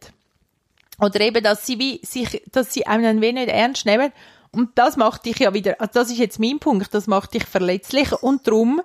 Oder 1.00 1.20
eben, 1.20 1.42
dass 1.42 1.66
sie 1.66 1.78
wie, 1.78 2.00
sich, 2.04 2.42
dass 2.52 2.72
sie 2.72 2.86
einen 2.86 3.02
dann 3.04 3.20
wie 3.22 3.32
nicht 3.32 3.48
ernst 3.48 3.86
nehmen. 3.86 4.12
Und 4.52 4.76
das 4.76 4.96
macht 4.96 5.24
dich 5.24 5.38
ja 5.38 5.54
wieder, 5.54 5.80
also 5.80 5.92
das 5.94 6.10
ist 6.10 6.18
jetzt 6.18 6.38
mein 6.40 6.58
Punkt, 6.58 6.92
das 6.92 7.06
macht 7.06 7.34
dich 7.34 7.44
verletzlich 7.46 8.12
und 8.12 8.46
darum 8.46 8.82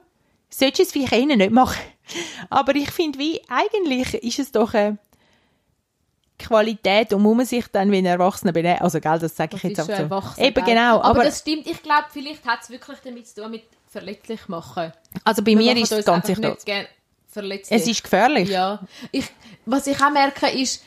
solltest 0.49 0.79
du 0.79 0.84
es 0.84 0.91
vielleicht 0.91 1.23
ihnen 1.23 1.39
nicht 1.39 1.51
machen. 1.51 1.81
Aber 2.49 2.75
ich 2.75 2.91
finde, 2.91 3.19
wie, 3.19 3.41
eigentlich 3.49 4.13
ist 4.13 4.39
es 4.39 4.51
doch 4.51 4.73
eine 4.75 4.99
Qualität, 6.37 7.13
und 7.13 7.21
muss 7.21 7.35
man 7.37 7.45
sich 7.45 7.65
dann 7.71 7.91
wie 7.91 7.97
ein 7.99 8.05
Erwachsener 8.05 8.51
benehmen. 8.51 8.79
Also, 8.81 8.99
gell, 8.99 9.19
das 9.19 9.35
sage 9.35 9.55
ich 9.55 9.61
Das 9.61 9.69
jetzt 9.71 9.79
auch 9.81 9.97
schon 9.97 10.09
so. 10.35 10.41
Eben, 10.41 10.53
gell? 10.53 10.63
genau. 10.65 10.95
Aber, 10.97 11.05
Aber, 11.05 11.23
das 11.23 11.39
stimmt. 11.39 11.65
Ich 11.67 11.81
glaube, 11.81 12.05
vielleicht 12.11 12.45
hat 12.45 12.59
es 12.63 12.69
wirklich 12.69 12.97
damit 13.03 13.27
zu 13.27 13.41
tun, 13.41 13.51
mit 13.51 13.63
verletzlich 13.89 14.47
machen. 14.49 14.91
also 15.23 15.41
bei 15.41 15.51
Wir 15.51 15.57
mir 15.57 15.77
ist 15.77 15.91
es 15.91 16.05
ganz 16.05 16.27
sicher. 16.27 16.57
Es 17.69 17.87
ist 17.87 18.03
gefährlich. 18.03 18.49
Ja. 18.49 18.79
Ich, 19.11 19.25
was 19.65 19.87
ich 19.87 20.01
auch 20.01 20.11
merke, 20.11 20.47
ist, 20.49 20.83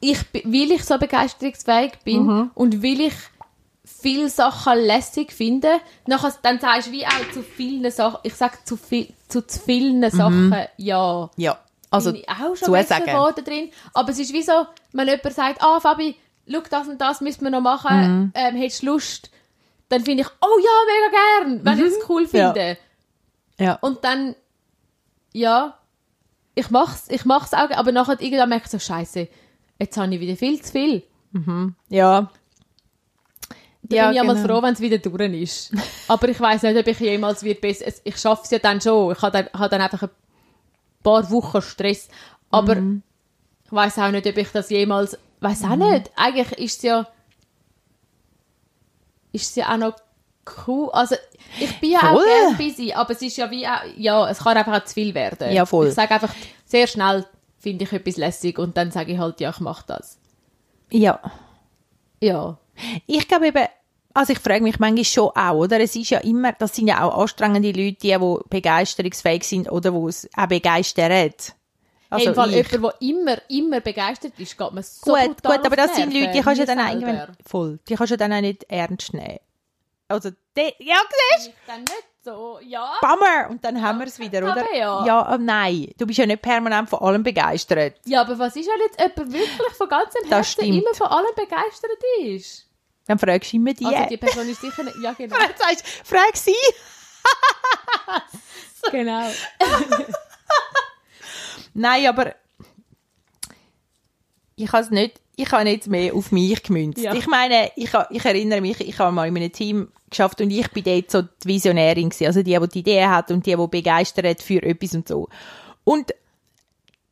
ich, 0.00 0.18
weil 0.44 0.72
ich 0.72 0.84
so 0.84 0.98
begeisterungsfähig 0.98 1.92
bin 2.04 2.24
Mhm. 2.26 2.50
und 2.54 2.82
weil 2.82 3.00
ich 3.00 3.14
viele 3.84 4.28
Sachen 4.28 4.78
lässig 4.78 5.32
finde, 5.32 5.80
nachher, 6.06 6.32
dann 6.42 6.60
sagst 6.60 6.88
du 6.88 6.92
wie 6.92 7.04
auch 7.06 7.32
zu 7.32 7.42
vielen 7.42 7.90
Sachen, 7.90 8.20
ich 8.22 8.34
sage 8.34 8.58
zu, 8.64 8.76
viel, 8.76 9.08
zu 9.28 9.46
zu 9.46 9.58
vielen 9.58 10.00
Mhm. 10.00 10.10
Sachen 10.10 10.56
ja. 10.76 11.30
Ja. 11.36 11.58
Also, 11.90 12.12
bin 12.12 12.20
ich 12.22 12.28
auch 12.28 12.54
schon 12.56 12.72
besser 12.72 13.00
geworden 13.00 13.44
drin. 13.44 13.70
Aber 13.94 14.10
es 14.10 14.18
ist 14.18 14.32
wie 14.32 14.42
so, 14.42 14.66
wenn 14.92 15.08
jemand 15.08 15.34
sagt, 15.34 15.62
ah, 15.62 15.80
Fabi, 15.80 16.16
schau, 16.50 16.60
das 16.70 16.88
und 16.88 17.00
das 17.00 17.20
müssen 17.20 17.42
wir 17.44 17.50
noch 17.50 17.60
machen, 17.60 17.96
Mhm. 18.00 18.32
ähm, 18.34 18.56
hättest 18.56 18.82
du 18.82 18.86
Lust? 18.86 19.30
Dann 19.88 20.04
finde 20.04 20.22
ich, 20.22 20.28
oh 20.40 20.58
ja, 20.62 20.70
mega 20.86 21.54
gern, 21.54 21.64
wenn 21.64 21.78
ich 21.86 21.92
es 21.94 22.08
cool 22.08 22.22
Mhm. 22.24 22.28
Ja. 22.32 22.52
finde. 22.52 22.78
Ja. 23.58 23.72
Und 23.80 24.04
dann, 24.04 24.34
ja, 25.32 25.78
ich 26.54 26.70
mach's, 26.70 27.06
ich 27.08 27.24
mach's 27.24 27.54
auch, 27.54 27.70
aber 27.70 27.90
nachher 27.92 28.20
irgendwann 28.20 28.48
merke 28.50 28.66
ich 28.66 28.70
so, 28.70 28.78
scheiße, 28.78 29.28
jetzt 29.78 29.96
habe 29.96 30.14
ich 30.14 30.20
wieder 30.20 30.36
viel 30.36 30.60
zu 30.60 30.72
viel. 30.72 31.02
ja. 31.88 32.30
Da 33.90 33.96
Ja, 33.96 34.04
bin 34.08 34.14
ich 34.16 34.20
einmal 34.20 34.36
genau. 34.36 34.48
froh, 34.56 34.62
wenn 34.62 34.74
es 34.74 34.80
wieder 34.80 34.98
durch 34.98 35.32
ist. 35.40 35.72
aber 36.08 36.28
ich 36.28 36.38
weiß 36.38 36.62
nicht, 36.64 36.76
ob 36.76 36.86
ich 36.86 36.98
jemals 37.00 37.42
wird 37.42 37.60
besser, 37.62 37.86
es- 37.86 38.02
ich 38.04 38.18
schaffe 38.18 38.42
es 38.44 38.50
ja 38.50 38.58
dann 38.58 38.80
schon. 38.80 39.12
Ich 39.12 39.22
habe 39.22 39.30
dann, 39.44 39.48
habe 39.58 39.68
dann 39.70 39.80
einfach 39.80 40.02
ein 40.02 40.10
paar 41.02 41.30
Wochen 41.30 41.62
Stress. 41.62 42.08
Aber 42.50 42.74
Mhm. 42.76 43.02
ich 43.64 43.72
weiß 43.72 43.98
auch 43.98 44.10
nicht, 44.10 44.26
ob 44.26 44.36
ich 44.36 44.48
das 44.50 44.70
jemals, 44.70 45.18
weiß 45.40 45.64
auch 45.64 45.76
nicht. 45.76 46.10
Eigentlich 46.16 46.52
ist 46.58 46.76
es 46.78 46.82
ja, 46.82 47.06
ist 49.32 49.50
es 49.50 49.54
ja 49.56 49.72
auch 49.72 49.76
noch 49.78 49.96
cool. 50.66 50.88
Also, 50.92 51.16
ich 51.60 51.78
bin 51.80 51.90
ja 51.90 51.98
auch 51.98 52.14
Voll. 52.14 52.24
gerne 52.24 52.56
busy, 52.56 52.92
aber 52.92 53.10
es 53.12 53.22
ist 53.22 53.36
ja 53.36 53.50
wie 53.50 53.66
auch, 53.66 53.80
ja, 53.96 54.28
es 54.30 54.38
kann 54.38 54.56
einfach 54.56 54.80
auch 54.80 54.84
zu 54.84 54.94
viel 54.94 55.14
werden. 55.14 55.52
Ja, 55.52 55.66
voll. 55.66 55.88
Ich 55.88 55.94
sage 55.94 56.14
einfach, 56.14 56.34
sehr 56.64 56.86
schnell 56.86 57.26
finde 57.58 57.84
ich 57.84 57.92
etwas 57.92 58.16
lässig 58.16 58.58
und 58.58 58.76
dann 58.76 58.90
sage 58.90 59.12
ich 59.12 59.18
halt, 59.18 59.40
ja, 59.40 59.50
ich 59.50 59.60
mache 59.60 59.84
das. 59.86 60.18
Ja. 60.90 61.20
Ja. 62.20 62.56
Ich 63.06 63.26
glaube 63.28 63.48
eben, 63.48 63.66
also 64.14 64.32
ich 64.32 64.38
frage 64.38 64.62
mich 64.62 64.78
manchmal 64.78 65.04
schon 65.04 65.30
auch, 65.30 65.54
oder? 65.54 65.80
Es 65.80 65.94
ist 65.94 66.10
ja 66.10 66.18
immer, 66.20 66.52
das 66.52 66.74
sind 66.74 66.88
ja 66.88 67.02
auch 67.02 67.20
anstrengende 67.20 67.68
Leute, 67.68 67.98
die, 68.00 68.16
die 68.16 68.36
begeisterungsfähig 68.48 69.44
sind 69.44 69.70
oder 69.70 69.92
die 69.92 70.08
es 70.08 70.28
auch 70.36 70.46
begeistern. 70.46 71.12
Also 71.12 71.52
Also 72.10 72.28
Im 72.30 72.34
Fall 72.34 72.54
ich. 72.54 72.72
jemand, 72.72 72.94
der 73.00 73.08
immer, 73.08 73.38
immer 73.48 73.80
begeistert 73.80 74.32
ist, 74.38 74.56
geht 74.56 74.72
man 74.72 74.82
so 74.82 75.12
gut, 75.12 75.42
gut, 75.42 75.66
aber 75.66 75.76
das 75.76 75.94
sind. 75.94 76.12
Leute, 76.12 76.32
die 76.32 76.40
kannst 76.40 76.60
du 76.60 76.66
dann 76.66 76.78
irgendwann, 76.78 77.36
voll, 77.46 77.78
die 77.88 77.94
kannst 77.96 78.12
du 78.12 78.16
dann 78.16 78.32
auch 78.32 78.40
nicht 78.40 78.64
ernst 78.68 79.12
nehmen. 79.12 79.38
Also, 80.08 80.30
die, 80.56 80.72
ja, 80.78 80.96
siehst? 81.36 81.52
Dann 81.66 81.80
nicht 81.80 82.08
so, 82.24 82.58
ja. 82.62 82.94
Bummer! 83.02 83.50
Und 83.50 83.62
dann 83.62 83.80
haben 83.82 83.98
wir 83.98 84.06
es 84.06 84.18
wieder, 84.18 84.38
oder? 84.38 84.64
ja. 84.74 85.04
Ja, 85.04 85.34
oh 85.34 85.36
nein. 85.38 85.92
Du 85.98 86.06
bist 86.06 86.18
ja 86.18 86.24
nicht 86.24 86.40
permanent 86.40 86.88
von 86.88 87.00
allem 87.00 87.22
begeistert. 87.22 87.96
Ja, 88.06 88.22
aber 88.22 88.38
was 88.38 88.56
ist, 88.56 88.68
wenn 88.68 88.80
jetzt 88.80 88.98
jemand 88.98 89.32
wirklich 89.32 89.74
von 89.76 89.88
ganzem 89.88 90.26
Herzen 90.28 90.64
immer 90.64 90.94
von 90.94 91.08
allem 91.08 91.34
begeistert 91.36 91.90
ist? 92.22 92.67
Dann 93.08 93.18
fragst 93.18 93.52
du 93.52 93.56
immer 93.56 93.72
die. 93.72 93.86
Also 93.86 94.08
die 94.08 94.18
Person 94.18 94.48
ist 94.48 94.60
sicher 94.60 94.84
nicht, 94.84 94.98
ja 95.02 95.14
genau. 95.14 95.36
Dann 95.38 95.56
sagst 95.56 95.84
frag 96.04 96.36
sie. 96.36 96.52
genau. 98.92 99.26
Nein, 101.74 102.06
aber 102.06 102.34
ich 104.56 104.72
habe 104.72 104.82
es 104.82 104.90
nicht, 104.90 105.20
ich 105.36 105.50
habe 105.50 105.68
jetzt 105.68 105.88
mehr 105.88 106.14
auf 106.14 106.32
mich 106.32 106.62
gemünzt. 106.62 107.02
Ja. 107.02 107.14
Ich 107.14 107.26
meine, 107.26 107.70
ich, 107.76 107.90
ich 108.10 108.24
erinnere 108.24 108.60
mich, 108.60 108.80
ich 108.80 108.98
habe 108.98 109.12
mal 109.12 109.26
in 109.26 109.36
einem 109.36 109.52
Team 109.52 109.88
geschafft 110.10 110.40
und 110.40 110.50
ich 110.50 110.70
bin 110.72 110.84
dort 110.84 111.10
so 111.10 111.22
die 111.22 111.48
Visionärin 111.48 112.10
gewesen, 112.10 112.26
also 112.26 112.42
die, 112.42 112.58
die 112.58 112.68
die 112.68 112.78
Idee 112.80 113.06
hat 113.06 113.30
und 113.30 113.46
die, 113.46 113.56
die 113.56 113.66
begeistert 113.68 114.42
für 114.42 114.62
etwas 114.62 114.94
und 114.94 115.08
so. 115.08 115.28
Und 115.84 116.12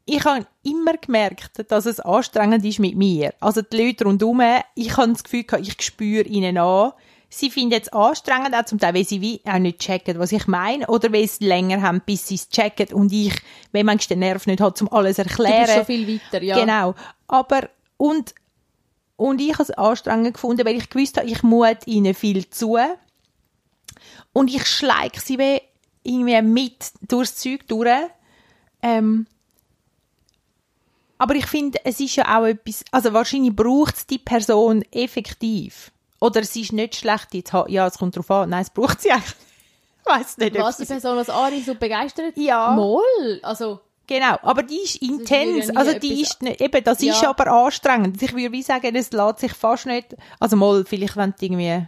ich 0.06 0.24
habe 0.24 0.46
immer 0.62 0.96
gemerkt, 0.96 1.70
dass 1.70 1.84
es 1.84 1.98
anstrengend 2.00 2.64
ist 2.64 2.78
mit 2.78 2.96
mir. 2.96 3.34
Also 3.40 3.60
die 3.60 3.84
Leute 3.84 4.04
rundherum, 4.04 4.40
ich 4.76 4.96
habe 4.96 5.12
das 5.12 5.24
Gefühl, 5.24 5.42
gehabt, 5.42 5.66
ich 5.66 5.82
spüre 5.82 6.22
ihnen 6.22 6.56
an, 6.58 6.92
sie 7.28 7.50
finden 7.50 7.80
es 7.82 7.92
anstrengend, 7.92 8.54
auch 8.54 8.64
zum 8.64 8.78
Teil, 8.78 8.94
weil 8.94 9.04
sie 9.04 9.20
wie 9.20 9.40
auch 9.44 9.58
nicht 9.58 9.80
checken, 9.80 10.20
was 10.20 10.30
ich 10.30 10.46
meine, 10.46 10.86
oder 10.86 11.12
weil 11.12 11.26
sie 11.26 11.44
länger 11.44 11.82
haben, 11.82 12.00
bis 12.06 12.28
sie 12.28 12.36
es 12.36 12.48
checken 12.48 12.94
und 12.94 13.12
ich, 13.12 13.34
wenn 13.72 13.84
manchmal 13.84 14.14
den 14.14 14.20
Nerv 14.20 14.46
nicht 14.46 14.60
hat, 14.60 14.80
um 14.80 14.92
alles 14.92 15.16
Du 15.16 15.22
erklären. 15.22 15.64
bist 15.64 15.74
schon 15.74 15.86
viel 15.86 16.20
weiter, 16.20 16.42
ja. 16.42 16.60
Genau. 16.60 16.94
Aber, 17.26 17.68
und, 17.96 18.32
und 19.16 19.40
ich 19.40 19.54
habe 19.54 19.64
es 19.64 19.70
anstrengend 19.72 20.34
gefunden, 20.34 20.64
weil 20.64 20.76
ich 20.76 20.88
gewusst 20.88 21.16
habe, 21.16 21.26
ich 21.26 21.42
mute 21.42 21.78
ihnen 21.86 22.14
viel 22.14 22.48
zu. 22.48 22.78
Und 24.32 24.54
ich 24.54 24.66
schleike 24.66 25.20
sie 25.20 25.38
wie 25.38 25.60
irgendwie 26.04 26.40
mit 26.42 26.92
durchs 27.02 27.36
Zeug 27.36 27.66
durch. 27.66 27.90
Ähm, 28.82 29.26
aber 31.18 31.34
ich 31.34 31.46
finde, 31.46 31.78
es 31.84 32.00
ist 32.00 32.16
ja 32.16 32.38
auch 32.38 32.44
etwas, 32.44 32.84
also 32.90 33.12
wahrscheinlich 33.12 33.54
braucht 33.54 33.96
es 33.96 34.06
die 34.06 34.18
Person 34.18 34.82
effektiv. 34.92 35.90
Oder 36.20 36.40
es 36.40 36.56
ist 36.56 36.72
nicht 36.72 36.96
schlecht, 36.96 37.34
jetzt, 37.34 37.52
ja, 37.68 37.86
es 37.86 37.98
kommt 37.98 38.16
drauf 38.16 38.30
an. 38.30 38.50
Nein, 38.50 38.62
es 38.62 38.70
braucht 38.70 39.00
sie 39.02 39.10
eigentlich. 39.12 39.34
Ich 40.00 40.12
weiss 40.12 40.38
nicht, 40.38 40.56
Was 40.58 40.76
die 40.78 40.84
Person 40.84 41.18
als 41.18 41.28
Ari 41.28 41.60
so 41.62 41.74
begeistert? 41.74 42.36
Ja. 42.36 42.70
Moll. 42.72 43.40
Also, 43.42 43.80
Genau, 44.08 44.36
aber 44.42 44.62
die 44.62 44.76
ist 44.78 45.02
intens. 45.02 45.68
also 45.76 45.98
die 45.98 46.22
ist 46.22 46.40
nicht, 46.40 46.60
eben, 46.60 46.84
das 46.84 47.02
ist 47.02 47.22
Ja. 47.22 47.30
aber 47.30 47.48
anstrengend. 47.50 48.22
Ich 48.22 48.32
würde 48.32 48.52
wie 48.52 48.62
sagen, 48.62 48.94
es 48.94 49.10
lässt 49.10 49.40
sich 49.40 49.52
fast 49.52 49.86
nicht, 49.86 50.14
also 50.38 50.54
mal, 50.56 50.84
vielleicht 50.84 51.16
wenn 51.16 51.30
du 51.32 51.44
irgendwie 51.44 51.86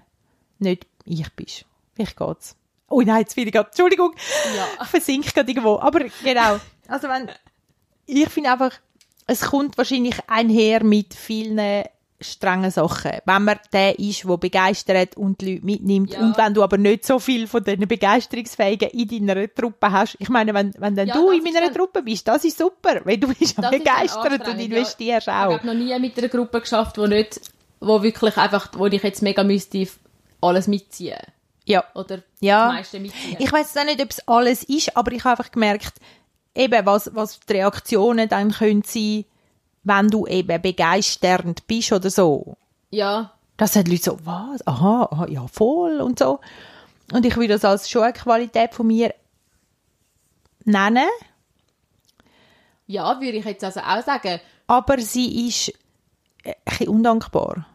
nicht 0.59 0.87
ich 1.05 1.33
bist. 1.35 1.65
Vielleicht 1.95 2.17
geht's. 2.17 2.57
Oh 2.89 3.03
nein, 3.03 3.21
jetzt 3.21 3.37
wieder 3.37 3.53
gerade, 3.53 3.69
Entschuldigung. 3.69 4.15
Ja. 4.57 4.67
Ich 4.83 4.89
versinke 4.89 5.31
gerade 5.33 5.49
irgendwo. 5.49 5.79
Aber 5.79 6.01
genau. 6.25 6.59
Also 6.89 7.09
wenn, 7.09 7.31
ich 8.07 8.29
finde 8.31 8.51
einfach, 8.51 8.73
es 9.29 9.43
kommt 9.43 9.79
wahrscheinlich 9.79 10.17
einher 10.27 10.83
mit 10.83 11.15
vielen 11.15 11.85
strengen 12.21 12.71
Sachen. 12.73 13.13
Wenn 13.27 13.45
man 13.45 13.61
der 13.73 13.99
ist, 13.99 14.25
der 14.25 14.37
begeistert 14.39 15.17
und 15.17 15.41
die 15.41 15.53
Leute 15.55 15.67
mitnimmt. 15.67 16.15
Ja. 16.15 16.21
Und 16.21 16.37
wenn 16.37 16.53
du 16.55 16.65
aber 16.65 16.77
nicht 16.77 17.07
so 17.07 17.21
viel 17.21 17.47
von 17.47 17.63
diesen 17.63 17.87
Begeisterungsfähigen 17.87 18.89
in 18.91 19.27
deiner 19.27 19.55
Truppe 19.55 19.93
hast. 19.93 20.17
Ich 20.19 20.29
meine, 20.29 20.53
wenn, 20.55 20.75
wenn 20.79 20.97
dann 20.97 21.07
Ja, 21.07 21.15
du 21.15 21.31
in 21.31 21.45
meiner 21.45 21.73
Truppe 21.73 22.03
bist, 22.03 22.27
das 22.27 22.45
ist 22.45 22.59
super. 22.59 23.03
Weil 23.05 23.19
du 23.19 23.29
bist 23.33 23.55
begeistert 23.57 24.49
und 24.49 24.59
investierst 24.59 25.29
ja. 25.29 25.49
Ich 25.49 25.55
auch. 25.55 25.59
habe 25.59 25.67
noch 25.69 25.75
nie 25.75 25.97
mit 26.01 26.19
einer 26.19 26.29
Gruppe 26.29 26.61
geschafft, 26.61 26.99
wo 26.99 27.07
nicht, 27.07 27.41
wo 27.79 28.03
wirklich 28.03 28.37
einfach, 28.37 28.69
wo 28.77 28.87
ich 28.87 29.03
jetzt 29.03 29.23
mega 29.23 29.45
müsste 29.45 29.87
alles 30.41 30.67
mitziehen. 30.67 31.19
Ja. 31.67 31.85
Oder 31.95 32.23
Ja. 32.41 32.67
das 32.67 32.75
meiste 32.75 32.99
mitziehen. 33.01 33.37
Ich 33.39 33.53
weiß 33.53 33.77
auch 33.77 33.85
nicht, 33.85 34.01
ob 34.03 34.11
es 34.11 34.27
alles 34.27 34.65
ist, 34.65 34.97
aber 34.97 35.13
ich 35.13 35.23
habe 35.23 35.39
einfach 35.39 35.53
gemerkt, 35.53 35.93
eben, 36.59 36.85
was, 36.87 37.15
was 37.15 37.41
die 37.41 37.55
Reaktionen 37.55 38.29
dann 38.29 38.51
können 38.53 38.83
sein, 38.85 39.25
wenn 39.85 40.09
du 40.09 40.27
eben 40.27 40.61
begeisternd 40.61 41.67
bist 41.67 41.93
oder 41.93 42.11
so. 42.11 42.57
ja. 42.91 43.33
Das 43.57 43.73
sind 43.73 43.89
Leute 43.89 44.03
so, 44.05 44.19
was? 44.25 44.65
Aha, 44.69 45.09
aha, 45.11 45.27
ja, 45.27 45.45
voll 45.49 46.01
und 46.01 46.21
so. 46.21 46.39
Und 47.13 47.27
ich 47.27 47.35
würde 47.35 47.55
das 47.55 47.65
als 47.65 47.91
schon 47.91 48.05
eine 48.05 48.13
Qualität 48.13 48.73
von 48.73 48.87
mir 48.87 49.13
nennen, 50.65 51.09
Ja, 52.87 53.21
würde 53.21 53.39
ich 53.39 53.45
jetzt 53.45 53.65
also 53.65 53.81
auch 53.81 54.05
sagen. 54.05 54.41
aber 54.69 55.01
sie 55.01 55.49
ist 55.49 55.71
äh, 56.45 56.51
ein 56.51 56.55
bisschen 56.67 56.89
undankbar. 56.89 57.67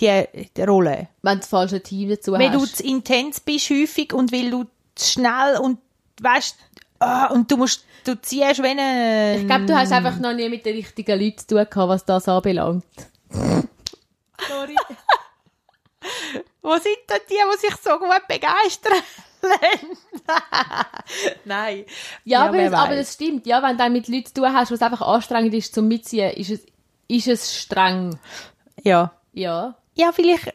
Die, 0.00 0.24
die 0.56 0.62
Rolle. 0.62 1.06
Wenn 1.22 1.34
du 1.34 1.40
das 1.40 1.48
falsche 1.50 1.80
Team 1.80 2.08
dazu 2.08 2.32
Weil 2.32 2.50
du 2.50 2.62
hast. 2.62 2.78
zu 2.78 2.82
intens 2.82 3.38
bist 3.38 3.70
häufig 3.70 4.12
und 4.12 4.32
weil 4.32 4.50
du 4.50 4.64
zu 4.96 5.12
schnell 5.12 5.58
und 5.58 5.78
weißt, 6.20 6.56
ah, 7.04 7.26
und 7.26 7.50
du 7.50 7.56
musst, 7.56 7.84
du 8.04 8.20
ziehst 8.20 8.62
wenn 8.62 8.78
ein... 8.78 9.40
Ich 9.40 9.46
glaube, 9.46 9.66
du 9.66 9.76
hast 9.76 9.92
einfach 9.92 10.18
noch 10.18 10.32
nie 10.32 10.48
mit 10.48 10.64
den 10.64 10.76
richtigen 10.76 11.20
Leuten 11.20 11.38
zu 11.38 11.46
tun 11.46 11.66
gehabt, 11.70 11.88
was 11.88 12.04
das 12.04 12.28
anbelangt. 12.28 12.84
Sorry. 14.48 14.76
Wo 16.62 16.72
sind 16.72 16.96
denn 17.10 17.20
die, 17.28 17.34
die 17.34 17.58
sich 17.58 17.76
so 17.76 17.98
gut 17.98 18.28
begeistern? 18.28 19.02
Nein. 21.44 21.84
Ja, 22.24 22.46
aber, 22.46 22.58
es, 22.58 22.72
aber 22.72 22.92
weiß. 22.92 22.98
das 22.98 23.14
stimmt. 23.14 23.46
Ja, 23.46 23.62
wenn 23.62 23.72
du 23.72 23.76
dann 23.76 23.92
mit 23.92 24.08
Leuten 24.08 24.26
zu 24.26 24.34
tun 24.34 24.52
hast, 24.52 24.72
was 24.72 24.82
einfach 24.82 25.02
anstrengend 25.02 25.54
ist 25.54 25.74
zum 25.74 25.88
Mitziehen, 25.88 26.32
ist 26.32 26.50
es, 26.50 26.66
ist 27.08 27.28
es 27.28 27.54
streng. 27.54 28.18
Ja. 28.82 29.12
Ja. 29.32 29.76
Ja, 29.94 30.12
vielleicht 30.12 30.54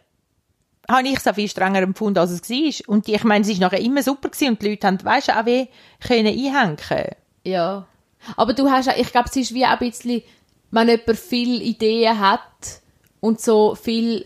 habe 0.89 1.07
ich 1.07 1.17
es 1.17 1.27
auch 1.27 1.35
viel 1.35 1.47
strenger 1.47 1.81
empfunden, 1.81 2.19
als 2.19 2.31
es 2.31 2.49
war. 2.49 2.89
Und 2.95 3.07
die, 3.07 3.13
ich 3.15 3.23
meine, 3.23 3.43
es 3.45 3.49
war 3.49 3.59
nachher 3.69 3.79
immer 3.81 4.03
super 4.03 4.29
gewesen 4.29 4.49
und 4.49 4.61
die 4.61 4.69
Leute 4.69 4.87
haben, 4.87 5.03
weißt 5.03 5.29
du, 5.29 5.39
auch 5.39 5.45
wie 5.45 5.67
können 6.05 6.27
einhängen. 6.27 6.77
Ja. 7.45 7.85
Aber 8.35 8.53
du 8.53 8.69
hast, 8.69 8.89
auch- 8.89 8.97
ich 8.97 9.11
glaube, 9.11 9.29
es 9.29 9.35
ist 9.37 9.53
wie 9.53 9.65
auch 9.65 9.69
ein 9.69 9.79
bisschen, 9.79 10.21
wenn 10.71 10.89
jemand 10.89 11.17
viele 11.17 11.63
Ideen 11.63 12.19
hat 12.19 12.41
und 13.21 13.39
so 13.39 13.75
viel, 13.75 14.25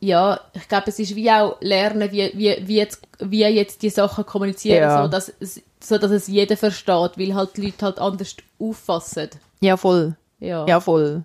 ja, 0.00 0.40
ich 0.54 0.66
glaube, 0.68 0.84
es 0.88 0.98
ist 0.98 1.14
wie 1.14 1.30
auch 1.30 1.56
lernen, 1.60 2.10
wie, 2.10 2.30
wie, 2.34 2.56
wie, 2.66 2.76
jetzt, 2.76 3.02
wie 3.18 3.40
jetzt 3.44 3.82
die 3.82 3.90
Sachen 3.90 4.24
kommunizieren, 4.24 4.82
Ja. 4.82 5.02
so 5.02 5.08
dass 5.10 5.32
es 5.40 5.62
so 5.82 5.96
dass 5.96 6.10
es 6.10 6.26
jeder 6.26 6.58
versteht, 6.58 7.12
weil 7.16 7.34
halt 7.34 7.56
die 7.56 7.62
Leute 7.62 7.86
halt 7.86 7.98
anders 7.98 8.36
auffassen. 8.58 9.30
Ja, 9.60 9.78
voll. 9.78 10.14
Ja. 10.38 10.66
Ja, 10.66 10.78
voll. 10.78 11.24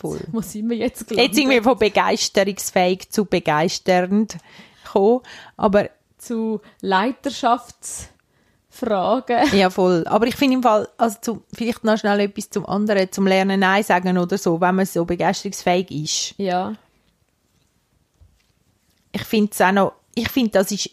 Voll. 0.00 0.20
Wo 0.32 0.40
sind 0.40 0.68
wir 0.70 0.78
jetzt 0.78 1.06
gelandet? 1.06 1.28
Jetzt 1.28 1.36
sind 1.36 1.50
wir 1.50 1.62
von 1.62 1.78
begeisterungsfähig 1.78 3.10
zu 3.10 3.26
begeisternd 3.26 4.38
gekommen. 4.82 5.20
Aber 5.58 5.90
zu 6.16 6.62
Leiterschaftsfragen. 6.80 8.10
Ja, 9.52 9.68
voll. 9.68 10.06
Aber 10.06 10.26
ich 10.26 10.36
finde 10.36 10.54
im 10.54 10.62
Fall, 10.62 10.88
also 10.96 11.18
zu, 11.20 11.42
vielleicht 11.52 11.84
noch 11.84 11.98
schnell 11.98 12.20
etwas 12.20 12.48
zum 12.48 12.64
anderen, 12.64 13.12
zum 13.12 13.26
Lernen 13.26 13.60
Nein 13.60 13.82
sagen 13.82 14.16
oder 14.16 14.38
so, 14.38 14.58
wenn 14.62 14.74
man 14.74 14.86
so 14.86 15.04
begeisterungsfähig 15.04 15.90
ist. 15.90 16.34
Ja. 16.38 16.72
Ich 19.12 19.24
finde 19.24 19.50
es 19.52 19.60
auch 19.60 19.72
noch, 19.72 19.92
ich 20.14 20.30
finde, 20.30 20.52
das 20.52 20.72
ist 20.72 20.88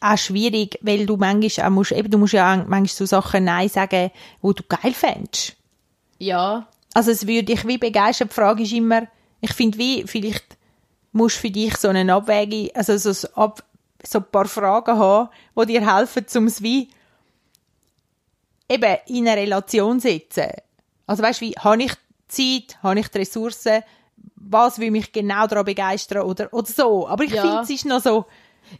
auch 0.00 0.16
schwierig, 0.16 0.78
weil 0.80 1.04
du 1.04 1.18
manchmal 1.18 1.66
auch 1.66 1.70
musst, 1.70 1.92
eben, 1.92 2.10
du 2.10 2.16
musst 2.16 2.32
ja 2.32 2.54
auch 2.54 2.66
manchmal 2.66 2.86
so 2.86 3.04
Sachen 3.04 3.44
Nein 3.44 3.68
sagen, 3.68 4.10
wo 4.40 4.54
du 4.54 4.62
geil 4.62 4.94
fändest. 4.94 5.56
Ja. 6.18 6.66
Also 6.96 7.10
es 7.10 7.26
würde 7.26 7.42
dich 7.42 7.66
wie 7.66 7.76
begeistern. 7.76 8.28
Die 8.28 8.34
Frage 8.34 8.62
ist 8.62 8.72
immer, 8.72 9.06
ich 9.42 9.52
finde 9.52 9.76
wie, 9.76 10.04
vielleicht 10.06 10.56
musst 11.12 11.36
du 11.36 11.40
für 11.42 11.50
dich 11.50 11.76
so 11.76 11.88
eine 11.88 12.10
Abwägung, 12.10 12.70
also 12.74 12.96
so, 12.96 13.28
Ab, 13.34 13.62
so 14.02 14.20
ein 14.20 14.24
paar 14.32 14.46
Fragen 14.46 14.98
haben, 14.98 15.28
die 15.60 15.66
dir 15.66 15.94
helfen, 15.94 16.24
um 16.36 16.46
es 16.46 16.62
wie 16.62 16.88
eben 18.66 18.96
in 19.08 19.28
eine 19.28 19.38
Relation 19.42 20.00
zu 20.00 20.08
setzen. 20.08 20.48
Also 21.06 21.22
weißt 21.22 21.42
du, 21.42 21.44
wie, 21.44 21.52
habe 21.52 21.82
ich 21.82 21.92
Zeit, 22.28 22.82
habe 22.82 22.98
ich 22.98 23.08
die 23.08 23.18
Ressourcen, 23.18 23.82
was 24.36 24.78
will 24.78 24.90
mich 24.90 25.12
genau 25.12 25.46
daran 25.46 25.66
begeistern 25.66 26.22
oder, 26.22 26.50
oder 26.54 26.66
so. 26.66 27.06
Aber 27.08 27.24
ich 27.24 27.32
Ja. 27.32 27.42
finde, 27.42 27.62
es 27.64 27.68
ist 27.70 27.84
noch 27.84 28.00
so, 28.00 28.24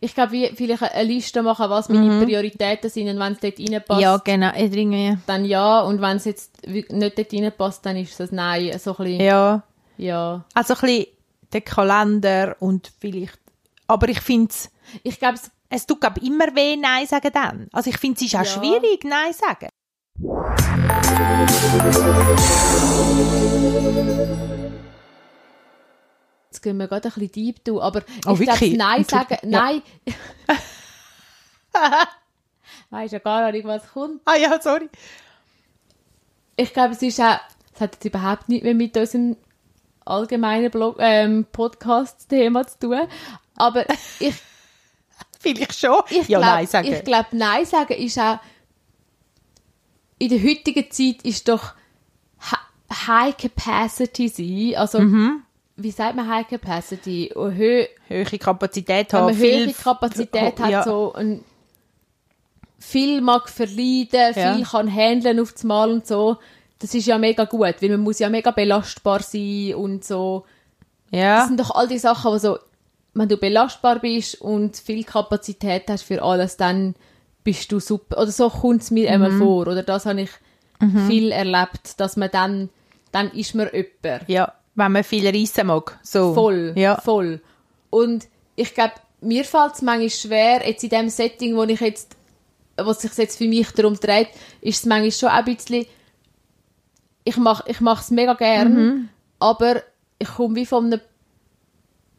Ich 0.01 0.15
glaube, 0.15 0.33
wie 0.33 0.49
vielleicht 0.49 0.83
eine 0.83 1.05
Liste 1.05 1.43
machen, 1.43 1.71
was 1.71 1.89
meine 1.89 2.25
Prioritäten 2.25 2.91
sind 2.91 3.09
und 3.09 3.19
wenn 3.19 3.33
es 3.33 3.41
dort 3.41 3.59
reinpasst, 3.59 4.01
ja 4.03 4.17
genau, 4.19 4.51
irgendwie, 4.57 5.17
dann 5.27 5.45
ja. 5.45 5.81
Und 5.81 6.01
wenn 6.01 6.17
es 6.17 6.25
jetzt 6.25 6.67
nicht 6.67 6.91
dort 6.91 7.33
reinpasst, 7.33 7.87
dann 7.87 7.97
ist 7.97 8.19
es 8.19 8.31
ein 8.33 8.37
Nein. 8.37 8.79
So 8.79 8.91
ein 8.93 8.97
bisschen, 9.05 9.21
ja. 9.21 9.63
ja. 9.97 10.45
Also 10.55 10.75
ein 10.75 10.81
bisschen 10.81 11.07
der 11.53 11.61
Kalender 11.61 12.57
und 12.61 12.93
vielleicht, 13.01 13.39
aber 13.87 14.09
ich 14.09 14.21
finde 14.21 14.51
es, 14.51 14.71
Ich 15.03 15.19
glaube, 15.19 15.35
es 15.35 15.51
es 15.69 15.87
tut 15.87 16.01
glaub, 16.01 16.17
immer 16.23 16.47
weh, 16.55 16.77
Nein 16.77 17.07
sagen 17.07 17.31
dann. 17.33 17.69
Also 17.73 17.91
ich 17.91 17.99
finde, 17.99 18.17
es 18.17 18.23
ist 18.23 18.35
auch 18.37 18.41
Ja. 18.41 18.45
schwierig, 18.45 19.05
Nein 19.05 19.33
sagen. 19.33 19.69
Jetzt 26.57 26.63
gehen 26.63 26.79
wir 26.79 26.89
gerade 26.89 27.09
ein 27.09 27.13
bisschen 27.13 27.33
deep 27.33 27.63
durch, 27.65 27.83
aber 27.83 28.01
Oh, 28.01 28.03
ich 28.15 28.23
glaube, 28.23 28.39
wirklich? 28.47 28.77
Nein 28.79 29.05
sagen. 29.05 29.37
Nein. 29.43 29.83
Weisst 32.91 33.13
ja 33.13 33.19
gar 33.19 33.53
nicht, 33.53 33.67
was 33.67 33.87
kommt. 33.93 34.23
Ah 34.25 34.37
ja, 34.37 34.59
sorry. 34.61 34.89
Ich 36.57 36.73
glaube, 36.73 36.95
es 36.95 37.03
ist 37.03 37.21
auch, 37.21 37.39
es 37.75 37.81
hat 37.83 37.95
jetzt 37.97 38.05
überhaupt 38.07 38.49
nicht 38.49 38.65
mehr 38.65 38.75
mit 38.75 38.97
unserem 38.97 39.37
allgemeinen 40.07 40.71
Blog, 40.71 40.97
ähm, 40.99 41.45
Podcast-Thema 41.53 42.67
zu 42.67 42.79
tun. 42.79 43.01
Aber 43.57 43.85
ich, 44.21 44.35
Vielleicht 45.39 45.79
schon. 45.79 46.01
ich 46.09 46.29
ja, 46.29 46.39
glaube, 46.39 46.47
Nein 46.55 46.67
sagen. 46.67 46.93
ich 46.93 47.05
glaube, 47.05 47.29
Nein 47.33 47.67
sagen 47.67 47.93
ist 47.95 48.19
auch, 48.19 48.39
in 50.19 50.31
der 50.31 50.43
heutigen 50.43 50.91
Zeit 50.91 51.23
ist 51.23 51.49
doch 51.49 51.75
Hi- 52.41 53.07
High 53.07 53.37
Capacity 53.37 54.29
sein, 54.29 54.81
also, 54.81 55.01
Mhm. 55.01 55.43
Wie 55.77 55.91
sagt 55.91 56.17
man 56.17 56.29
High 56.29 56.49
Capacity? 56.49 57.33
Hö 57.35 57.85
Höhere 58.09 58.39
Kapazität 58.39 59.13
wenn 59.13 59.19
haben. 59.21 59.27
man 59.27 59.35
viel- 59.35 59.59
höhere 59.67 59.73
Kapazität 59.73 60.59
hat, 60.61 60.71
ja. 60.71 60.83
so 60.83 61.13
ein 61.15 61.45
viel 62.79 63.21
mag 63.21 63.49
verleiden, 63.49 64.33
Ja. 64.35 64.55
viel 64.55 64.65
kann 64.65 64.93
handeln 64.95 65.41
auf 65.41 65.53
das 65.53 65.65
Mal 65.65 65.91
und 65.91 66.07
so. 66.07 66.37
Das 66.79 66.95
ist 66.95 67.07
ja 67.07 67.19
mega 67.19 67.45
gut, 67.45 67.75
weil 67.81 67.91
man 67.91 68.01
muss 68.01 68.19
ja 68.19 68.29
mega 68.29 68.51
belastbar 68.51 69.23
sein 69.23 69.75
und 69.75 70.05
so. 70.05 70.45
Das 71.11 71.21
Ja, 71.21 71.47
sind 71.47 71.59
doch 71.59 71.71
all 71.71 71.89
die 71.89 71.99
Sachen, 71.99 72.31
wo 72.33 72.39
so, 72.39 72.59
wenn 73.15 73.29
du 73.29 73.39
belastbar 73.39 73.99
bist 74.01 74.41
und 74.41 74.77
viel 74.77 75.05
Kapazität 75.05 75.85
hast 75.89 76.03
für 76.03 76.23
alles, 76.23 76.57
dann 76.59 76.95
bist 77.45 77.73
du 77.73 77.81
super. 77.81 78.19
Oder 78.21 78.31
so 78.31 78.51
kommt 78.51 78.83
es 78.83 78.91
mir 78.91 79.09
Mhm. 79.09 79.15
immer 79.25 79.31
vor. 79.39 79.67
Oder 79.69 79.83
das 79.83 80.05
habe 80.07 80.23
ich 80.23 80.31
viel 81.07 81.31
erlebt, 81.33 81.99
dass 81.99 82.17
man 82.19 82.29
dann, 82.31 82.69
dann 83.11 83.31
ist 83.31 83.55
man 83.55 83.71
jemand. 83.73 84.29
ja, 84.29 84.53
wenn 84.77 84.93
man 84.93 85.03
viel 85.05 85.27
reissen 85.27 85.67
mag. 85.67 85.99
So. 86.03 86.33
Voll, 86.35 86.73
Ja. 86.77 87.01
voll. 87.01 87.41
Und 87.91 88.27
ich 88.55 88.73
glaube, 88.75 88.93
mir 89.21 89.45
fällt 89.45 89.75
es 89.75 89.83
manchmal 89.83 90.11
schwer, 90.11 90.67
jetzt 90.69 90.85
in 90.85 90.91
dem 90.91 91.09
Setting, 91.09 91.57
wo 91.57 91.65
ich 91.65 91.81
jetzt, 91.81 92.17
was 92.77 93.01
sich 93.03 93.13
jetzt 93.17 93.39
für 93.39 93.49
mich 93.49 93.71
darum 93.73 93.95
dreht, 93.99 94.29
ist 94.61 94.81
es 94.81 94.87
manchmal 94.87 95.13
schon 95.13 95.29
ein 95.31 95.45
bisschen, 95.45 95.87
ich 97.25 97.37
mache 97.39 97.65
ich 97.67 97.81
es 97.81 98.11
mega 98.11 98.35
gern, 98.35 98.75
Mhm. 98.75 99.09
aber 99.39 99.83
ich 100.19 100.29
komme 100.29 100.55
wie 100.57 100.67
von 100.67 100.87
einem, 100.87 101.01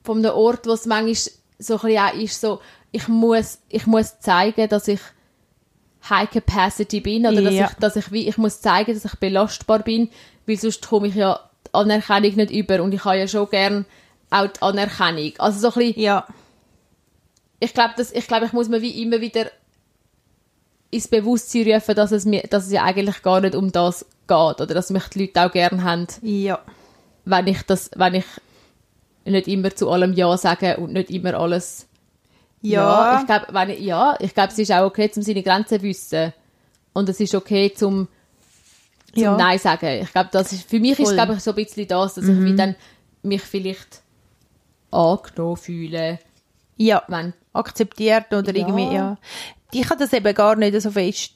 von 0.04 0.18
einem 0.20 0.36
Ort, 0.36 0.66
wo 0.68 0.72
es 0.72 0.86
manchmal 0.86 1.16
so 1.60 1.76
ein 1.76 1.80
bisschen 1.82 1.98
auch 2.00 2.14
ist, 2.14 2.42
so, 2.42 2.60
ich 2.92 3.08
muss, 3.08 3.60
ich 3.70 3.86
muss 3.88 4.20
zeigen, 4.20 4.68
dass 4.70 4.88
ich 4.88 5.00
High 6.10 6.30
Capacity 6.30 7.02
bin 7.02 7.26
oder 7.26 7.42
dass, 7.42 7.54
Ja. 7.54 7.66
ich, 7.70 7.74
dass 7.80 7.96
ich 7.96 8.12
wie, 8.12 8.28
ich 8.28 8.38
muss 8.38 8.62
zeigen, 8.62 8.94
dass 8.94 9.06
ich 9.06 9.20
belastbar 9.20 9.80
bin, 9.80 10.10
weil 10.46 10.58
sonst 10.58 10.88
komme 10.88 11.08
ich 11.08 11.16
ja 11.16 11.40
Anerkennung 11.78 12.36
nicht 12.36 12.52
über 12.52 12.82
und 12.82 12.94
ich 12.94 13.04
habe 13.06 13.18
ja 13.18 13.28
schon 13.28 13.50
gern 13.50 13.86
auch 14.30 14.48
die 14.48 14.62
Anerkennung. 14.62 15.34
Also 15.40 15.60
so 15.60 15.80
ein 15.80 15.88
bisschen, 15.88 16.02
Ja, 16.02 16.28
ich 17.60 17.74
glaube, 17.74 17.94
ich 18.12 18.28
glaube, 18.28 18.46
ich 18.46 18.54
muss 18.54 18.70
mir 18.70 18.82
wie 18.82 19.02
immer 19.02 19.22
wieder 19.22 19.48
ins 20.92 21.08
Bewusstsein 21.08 21.72
rufen, 21.72 21.96
dass 21.96 22.12
es 22.12 22.26
mir, 22.26 22.44
dass 22.44 22.68
es 22.68 22.72
ja 22.72 22.84
eigentlich 22.84 23.22
gar 23.22 23.42
nicht 23.42 23.56
um 23.56 23.72
das 23.72 24.06
geht 24.28 24.62
oder 24.62 24.68
dass 24.68 24.90
mich 24.90 25.08
die 25.10 25.22
Leute 25.22 25.46
auch 25.46 25.52
gern 25.52 25.84
haben, 25.84 26.08
ja. 26.22 26.60
wenn 27.26 27.48
ich 27.48 27.62
das, 27.64 27.90
wenn 27.96 28.16
ich 28.16 28.26
nicht 29.26 29.48
immer 29.48 29.76
zu 29.76 29.90
allem 29.90 30.14
Ja 30.14 30.38
sage 30.38 30.78
und 30.78 30.94
nicht 30.94 31.10
immer 31.10 31.34
alles 31.34 31.88
Ja, 32.62 33.20
ich 33.20 33.28
glaube, 33.28 33.74
ja, 33.74 34.16
ich 34.20 34.34
glaube, 34.34 34.52
es 34.52 34.60
ist 34.60 34.72
auch 34.72 34.86
okay, 34.86 35.12
zum 35.12 35.24
seine 35.24 35.44
Grenzen 35.44 35.80
zu 35.80 35.84
wissen. 35.84 36.34
Und 36.94 37.10
es 37.10 37.20
ist 37.20 37.36
okay, 37.36 37.72
zum, 37.74 38.08
zum 39.18 39.24
Ja. 39.24 39.38
Nein 39.38 39.60
sagen. 39.60 40.02
Ich 40.04 40.12
glaube, 40.12 40.30
das 40.32 40.54
ist, 40.54 40.70
für 40.70 40.80
mich 40.80 40.98
ist, 41.00 41.08
Voll. 41.08 41.14
glaube 41.16 41.34
ich, 41.34 41.40
so 41.42 41.52
ein 41.52 41.56
bisschen 41.56 41.88
das, 41.88 42.16
dass 42.16 42.26
ich 42.26 42.40
wie 42.44 42.56
dann 42.56 42.76
mich 43.24 43.42
vielleicht 43.42 44.02
angenommen 44.92 45.58
fühle, 45.58 46.20
ja. 46.78 47.04
wenn, 47.08 47.34
akzeptiert 47.54 48.32
oder 48.34 48.56
Ja. 48.56 48.68
irgendwie, 48.68 48.94
ja. 48.96 49.18
Ich 49.72 49.90
habe 49.90 50.00
das 50.00 50.14
eben 50.14 50.34
gar 50.34 50.56
nicht 50.56 50.80
so 50.82 50.92
fest. 50.92 51.32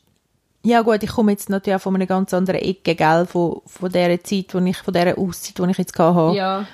Ja 0.64 0.82
gut, 0.82 1.02
ich 1.04 1.10
komme 1.10 1.32
jetzt 1.32 1.50
natürlich 1.50 1.82
von 1.82 1.96
einer 1.96 2.06
ganz 2.06 2.34
anderen 2.34 2.62
Ecke, 2.62 2.96
gell, 2.96 3.26
von, 3.26 3.62
von 3.66 3.92
dieser 3.92 4.24
Zeit, 4.24 4.54
wo 4.54 4.60
ich, 4.60 4.78
von 4.78 4.94
dieser 4.94 5.18
Auszeit, 5.18 5.58
die 5.58 5.72
ich 5.72 5.78
jetzt 5.80 5.98
hatte. 6.00 6.38
ja, 6.38 6.68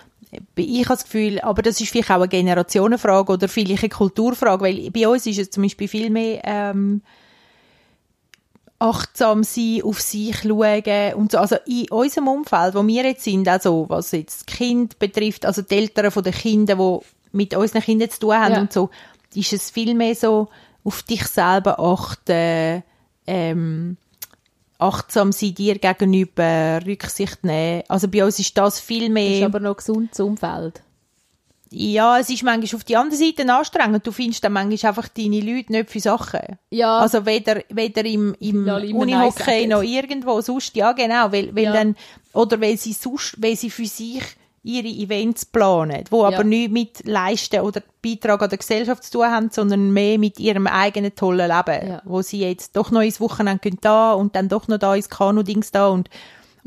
Ich 0.56 0.86
habe 0.86 0.96
das 0.98 1.06
Gefühl, 1.06 1.40
aber 1.40 1.62
das 1.62 1.80
ist 1.80 1.90
vielleicht 1.90 2.12
auch 2.12 2.16
eine 2.16 2.28
Generationenfrage 2.28 3.32
oder 3.32 3.48
vielleicht 3.48 3.84
eine 3.84 3.90
Kulturfrage, 3.90 4.62
weil 4.66 4.92
bei 4.92 5.08
uns 5.08 5.26
ist 5.26 5.40
es 5.40 5.50
zum 5.50 5.64
Beispiel 5.64 5.88
viel 5.88 6.10
mehr 6.10 6.42
ähm, 6.44 7.02
achtsam 8.80 9.44
sein, 9.44 9.82
auf 9.84 10.00
sich 10.00 10.42
schauen 10.42 11.14
und 11.16 11.32
so. 11.32 11.38
Also 11.40 11.56
in 11.66 11.90
unserem 11.90 12.28
Umfeld, 12.28 12.76
wo 12.76 12.86
wir 12.86 13.04
jetzt 13.06 13.24
sind, 13.24 13.48
also 13.48 13.86
was 13.90 14.12
jetzt 14.12 14.48
das 14.48 14.58
Kind 14.58 15.00
betrifft, 15.00 15.46
also 15.46 15.62
die 15.62 15.76
Eltern 15.76 16.12
von 16.12 16.24
den 16.24 16.34
Kindern, 16.34 16.78
die 16.78 17.00
mit 17.32 17.56
unseren 17.56 17.82
Kindern 17.82 18.10
zu 18.10 18.20
tun 18.20 18.36
haben 18.36 18.54
Ja. 18.54 18.62
und 18.62 18.72
so, 18.74 18.90
ist 19.34 19.54
es 19.54 19.72
viel 19.72 19.94
mehr 19.94 20.16
so 20.16 20.48
auf 20.84 21.04
dich 21.04 21.26
selber 21.28 21.80
achten, 21.80 22.84
ähm, 23.26 23.98
achtsam 24.80 25.32
sein 25.32 25.56
dir 25.56 25.80
gegenüber, 25.80 26.80
Rücksicht 26.86 27.44
nehmen. 27.44 27.84
Also 27.88 28.08
bei 28.08 28.24
uns 28.24 28.40
ist 28.40 28.58
das 28.58 28.80
viel 28.80 29.06
das 29.06 29.10
mehr... 29.10 29.38
ist 29.40 29.44
aber 29.44 29.60
noch 29.60 29.78
gesund 29.78 30.12
das 30.12 30.20
Umfeld. 30.20 30.82
Ja, 31.70 32.20
es 32.20 32.30
ist 32.30 32.44
manchmal 32.44 32.78
auf 32.78 32.84
die 32.84 32.96
andere 32.96 33.18
Seite 33.18 33.52
anstrengend. 33.54 34.06
Du 34.08 34.12
findest 34.12 34.44
dann 34.44 34.54
manchmal 34.54 34.90
einfach 34.90 35.08
deine 35.10 35.40
Leute 35.42 35.72
nicht 35.72 35.90
für 35.90 36.00
Sachen. 36.00 36.58
Ja. 36.70 37.00
Also 37.00 37.26
weder, 37.26 37.62
weder 37.70 38.06
im, 38.06 38.36
im 38.40 38.66
Ja, 38.66 38.78
Unihockey 38.78 39.68
noch 39.68 39.84
irgendwo 39.84 40.40
sonst. 40.42 40.76
Ja, 40.76 40.94
genau. 40.94 41.32
Weil, 41.32 41.56
weil 41.56 41.66
Ja. 41.66 41.74
dann, 41.74 41.96
oder 42.34 42.62
weil 42.62 42.78
sie 42.78 42.94
sonst, 42.94 43.36
weil 43.42 43.56
sie 43.56 43.70
für 43.70 43.86
sich 43.86 44.24
ihre 44.64 44.88
Events 44.88 45.46
planen, 45.46 46.04
wo 46.10 46.26
aber 46.26 46.44
nichts 46.44 46.74
mit 46.74 47.06
Leisten 47.06 47.62
oder 47.62 47.82
Beitrag 48.04 48.42
an 48.42 48.50
der 48.50 48.58
Gesellschaft 48.58 49.04
zu 49.04 49.12
tun 49.12 49.26
haben, 49.28 49.50
sondern 49.50 49.92
mehr 49.94 50.18
mit 50.20 50.40
ihrem 50.40 50.68
eigenen 50.68 51.16
tollen 51.16 51.50
Leben. 51.50 51.88
Ja. 51.90 52.02
Wo 52.04 52.22
sie 52.22 52.40
jetzt 52.42 52.76
doch 52.76 52.92
noch 52.92 53.02
ins 53.02 53.22
Wochenende 53.22 53.60
können 53.60 53.78
da 53.82 54.12
und 54.14 54.36
dann 54.36 54.50
doch 54.50 54.68
noch 54.68 54.78
da 54.78 54.94
ins 54.96 55.10
Kanu-Dings 55.10 55.72
da 55.72 55.88
und 55.88 56.10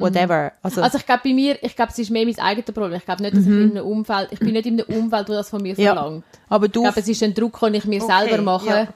whatever. 0.01 0.53
Also, 0.63 0.83
Also 0.83 0.99
ich 0.99 1.07
glaube 1.07 1.23
bei 1.25 1.33
mir, 1.35 1.63
ich 1.63 1.75
glaube 1.77 1.93
es 1.93 1.99
ist 1.99 2.11
mehr 2.11 2.25
mein 2.25 2.39
eigenes 2.39 2.65
Problem. 2.67 2.93
Ich 2.95 3.05
glaube 3.05 3.23
nicht, 3.23 3.35
dass 3.37 3.43
ich 3.43 3.49
in 3.49 3.71
einem 3.77 3.87
Umfeld, 3.87 4.29
ich 4.33 4.39
bin 4.39 4.53
nicht 4.53 4.67
in 4.67 4.81
einem 4.81 5.03
Umfeld, 5.03 5.29
wo 5.29 5.33
das 5.33 5.51
von 5.51 5.63
mir 5.63 5.75
Mhm. 5.75 5.81
ja. 5.81 5.95
verlangt. 5.95 6.25
Aber 6.49 6.67
Ich 6.67 6.73
du, 6.73 6.83
glaube, 6.83 7.01
es 7.01 7.09
ist 7.09 7.23
ein 7.23 7.35
Druck, 7.35 7.61
den 7.61 7.75
ich 7.75 7.85
mir 7.85 8.03
Okay, 8.03 8.13
selber 8.29 8.43
mache, 8.43 8.67
ja. 8.69 8.89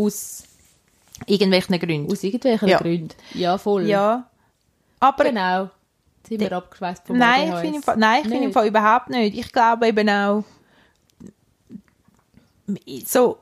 aus, 0.00 0.44
irgendwelchen 1.26 1.78
Gründen. 1.78 2.10
aus 2.12 2.22
irgendwelchen 2.22 2.68
Ja. 2.68 2.78
Gründen. 2.78 3.14
Ja, 3.34 3.58
voll. 3.58 3.86
Ja. 3.86 4.28
Aber 5.00 5.24
Genau. 5.24 5.70
Jetzt 6.18 6.28
sind 6.28 6.40
wir 6.40 6.52
abgeschweißt 6.52 7.06
vom 7.06 7.18
Nein, 7.18 7.48
ich 7.52 7.54
finde 7.60 7.82
Fall, 7.82 7.96
nein, 7.98 8.22
ich 8.22 8.28
finde 8.28 8.44
im? 8.44 8.52
Fall 8.52 8.66
überhaupt 8.66 9.10
nicht. 9.10 9.36
Ich 9.38 9.52
glaube 9.52 9.86
eben 9.88 10.08
auch, 10.08 10.44
so, 13.04 13.38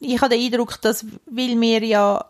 ich 0.00 0.20
habe 0.20 0.34
den 0.34 0.44
Eindruck, 0.44 0.80
dass, 0.82 1.04
weil 1.26 1.60
wir 1.60 1.84
ja 1.84 2.24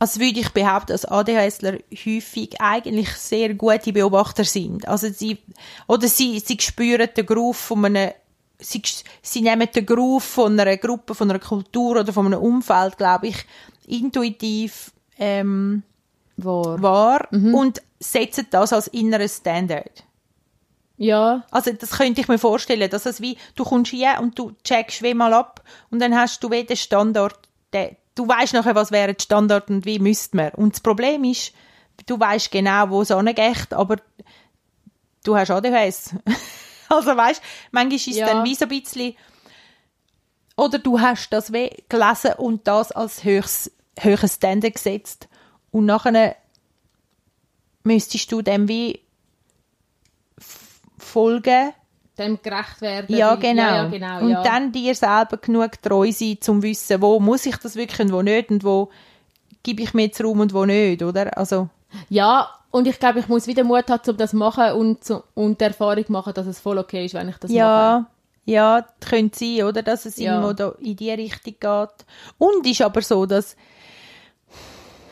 als 0.00 0.18
würde 0.18 0.40
ich 0.40 0.48
behaupten, 0.50 0.92
dass 0.92 1.04
ADHSler 1.04 1.74
häufig 1.92 2.58
eigentlich 2.58 3.10
sehr 3.10 3.52
gute 3.52 3.92
Beobachter 3.92 4.44
sind. 4.44 4.88
Also 4.88 5.10
sie, 5.10 5.36
oder 5.86 6.08
sie, 6.08 6.40
sie 6.40 6.56
spüren 6.58 7.10
den 7.14 7.26
Groove 7.26 7.56
von 7.58 7.84
einem, 7.84 8.12
sie, 8.58 8.82
sie 9.20 9.42
nehmen 9.42 9.68
den 9.72 9.84
Groove 9.84 10.24
von 10.24 10.58
einer 10.58 10.78
Gruppe, 10.78 11.14
von 11.14 11.30
einer 11.30 11.38
Kultur 11.38 12.00
oder 12.00 12.14
von 12.14 12.24
einem 12.24 12.40
Umfeld, 12.40 12.96
glaube 12.96 13.28
ich, 13.28 13.36
intuitiv, 13.86 14.90
ähm, 15.18 15.82
Wahr. 16.38 16.80
wahr 16.80 17.28
und 17.30 17.82
setzen 17.98 18.46
das 18.50 18.72
als 18.72 18.86
inneres 18.86 19.36
Standard. 19.36 20.04
Ja, 20.96 21.44
Also 21.50 21.72
das 21.72 21.90
könnte 21.90 22.22
ich 22.22 22.28
mir 22.28 22.38
vorstellen, 22.38 22.88
dass 22.88 23.04
es 23.04 23.20
wie, 23.20 23.36
du 23.54 23.64
kommst 23.64 23.90
hier 23.90 24.16
und 24.18 24.38
du 24.38 24.52
checkst 24.64 25.02
wie 25.02 25.12
mal 25.12 25.34
ab 25.34 25.62
und 25.90 25.98
dann 25.98 26.14
hast 26.16 26.42
du 26.42 26.50
wie 26.50 26.64
den 26.64 26.76
Standard, 26.76 27.38
den, 27.74 27.96
du 28.14 28.26
weißt 28.28 28.54
nachher, 28.54 28.74
was 28.74 28.90
wäre 28.90 29.14
der 29.14 29.22
Standard 29.22 29.70
und 29.70 29.84
wie 29.84 29.98
müsste 29.98 30.36
man. 30.36 30.50
Und 30.50 30.74
das 30.74 30.80
Problem 30.80 31.24
ist, 31.24 31.52
du 32.06 32.18
weißt 32.18 32.50
genau, 32.50 32.90
wo 32.90 33.02
es 33.02 33.10
angeht, 33.10 33.72
aber 33.72 33.96
du 35.24 35.36
hast 35.36 35.50
ADHS. 35.50 36.14
also 36.88 37.16
weißt, 37.16 37.42
manchmal 37.70 37.96
ist 37.96 38.08
es 38.08 38.16
Ja. 38.16 38.26
dann 38.26 38.44
wie 38.44 38.54
so 38.54 38.64
ein 38.64 38.68
bisschen, 38.68 39.14
oder 40.56 40.78
du 40.78 41.00
hast 41.00 41.30
das 41.30 41.52
wie 41.52 41.70
gelesen 41.88 42.32
und 42.38 42.66
das 42.66 42.92
als 42.92 43.24
höchst, 43.24 43.72
höheres 43.98 44.34
Standard 44.34 44.74
gesetzt 44.74 45.28
und 45.70 45.86
nachher 45.86 46.36
müsstest 47.82 48.30
du 48.32 48.42
dem 48.42 48.68
wie 48.68 49.00
folgen, 50.98 51.72
dem 52.20 52.38
gerecht 52.42 52.80
werden. 52.80 53.16
ja, 53.16 53.34
genau. 53.34 53.62
Ja, 53.62 53.76
ja, 53.76 53.88
genau 53.88 54.20
und 54.20 54.30
ja. 54.30 54.42
dann 54.42 54.70
dir 54.72 54.94
selber 54.94 55.36
genug 55.38 55.82
treu 55.82 56.10
sein, 56.12 56.38
zum 56.40 56.62
wissen, 56.62 57.00
wo 57.02 57.18
muss 57.18 57.46
ich 57.46 57.56
das 57.56 57.74
wirklich 57.76 58.00
und 58.00 58.12
wo 58.12 58.22
nicht 58.22 58.50
und 58.50 58.62
wo 58.64 58.90
gebe 59.62 59.82
ich 59.82 59.92
mir 59.94 60.02
jetzt 60.04 60.22
Raum 60.22 60.40
und 60.40 60.54
wo 60.54 60.64
nicht, 60.64 61.02
oder? 61.02 61.36
Also, 61.36 61.68
Ja, 62.08 62.48
und 62.70 62.86
ich 62.86 62.98
glaube, 63.00 63.18
ich 63.18 63.28
muss 63.28 63.46
wieder 63.48 63.64
Mut 63.64 63.88
haben, 63.90 64.08
um 64.08 64.16
das 64.16 64.30
zu 64.30 64.36
machen 64.36 64.72
und, 64.74 65.02
zu, 65.02 65.22
und 65.34 65.60
die 65.60 65.64
Erfahrung 65.64 66.04
machen, 66.08 66.32
dass 66.34 66.46
es 66.46 66.60
voll 66.60 66.78
okay 66.78 67.04
ist, 67.06 67.14
wenn 67.14 67.28
ich 67.28 67.36
das 67.38 67.50
mache. 67.50 67.58
ja, 67.58 68.06
ja, 68.46 68.86
könnte 69.00 69.38
sein, 69.38 69.64
oder? 69.64 69.82
Dass 69.82 70.06
es 70.06 70.16
Ja. 70.16 70.34
irgendwo 70.36 70.52
da 70.52 70.72
in 70.80 70.96
die 70.96 71.10
Richtung 71.10 71.54
geht. 71.60 72.06
Und 72.38 72.66
ist 72.66 72.80
aber 72.82 73.02
so, 73.02 73.26
dass, 73.26 73.56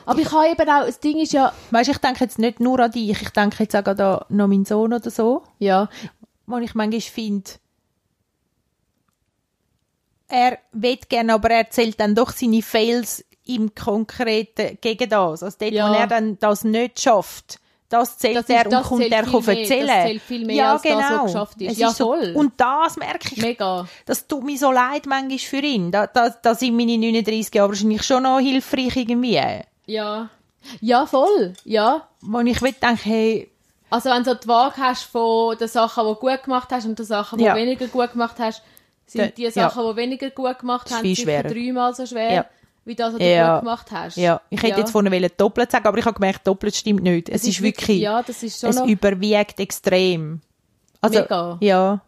Aber 0.07 0.21
ich 0.21 0.33
habe 0.33 0.49
eben 0.49 0.69
auch, 0.71 0.87
das 0.87 1.01
Ding 1.01 1.19
ist 1.19 1.33
ja, 1.35 1.53
weißt, 1.71 1.91
ich 1.91 1.99
denke 1.99 2.21
jetzt 2.25 2.39
nicht 2.39 2.61
nur 2.61 2.81
an 2.81 2.91
dich, 2.91 3.11
ich 3.11 3.31
denke 3.31 3.63
jetzt 3.65 3.77
auch 3.77 3.85
an 3.85 4.21
noch 4.31 4.47
meinen 4.49 4.65
Sohn 4.65 4.93
oder 4.95 5.11
so, 5.11 5.43
ja, 5.59 5.89
wo 6.49 6.57
ich 6.59 6.75
manchmal 6.75 7.01
finde, 7.03 7.51
er 10.29 10.59
will 10.73 10.99
gerne, 11.09 11.35
aber 11.35 11.51
er 11.51 11.59
erzählt 11.59 11.99
dann 12.01 12.15
doch 12.15 12.33
seine 12.33 12.63
Fails 12.63 13.25
im 13.47 13.75
Konkreten 13.75 14.77
gegen 14.81 15.09
das. 15.09 15.43
Also 15.43 15.57
dort, 15.59 15.73
Ja. 15.73 15.91
wo 15.91 15.95
er 15.95 16.07
dann 16.07 16.39
das 16.39 16.65
nicht 16.65 17.01
schafft, 17.01 17.61
das 17.89 18.19
zählt 18.19 18.37
Das 18.37 18.45
ist- 18.45 18.51
er 18.51 18.65
und 18.67 18.73
das 18.73 18.87
kommt 18.87 19.03
er 19.11 19.23
kann 19.23 19.45
mehr. 19.47 19.59
erzählen. 19.59 19.87
Das 19.87 20.05
zählt 20.07 20.23
viel 20.23 20.45
mehr 20.45 20.57
ja, 20.57 20.73
als 20.73 20.83
das, 20.83 20.91
genau. 20.93 21.23
was 21.25 21.33
geschafft 21.33 21.61
ist. 21.63 21.73
Es 21.73 21.79
Ja, 21.79 21.91
so, 21.91 22.05
voll. 22.09 22.33
Und 22.37 22.53
das 22.59 22.97
merke 22.99 23.29
ich. 23.35 23.41
mega. 23.43 23.89
Das 24.05 24.27
tut 24.27 24.45
mir 24.45 24.59
so 24.59 24.71
leid 24.71 25.07
manchmal 25.07 25.39
für 25.39 25.61
ihn. 25.61 25.91
Da, 25.91 26.07
da, 26.07 26.29
da 26.29 26.55
sind 26.55 26.77
meine 26.77 26.99
39 26.99 27.55
Jahre 27.55 27.71
wahrscheinlich 27.71 28.03
schon 28.03 28.25
noch 28.25 28.41
hilfreich 28.41 28.95
irgendwie. 28.97 29.41
Ja. 29.87 30.29
Ja, 30.83 31.07
voll. 31.07 31.55
Ja. 31.65 32.07
Wo 32.21 32.41
ich 32.41 32.59
denke, 32.61 33.01
hey, 33.05 33.51
Also 33.91 34.11
wenn 34.11 34.23
du 34.25 34.35
die 34.37 34.47
Waage 34.49 34.77
hast 34.79 35.05
von 35.05 35.57
den 35.57 35.69
Sachen, 35.69 36.05
die 36.05 36.13
du 36.15 36.21
gut 36.21 36.43
gemacht 36.43 36.69
hast 36.71 36.85
und 36.85 36.99
den 36.99 37.07
Sachen, 37.07 37.39
die 37.39 37.45
Ja. 37.45 37.55
du 37.55 37.61
weniger 37.61 37.87
gut 37.89 38.13
gemacht 38.13 38.37
hast, 38.39 38.63
sind 39.07 39.37
die 39.39 39.45
ja. 39.45 39.51
Sachen, 39.51 39.83
die 39.83 39.89
du 39.91 39.97
weniger 39.97 40.31
gut 40.31 40.59
gemacht 40.59 40.89
viel 41.01 41.17
sicher 41.17 41.43
dreimal 41.43 41.95
so 41.95 42.05
schwer, 42.05 42.33
Ja. 42.33 42.45
wie 42.85 42.95
das, 42.95 43.15
was 43.15 43.19
du 43.19 43.25
Ja. 43.25 43.55
gut 43.55 43.61
gemacht 43.65 43.87
hast. 43.91 44.17
ja, 44.17 44.41
ich 44.51 44.59
hätte 44.63 44.73
Ja. 44.73 44.79
jetzt 44.81 44.91
vorne 44.91 45.11
wollen 45.11 45.31
doppelt 45.37 45.71
sagen, 45.71 45.87
aber 45.87 45.97
ich 45.99 46.05
habe 46.05 46.15
gemerkt, 46.15 46.47
doppelt 46.47 46.75
stimmt 46.77 47.03
nicht. 47.03 47.29
Es, 47.31 47.45
ist 47.45 47.63
wirklich, 47.63 48.01
Ja, 48.01 48.23
das 48.23 48.43
ist 48.43 48.61
schon 48.61 48.71
es 48.71 48.81
überwiegt 48.81 49.59
extrem. 49.59 50.41
Also, 51.01 51.21
Mega. 51.21 51.57
ja. 51.61 52.01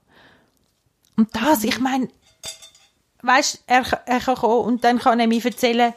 Und 1.16 1.34
das, 1.34 1.64
ich 1.64 1.78
meine, 1.80 2.08
weißt, 3.22 3.62
er, 3.66 3.84
er 4.06 4.20
kann 4.20 4.34
kommen 4.36 4.64
und 4.66 4.84
dann 4.84 4.98
kann 4.98 5.20
er 5.20 5.26
mir 5.26 5.44
erzählen, 5.44 5.92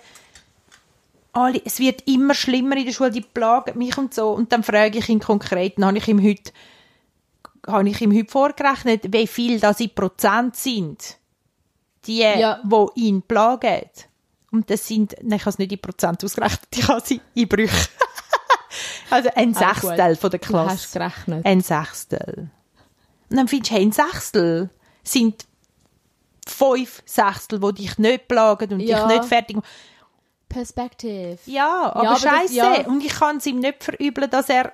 alle, 1.34 1.62
es 1.66 1.80
wird 1.80 2.08
immer 2.08 2.34
schlimmer 2.36 2.78
in 2.78 2.86
der 2.86 2.94
Schule, 2.94 3.12
die 3.12 3.22
plagen 3.22 3.78
mich 3.78 3.98
und 3.98 4.14
so. 4.14 4.30
Und 4.32 4.52
dann 4.52 4.64
frage 4.64 5.00
ich 5.00 5.10
ihn 5.10 5.20
konkret, 5.20 5.78
dann 5.78 5.86
habe 5.86 5.98
ich 5.98 6.08
ihm 6.08 6.22
heute, 6.24 6.52
habe 7.68 7.90
ich 7.90 8.00
ihm 8.02 8.16
heute 8.16 8.32
vorgerechnet, 8.32 9.12
wie 9.12 9.28
viel 9.28 9.60
das 9.60 9.80
in 9.80 9.94
Prozent 9.94 10.56
sind, 10.56 11.18
die, 12.06 12.20
Ja. 12.20 12.60
wo 12.64 12.92
ihn 12.96 13.22
plagen. 13.24 13.82
Und 14.52 14.70
das 14.70 14.88
sind, 14.88 15.16
nein, 15.24 15.38
ich 15.38 15.42
habe 15.42 15.50
es 15.50 15.58
nicht 15.58 15.72
in 15.72 15.80
Prozent 15.82 16.24
ausgerechnet, 16.24 16.62
ich 16.76 16.88
habe 16.88 17.02
sie 17.04 17.20
in 17.34 17.48
Brüche. 17.48 17.88
also 19.10 19.30
ein 19.36 19.56
Ah. 19.58 19.74
Sechstel 19.74 20.16
von 20.16 20.30
der 20.30 20.40
Du 20.40 20.48
Klasse. 20.48 20.70
hast 20.72 20.94
gerechnet. 20.94 21.46
Ein 21.46 21.62
Sechstel. 21.62 22.52
Und 23.32 23.38
dann 23.38 23.48
findest 23.48 23.72
du, 23.72 23.76
hey, 23.76 23.84
ein 23.86 23.92
Sechstel 23.92 24.70
sind 25.02 25.46
fünf 26.48 27.02
Sechstel, 27.06 27.60
die 27.60 27.74
dich 27.82 27.98
nicht 27.98 28.28
plagen 28.28 28.74
und 28.74 28.80
Ja. 28.82 29.08
dich 29.08 29.18
nicht 29.18 29.26
fertig 29.30 29.56
machen. 29.56 29.68
Perspective. 30.54 31.38
Ja, 31.46 31.92
aber, 31.94 32.00
aber 32.00 32.10
das- 32.10 32.22
scheiße. 32.22 32.54
ja. 32.56 32.86
Und 32.88 33.04
ich 33.04 33.14
kann 33.14 33.38
es 33.38 33.46
ihm 33.46 33.60
nicht 33.60 33.84
verübeln, 33.84 34.30
dass 34.30 34.50
er 34.50 34.72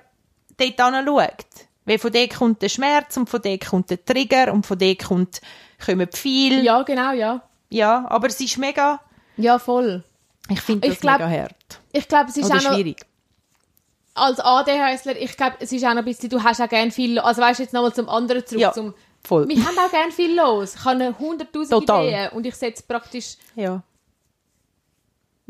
dort 0.56 0.80
anschaut. 0.80 1.46
Weil 1.86 1.98
von 1.98 2.12
dort 2.12 2.34
kommt 2.34 2.62
der 2.62 2.68
Schmerz 2.68 3.16
und 3.16 3.28
von 3.28 3.40
dort 3.42 3.66
kommt 3.66 3.90
der 3.90 4.04
Trigger 4.04 4.52
und 4.52 4.66
von 4.66 4.78
dort 4.78 5.02
kommt, 5.04 5.40
kommen 5.84 6.08
viel. 6.12 6.62
Ja. 6.62 6.78
Ja, 6.78 6.82
genau, 6.82 7.40
ja. 7.70 8.06
aber 8.08 8.26
es 8.28 8.38
ist 8.40 8.58
mega, 8.58 9.00
Ja, 9.36 9.58
voll. 9.58 10.04
ich 10.48 10.60
finde 10.60 10.86
Ich 10.86 10.94
das 10.94 11.00
glaub, 11.00 11.18
mega 11.20 11.30
hart. 11.42 11.80
Ich 11.92 12.06
glaube, 12.06 12.28
es 12.30 12.36
ist 12.36 12.44
Oder 12.44 12.58
auch 12.58 12.62
noch... 12.62 12.74
schwierig. 12.74 13.00
als 14.14 14.38
ADHSler, 14.40 15.16
ich 15.16 15.36
glaube, 15.36 15.56
es 15.60 15.72
ist 15.72 15.82
auch 15.84 15.90
noch 15.90 15.98
ein 15.98 16.04
bisschen, 16.04 16.28
du 16.28 16.42
hast 16.42 16.60
auch 16.60 16.68
gerne 16.68 16.90
viel, 16.90 17.18
also 17.18 17.40
weißt 17.40 17.58
du, 17.60 17.62
jetzt 17.62 17.72
nochmal 17.72 17.94
zum 17.94 18.08
anderen 18.08 18.44
zurück, 18.46 18.60
Ja, 18.60 18.72
zum, 18.72 18.92
voll. 19.24 19.48
wir 19.48 19.56
haben 19.64 19.78
auch 19.78 19.90
gerne 19.90 20.12
viel 20.12 20.36
los. 20.36 20.74
Ich 20.74 20.84
habe 20.84 21.18
hunderttausend. 21.18 21.82
Ideen 21.82 22.28
und 22.32 22.44
ich 22.46 22.54
setze 22.54 22.82
praktisch 22.86 23.36
Ja. 23.56 23.82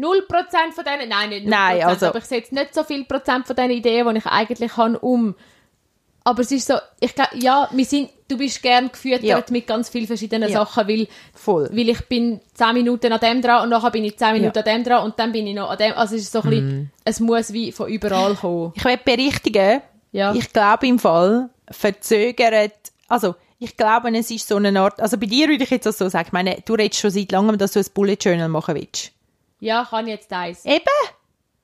0% 0.00 0.72
von 0.74 0.84
denen, 0.84 1.08
nein, 1.08 1.28
nicht 1.30 1.46
0%, 1.46 1.50
Nein, 1.50 1.82
also- 1.84 2.06
aber 2.06 2.18
ich 2.18 2.24
setze 2.24 2.54
nicht 2.54 2.74
so 2.74 2.84
viel 2.84 3.04
Prozent 3.04 3.46
von 3.46 3.54
diesen 3.56 3.70
Ideen, 3.70 4.08
die 4.12 4.18
ich 4.18 4.26
eigentlich 4.26 4.76
habe, 4.76 4.98
um. 4.98 5.34
Aber 6.22 6.42
es 6.42 6.50
ist 6.52 6.66
so, 6.66 6.74
ich 7.00 7.14
glaube, 7.14 7.30
ja, 7.38 7.68
wir 7.72 7.84
sind, 7.84 8.10
du 8.28 8.36
bist 8.36 8.62
gern 8.62 8.90
gefüttert 8.92 9.22
Ja. 9.24 9.42
mit 9.50 9.66
ganz 9.66 9.88
vielen 9.88 10.06
verschiedenen 10.06 10.50
Ja. 10.50 10.58
Sachen, 10.64 10.86
weil, 10.86 11.08
Voll. 11.34 11.68
weil 11.72 11.88
ich 11.88 12.00
bin 12.08 12.40
10 12.54 12.74
Minuten 12.74 13.10
an 13.12 13.20
dem 13.20 13.40
dran 13.40 13.62
und 13.64 13.70
nachher 13.70 13.90
bin 13.90 14.04
ich 14.04 14.18
10 14.18 14.34
Minuten 14.34 14.52
Ja. 14.58 14.62
An 14.64 14.76
dem 14.76 14.84
dran 14.84 15.04
und 15.04 15.18
dann 15.18 15.32
bin 15.32 15.46
ich 15.46 15.54
noch 15.54 15.70
an 15.70 15.78
dem, 15.78 15.92
also 15.94 16.14
es 16.16 16.22
ist 16.22 16.32
so 16.32 16.42
ein 16.42 16.50
bisschen, 16.50 16.90
es 17.04 17.20
muss 17.20 17.52
wie 17.54 17.72
von 17.72 17.88
überall 17.88 18.34
kommen. 18.34 18.72
Ich 18.76 18.84
will 18.84 18.98
berichtigen, 19.02 19.80
Ja. 20.12 20.34
ich 20.34 20.52
glaube 20.52 20.86
im 20.88 20.98
Fall, 20.98 21.48
verzögert, 21.70 22.72
also 23.08 23.34
ich 23.58 23.76
glaube, 23.76 24.10
es 24.16 24.30
ist 24.30 24.46
so 24.48 24.56
eine 24.56 24.78
Art, 24.80 25.00
also 25.00 25.16
bei 25.18 25.26
dir 25.26 25.48
würde 25.48 25.64
ich 25.64 25.70
jetzt 25.70 25.86
auch 25.88 25.92
so 25.92 26.08
sagen, 26.08 26.26
ich 26.28 26.32
meine, 26.32 26.58
du 26.64 26.74
redest 26.74 27.00
schon 27.00 27.10
seit 27.10 27.32
langem, 27.32 27.58
dass 27.58 27.72
du 27.72 27.78
ein 27.80 27.86
Bullet 27.94 28.16
Journal 28.20 28.48
machen 28.48 28.74
willst. 28.74 29.12
Ja, 29.60 29.86
kann 29.88 30.06
jetzt 30.06 30.32
eins. 30.32 30.64
Eben. 30.64 30.84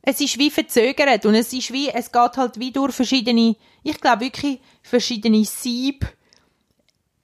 Es 0.02 0.20
ist 0.20 0.38
wie 0.38 0.50
verzögert 0.50 1.26
und 1.26 1.34
es 1.34 1.52
ist 1.52 1.72
wie, 1.72 1.88
es 1.88 2.12
geht 2.12 2.36
halt 2.36 2.60
wie 2.60 2.70
durch 2.70 2.94
verschiedene, 2.94 3.56
ich 3.82 4.00
glaube 4.00 4.20
wirklich 4.20 4.60
verschiedene 4.82 5.44
Sieb. 5.44 6.06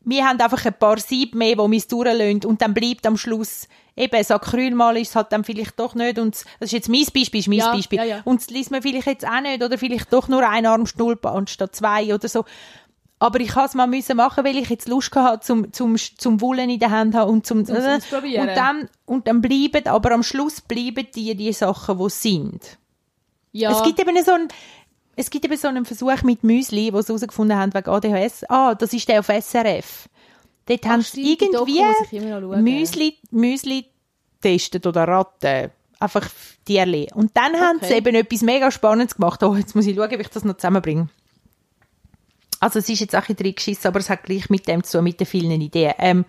Wir 0.05 0.27
haben 0.27 0.41
einfach 0.41 0.65
ein 0.67 0.75
paar 0.77 0.99
Sieb 0.99 1.37
mehr, 1.37 1.55
die 1.55 1.61
uns 1.61 1.87
durchlösen 1.87 2.45
und 2.45 2.61
dann 2.61 2.75
bleibt 2.75 3.07
am 3.07 3.17
Schluss 3.17 3.69
eben, 3.95 4.11
das 4.19 4.33
Acrylmal 4.33 4.97
ist 4.97 5.11
es 5.11 5.17
halt 5.17 5.31
dann 5.31 5.45
vielleicht 5.45 5.79
doch 5.79 5.95
nicht 5.95 6.19
und 6.19 6.35
das 6.35 6.45
ist 6.61 6.73
jetzt 6.73 6.89
mein 6.89 7.05
Beispiel, 7.15 7.41
ist 7.41 7.49
mein 7.49 7.59
Ja, 7.59 7.73
Beispiel. 7.73 7.99
ja, 7.99 8.05
ja. 8.05 8.23
Und 8.25 8.41
das 8.41 8.51
liest 8.51 8.73
man 8.73 8.83
vielleicht 8.83 9.07
jetzt 9.07 9.27
auch 9.27 9.41
nicht 9.41 9.63
oder 9.63 9.79
vielleicht 9.79 10.13
doch 10.13 10.27
nur 10.27 10.49
ein 10.49 10.67
Armstulpe 10.67 11.31
anstatt 11.31 11.77
zwei 11.77 12.13
oder 12.13 12.27
so. 12.29 12.45
Aber 13.23 13.39
ich 13.39 13.55
habe 13.55 13.67
es 13.69 13.75
mal 13.75 13.87
müssen 13.87 14.17
machen, 14.17 14.45
weil 14.45 14.57
ich 14.57 14.69
jetzt 14.69 14.89
Lust 14.89 15.15
hatte, 15.15 15.41
zum, 15.47 15.73
zum, 15.73 15.97
zum 15.97 16.41
Wullen 16.41 16.69
in 16.71 16.81
der 16.81 16.91
Hand 16.91 17.15
haben 17.15 17.31
und 17.31 17.47
zum, 17.47 17.61
Ausprobieren. 17.61 18.49
und 18.49 18.57
dann, 18.57 18.89
und 19.07 19.29
dann 19.29 19.41
bleiben, 19.41 19.87
aber 19.87 20.11
am 20.11 20.25
Schluss 20.25 20.61
bleiben 20.61 21.07
die, 21.15 21.35
die 21.37 21.53
Sachen, 21.53 21.99
die 21.99 22.11
sind. 22.11 22.79
Ja, 23.53 23.71
Es 23.71 23.85
gibt 23.85 24.01
eben 24.01 24.25
so 24.25 24.33
einen, 24.33 24.49
es 25.15 25.31
gibt 25.31 25.45
eben 25.45 25.57
so 25.57 25.69
einen 25.69 25.85
Versuch 25.85 26.23
mit 26.25 26.43
Müsli, 26.43 26.93
wo 26.93 27.01
sie 27.01 27.09
herausgefunden 27.13 27.57
haben 27.57 27.73
wegen 27.75 27.89
ADHS. 27.89 28.45
Ah, 28.49 28.75
das 28.75 28.93
ist 28.93 29.09
der 29.09 29.21
auf 29.21 29.29
SRF. 29.29 30.09
Dort 30.67 30.85
haben 30.87 31.03
sie 31.03 31.33
irgendwie. 31.35 31.83
Müsli, 32.63 33.19
Müsli 33.31 33.87
testet 34.41 34.85
oder 34.87 35.07
Ratten. 35.07 35.71
Einfach 36.01 36.29
Tierli. 36.65 37.09
Und 37.15 37.31
dann 37.37 37.55
haben 37.55 37.79
sie 37.81 37.87
Okay. 37.87 37.99
eben 37.99 38.15
etwas 38.17 38.43
mega 38.43 38.71
Spannendes 38.73 39.15
gemacht. 39.15 39.43
Oh, 39.45 39.55
jetzt 39.55 39.77
muss 39.77 39.87
ich 39.87 39.95
schauen, 39.95 40.11
wie 40.11 40.15
ich 40.17 40.29
das 40.29 40.45
noch 40.45 40.57
zusammenbringe. 40.57 41.09
Also 42.63 42.79
es 42.79 42.89
ist 42.89 43.01
jetzt 43.01 43.17
auch 43.17 43.29
ein 43.29 43.35
bisschen 43.35 43.47
reingeschissen, 43.47 43.89
aber 43.89 43.99
es 43.99 44.09
hat 44.09 44.23
gleich 44.23 44.49
mit 44.49 44.69
dem 44.69 44.85
zu 44.85 45.03
mit 45.03 45.19
den 45.19 45.27
vielen 45.27 45.61
Ideen. 45.61 45.95
Ähm, 45.99 46.25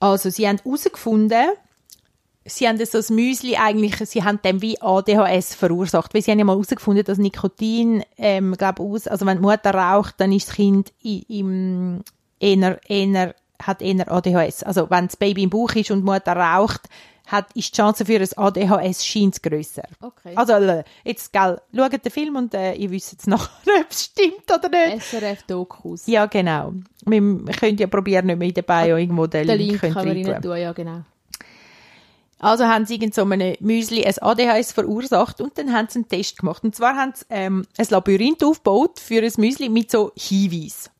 also 0.00 0.30
sie 0.30 0.48
haben 0.48 0.60
herausgefunden, 0.64 1.50
sie 2.46 2.66
haben 2.66 2.78
das 2.78 3.10
Müsli 3.10 3.56
eigentlich, 3.56 3.96
sie 3.96 4.24
haben 4.24 4.40
dem 4.42 4.62
wie 4.62 4.80
ADHS 4.80 5.54
verursacht, 5.54 6.14
weil 6.14 6.22
sie 6.22 6.30
haben 6.30 6.38
ja 6.38 6.46
mal 6.46 6.54
herausgefunden, 6.54 7.04
dass 7.04 7.18
Nikotin, 7.18 8.02
ähm, 8.16 8.54
glaube 8.56 8.82
aus, 8.82 9.06
also 9.06 9.26
wenn 9.26 9.36
die 9.36 9.42
Mutter 9.42 9.74
raucht, 9.74 10.14
dann 10.16 10.32
ist 10.32 10.48
das 10.48 10.54
Kind 10.56 10.92
im 11.02 12.00
eher, 12.40 12.80
eher, 12.88 13.34
hat 13.62 13.82
eher 13.82 14.10
ADHS. 14.10 14.62
Also 14.62 14.88
wenn 14.88 15.06
das 15.06 15.18
Baby 15.18 15.42
im 15.42 15.50
Bauch 15.50 15.74
ist 15.74 15.90
und 15.90 15.98
die 15.98 16.10
Mutter 16.10 16.32
raucht, 16.32 16.88
hat, 17.26 17.46
ist 17.54 17.72
die 17.72 17.76
Chance 17.76 18.04
für 18.04 18.20
ein 18.20 18.28
ADHS 18.36 19.04
scheint 19.04 19.42
grösser. 19.42 19.84
Okay. 20.00 20.32
Also, 20.34 20.54
äh, 20.54 20.84
jetzt, 21.04 21.32
gell, 21.32 21.60
schaut 21.74 22.04
den 22.04 22.12
Film 22.12 22.36
und 22.36 22.54
äh, 22.54 22.74
ihr 22.74 22.90
wisst 22.90 23.12
jetzt 23.12 23.26
nachher, 23.26 23.50
ob 23.80 23.90
es 23.90 24.04
stimmt 24.04 24.50
oder 24.52 24.68
nicht. 24.68 25.02
SRF-Dokus. 25.04 26.06
Ja, 26.06 26.26
genau. 26.26 26.74
Wir, 27.04 27.22
wir 27.22 27.54
können 27.54 27.78
ja 27.78 27.86
probieren, 27.86 28.26
nicht 28.26 28.38
mehr 28.38 28.48
in 28.48 28.54
der 28.54 28.62
Bio 28.62 28.96
irgendwo 28.96 29.26
den, 29.26 29.46
Den 29.46 29.58
Link, 29.58 29.70
Link 29.70 29.80
könnt 29.80 29.94
kann 29.94 30.06
man 30.06 30.16
rein 30.16 30.26
rein 30.26 30.42
tun. 30.42 30.56
ja 30.56 30.72
genau. 30.72 31.02
Also 32.42 32.64
haben 32.64 32.86
sie 32.86 32.96
in 32.96 33.12
so 33.12 33.22
einem 33.22 33.54
Müsli 33.60 34.04
ein 34.04 34.18
ADHS 34.18 34.72
verursacht 34.72 35.40
und 35.40 35.56
dann 35.56 35.72
haben 35.72 35.86
sie 35.88 36.00
einen 36.00 36.08
Test 36.08 36.38
gemacht. 36.38 36.64
Und 36.64 36.74
zwar 36.74 36.96
haben 36.96 37.12
sie 37.14 37.24
ähm, 37.30 37.64
ein 37.78 37.86
Labyrinth 37.88 38.42
aufgebaut 38.42 38.98
für 38.98 39.22
ein 39.22 39.32
Müsli 39.36 39.68
mit 39.68 39.92
so 39.92 40.10
Hinweisen. 40.16 40.90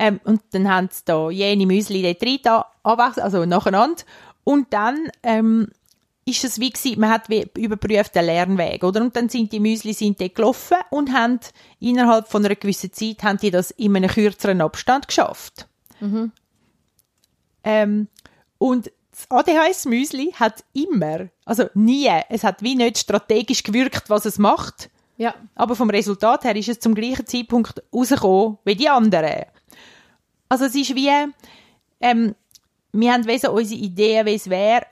Ähm, 0.00 0.20
und 0.24 0.42
dann 0.50 0.68
haben 0.68 0.88
sie 0.90 1.02
da 1.04 1.30
jene 1.30 1.64
Müsli 1.66 2.02
dort 2.02 2.22
rein, 2.24 2.38
da 2.42 2.66
also 2.82 3.44
nacheinander. 3.44 4.02
Und 4.44 4.72
dann 4.72 5.08
ähm, 5.22 5.68
ist 6.26 6.44
es 6.44 6.58
wie 6.60 6.70
gewesen, 6.70 7.00
man 7.00 7.10
hat 7.10 7.28
überprüft 7.56 8.14
den 8.14 8.26
Lernweg, 8.26 8.82
oder? 8.84 9.00
Und 9.02 9.16
dann 9.16 9.28
sind 9.28 9.52
die 9.52 9.60
Müsli 9.60 9.92
sind 9.92 10.20
dort 10.20 10.34
gelaufen 10.34 10.78
und 10.90 11.12
haben 11.12 11.40
innerhalb 11.80 12.28
von 12.28 12.44
einer 12.44 12.54
gewissen 12.54 12.92
Zeit 12.92 13.22
haben 13.22 13.38
die 13.38 13.50
das 13.50 13.70
in 13.72 13.96
einem 13.96 14.08
kürzeren 14.10 14.60
Abstand 14.60 15.08
geschafft. 15.08 15.66
Ähm, 17.62 18.08
und 18.58 18.90
das 19.10 19.30
ADHS-Müsli 19.30 20.32
hat 20.34 20.64
immer, 20.72 21.28
also 21.44 21.68
nie, 21.74 22.10
es 22.28 22.42
hat 22.44 22.62
wie 22.62 22.74
nicht 22.74 22.98
strategisch 22.98 23.62
gewirkt, 23.62 24.10
was 24.10 24.24
es 24.24 24.38
macht, 24.38 24.90
Ja. 25.16 25.34
aber 25.54 25.76
vom 25.76 25.88
Resultat 25.90 26.44
her 26.44 26.56
ist 26.56 26.68
es 26.68 26.80
zum 26.80 26.94
gleichen 26.94 27.26
Zeitpunkt 27.26 27.82
rausgekommen 27.92 28.58
wie 28.64 28.74
die 28.74 28.88
anderen. 28.88 29.44
Also 30.48 30.64
es 30.64 30.74
ist 30.74 30.94
wie, 30.94 31.10
ähm, 32.00 32.34
wir 32.94 33.12
haben 33.12 33.26
wie 33.26 33.38
so 33.38 33.50
unsere 33.50 33.80
Ideen, 33.80 34.26
wie 34.26 34.34
es 34.34 34.48
wäre 34.48 34.86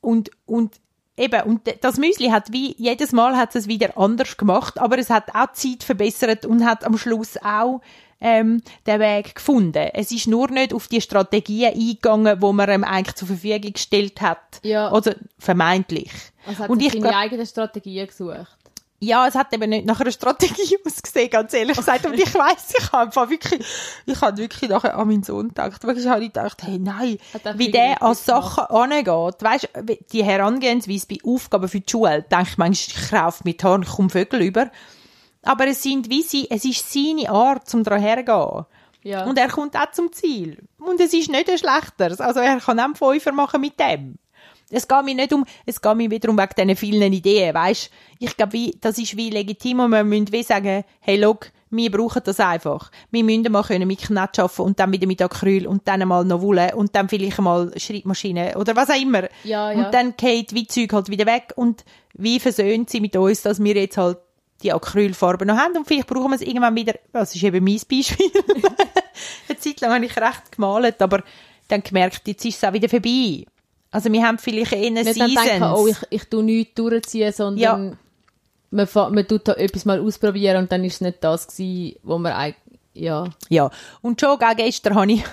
und, 0.00 0.30
und 0.44 0.76
eben, 1.16 1.42
und 1.42 1.62
das 1.80 1.96
Müsli 1.96 2.28
hat 2.28 2.52
wie, 2.52 2.74
jedes 2.78 3.12
Mal 3.12 3.36
hat 3.36 3.54
es 3.56 3.66
wieder 3.66 3.96
anders 3.96 4.36
gemacht, 4.36 4.78
aber 4.78 4.98
es 4.98 5.10
hat 5.10 5.34
auch 5.34 5.46
die 5.48 5.78
Zeit 5.78 5.82
verbessert 5.82 6.46
und 6.46 6.64
hat 6.64 6.84
am 6.84 6.98
Schluss 6.98 7.36
auch 7.42 7.80
ähm, 8.20 8.62
den 8.86 9.00
Weg 9.00 9.34
gefunden. 9.34 9.90
Es 9.92 10.10
ist 10.10 10.26
nur 10.26 10.50
nicht 10.50 10.72
auf 10.72 10.88
die 10.88 11.00
Strategien 11.00 11.74
eingegangen, 11.74 12.40
wo 12.40 12.52
man 12.52 12.70
ihm 12.70 12.84
eigentlich 12.84 13.16
zur 13.16 13.28
Verfügung 13.28 13.72
gestellt 13.72 14.20
hat. 14.20 14.60
Ja. 14.62 14.90
Also 14.90 15.12
vermeintlich. 15.38 16.12
Also 16.46 16.60
hat 16.60 16.70
und 16.70 16.80
ich 16.80 16.92
seine 16.92 17.16
eigenen 17.16 17.46
Strategien 17.46 18.06
gesucht. 18.06 18.55
Ja, 18.98 19.26
es 19.26 19.34
hat 19.34 19.52
eben 19.52 19.68
nicht 19.68 19.86
nach 19.86 20.00
einer 20.00 20.10
Strategie 20.10 20.78
ausgesehen, 20.86 21.28
ganz 21.28 21.52
ehrlich 21.52 21.76
gesagt. 21.76 22.06
Und 22.06 22.14
ich 22.14 22.34
weiss, 22.34 22.72
ich 22.78 22.92
habe 22.92 23.04
einfach 23.04 23.28
wirklich, 23.28 23.64
ich 24.06 24.20
habe 24.20 24.36
wirklich 24.38 24.70
nachher 24.70 24.96
an 24.96 25.08
meinen 25.08 25.22
Sohn 25.22 25.48
gedacht. 25.48 25.84
Wirklich 25.84 26.06
habe 26.06 26.22
ich 26.22 26.32
gedacht, 26.32 26.62
hey, 26.62 26.78
nein, 26.78 27.18
wie 27.56 27.70
der 27.70 28.02
an. 28.02 28.14
Sachen 28.14 28.64
angeht. 28.64 29.42
Weißt 29.42 29.68
du, 29.74 29.96
die 30.12 30.24
Herangehensweise 30.24 31.06
bei 31.08 31.18
Aufgaben 31.24 31.68
für 31.68 31.80
die 31.80 31.90
Schule, 31.90 32.22
denke 32.22 32.48
ich 32.50 32.58
manchmal, 32.58 32.74
ich 32.74 33.10
kaufe 33.10 33.42
mit 33.44 33.62
Horn, 33.62 33.82
ich 33.82 33.88
komme 33.88 34.10
Vögel 34.10 34.42
über. 34.42 34.70
Aber 35.42 35.66
es 35.66 35.82
sind 35.82 36.10
wie 36.10 36.22
sie, 36.22 36.48
es 36.50 36.64
ist 36.64 36.92
seine 36.92 37.30
Art, 37.30 37.68
zum 37.68 37.84
daran 37.84 38.00
herzugehen. 38.00 38.66
Ja. 39.02 39.24
Und 39.24 39.38
er 39.38 39.48
kommt 39.48 39.76
auch 39.76 39.92
zum 39.92 40.12
Ziel. 40.12 40.66
Und 40.78 41.00
es 41.00 41.12
ist 41.12 41.30
nicht 41.30 41.48
ein 41.48 41.58
schlechteres. 41.58 42.20
Also 42.20 42.40
er 42.40 42.58
kann 42.58 42.80
auch 42.80 42.84
einen 42.84 42.96
Fünfer 42.96 43.30
machen 43.30 43.60
mit 43.60 43.78
dem. 43.78 44.18
Es 44.70 44.88
geht 44.88 45.04
mir 45.04 45.14
nicht 45.14 45.32
um, 45.32 45.44
es 45.64 45.80
geht 45.80 45.96
mir 45.96 46.10
wiederum 46.10 46.36
wegen 46.36 46.54
diesen 46.56 46.76
vielen 46.76 47.12
Ideen, 47.12 47.54
weisst? 47.54 47.90
Ich 48.18 48.36
glaube, 48.36 48.52
wie, 48.54 48.76
das 48.80 48.98
ist 48.98 49.16
wie 49.16 49.30
legitim 49.30 49.80
und 49.80 49.90
wir 49.90 50.02
müssen 50.02 50.32
wie 50.32 50.42
sagen, 50.42 50.82
hey, 51.00 51.16
look, 51.16 51.52
wir 51.70 51.90
brauchen 51.90 52.22
das 52.24 52.40
einfach. 52.40 52.90
Wir 53.10 53.22
müssen 53.22 53.50
mal 53.50 53.62
können 53.62 53.86
mit 53.86 54.02
Knett 54.02 54.38
arbeiten 54.38 54.62
und 54.62 54.78
dann 54.80 54.92
wieder 54.92 55.06
mit 55.06 55.22
Acryl 55.22 55.66
und 55.66 55.86
dann 55.86 56.06
mal 56.06 56.24
noch 56.24 56.40
Wolle 56.40 56.74
und 56.74 56.94
dann 56.94 57.08
vielleicht 57.08 57.38
mal 57.38 57.72
Schreibmaschine 57.76 58.56
oder 58.56 58.74
was 58.74 58.90
auch 58.90 59.00
immer. 59.00 59.28
Ja, 59.44 59.70
ja. 59.70 59.78
Und 59.86 59.94
dann 59.94 60.16
geht 60.16 60.54
wie 60.54 60.66
Zeug 60.66 60.92
halt 60.92 61.10
wieder 61.10 61.26
weg 61.26 61.52
und 61.56 61.84
wie 62.14 62.40
versöhnt 62.40 62.90
sie 62.90 63.00
mit 63.00 63.16
uns, 63.16 63.42
dass 63.42 63.62
wir 63.62 63.74
jetzt 63.74 63.98
halt 63.98 64.18
die 64.62 64.72
Acrylfarben 64.72 65.46
noch 65.48 65.58
haben 65.58 65.76
und 65.76 65.86
vielleicht 65.86 66.06
brauchen 66.06 66.30
wir 66.30 66.36
es 66.36 66.42
irgendwann 66.42 66.74
wieder, 66.74 66.94
das 67.12 67.34
ist 67.34 67.42
eben 67.42 67.62
mein 67.62 67.80
Beispiel. 67.88 68.30
Eine 69.48 69.58
Zeit 69.58 69.80
lang 69.80 69.92
habe 69.92 70.06
ich 70.06 70.16
recht 70.16 70.52
gemalt, 70.52 71.00
aber 71.02 71.22
dann 71.68 71.82
gemerkt, 71.82 72.26
jetzt 72.26 72.44
ist 72.44 72.56
es 72.56 72.64
auch 72.64 72.72
wieder 72.72 72.88
vorbei. 72.88 73.44
Also 73.90 74.12
wir 74.12 74.22
haben 74.26 74.38
vielleicht 74.38 74.72
eher 74.72 74.90
Nicht 74.90 75.14
Seasons. 75.14 75.34
denken, 75.34 75.62
oh, 75.74 75.86
ich, 75.86 75.96
ich 76.10 76.24
tu 76.24 76.42
nichts 76.42 76.74
durchziehen, 76.74 77.32
sondern 77.32 77.58
Ja. 77.62 77.96
man, 78.70 79.14
man 79.14 79.26
tut 79.28 79.48
da 79.48 79.54
etwas 79.54 79.84
mal 79.84 80.00
ausprobieren 80.00 80.58
und 80.58 80.72
dann 80.72 80.84
ist 80.84 80.94
es 80.94 81.00
nicht 81.00 81.22
das 81.24 81.46
gewesen, 81.46 81.96
wo 82.02 82.18
man 82.18 82.32
eigentlich, 82.32 82.78
ja. 82.94 83.24
Ja, 83.48 83.70
und 84.02 84.20
schon 84.20 84.38
gell, 84.38 84.54
gestern 84.56 84.94
habe 84.96 85.12
ich, 85.12 85.24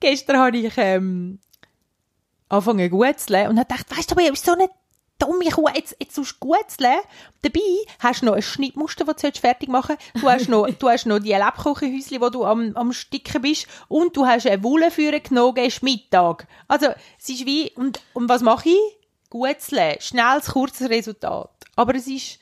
gestern 0.00 0.38
habe 0.38 0.56
ich 0.56 0.72
ähm, 0.76 1.38
angefangen 2.48 2.90
zu 2.90 2.96
und 3.50 3.58
habe 3.58 3.66
gedacht, 3.68 3.96
weißt 3.96 4.10
du, 4.10 4.14
aber 4.14 4.22
ich 4.22 4.28
bin 4.28 4.36
so 4.36 4.52
eine 4.52 4.68
dumme 5.26 5.50
Kuh, 5.50 5.68
jetzt, 5.74 5.96
jetzt 5.98 6.14
tust 6.14 6.36
du 6.40 6.46
gutzeln. 6.46 6.98
Dabei 7.42 7.60
hast 8.00 8.22
du 8.22 8.26
noch 8.26 8.34
ein 8.34 8.42
Schnittmuster, 8.42 9.04
das 9.04 9.16
du 9.16 9.30
fertig 9.32 9.68
machen. 9.68 9.96
Du 10.20 10.28
hast 10.28 10.48
noch, 10.48 10.68
du 10.68 10.88
hast 10.88 11.06
noch 11.06 11.18
die 11.18 11.32
Lebkuchenhäuschen, 11.32 12.20
wo 12.20 12.30
du 12.30 12.44
am, 12.44 12.76
am 12.76 12.92
Sticken 12.92 13.42
bist. 13.42 13.66
Und 13.88 14.16
du 14.16 14.26
hast 14.26 14.46
eine 14.46 14.62
Wolle 14.62 14.90
für 14.90 15.18
genommen, 15.20 15.54
gehst 15.54 15.82
Mittag. 15.82 16.46
Also, 16.68 16.88
es 17.18 17.28
ist 17.28 17.46
wie, 17.46 17.70
und, 17.72 18.00
und 18.12 18.28
was 18.28 18.42
mache 18.42 18.68
ich? 18.68 18.80
Gutzeln. 19.30 19.96
Schnelles, 20.00 20.46
kurzes 20.46 20.88
Resultat. 20.88 21.50
Aber 21.76 21.94
es 21.94 22.06
ist, 22.06 22.38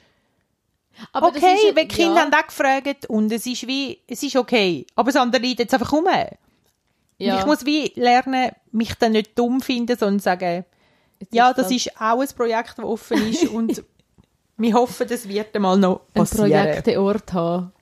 Aber 1.13 1.29
okay, 1.29 1.55
ist 1.55 1.77
wenn 1.77 1.89
die 1.89 1.95
Kinder 1.95 2.17
ja, 2.17 2.21
haben 2.23 2.35
auch 2.35 2.47
gefragt 2.47 3.07
und 3.07 3.33
es 3.33 3.47
ist 3.47 3.67
wie, 3.67 4.01
es 4.07 4.23
ist 4.23 4.37
okay. 4.37 4.87
Aber 4.95 5.11
das 5.11 5.21
andere 5.21 5.43
liegt 5.43 5.61
jetzt 5.61 5.73
einfach. 5.73 5.93
Und 5.93 6.07
ja. 7.19 7.39
Ich 7.39 7.47
muss 7.47 7.65
wie 7.65 7.93
lernen, 7.95 8.51
mich 8.73 8.95
dann 8.95 9.13
nicht 9.13 9.39
dumm 9.39 9.61
finden, 9.61 9.97
sondern 9.97 10.19
sagen, 10.19 10.65
Jetzt 11.23 11.35
ja, 11.35 11.51
ist 11.51 11.59
das 11.59 11.71
ist 11.71 12.01
auch 12.01 12.21
ein 12.21 12.29
Projekt, 12.37 12.75
das 12.79 12.85
offen 12.85 13.31
ist 13.31 13.49
und 13.49 13.83
wir 14.57 14.75
hoffen, 14.75 15.07
das 15.09 15.29
wird 15.29 15.55
einmal 15.55 15.77
noch 15.79 16.01
ein 16.15 16.23
passieren. 16.23 16.51
Projekteort 16.51 17.33
haben. 17.33 17.73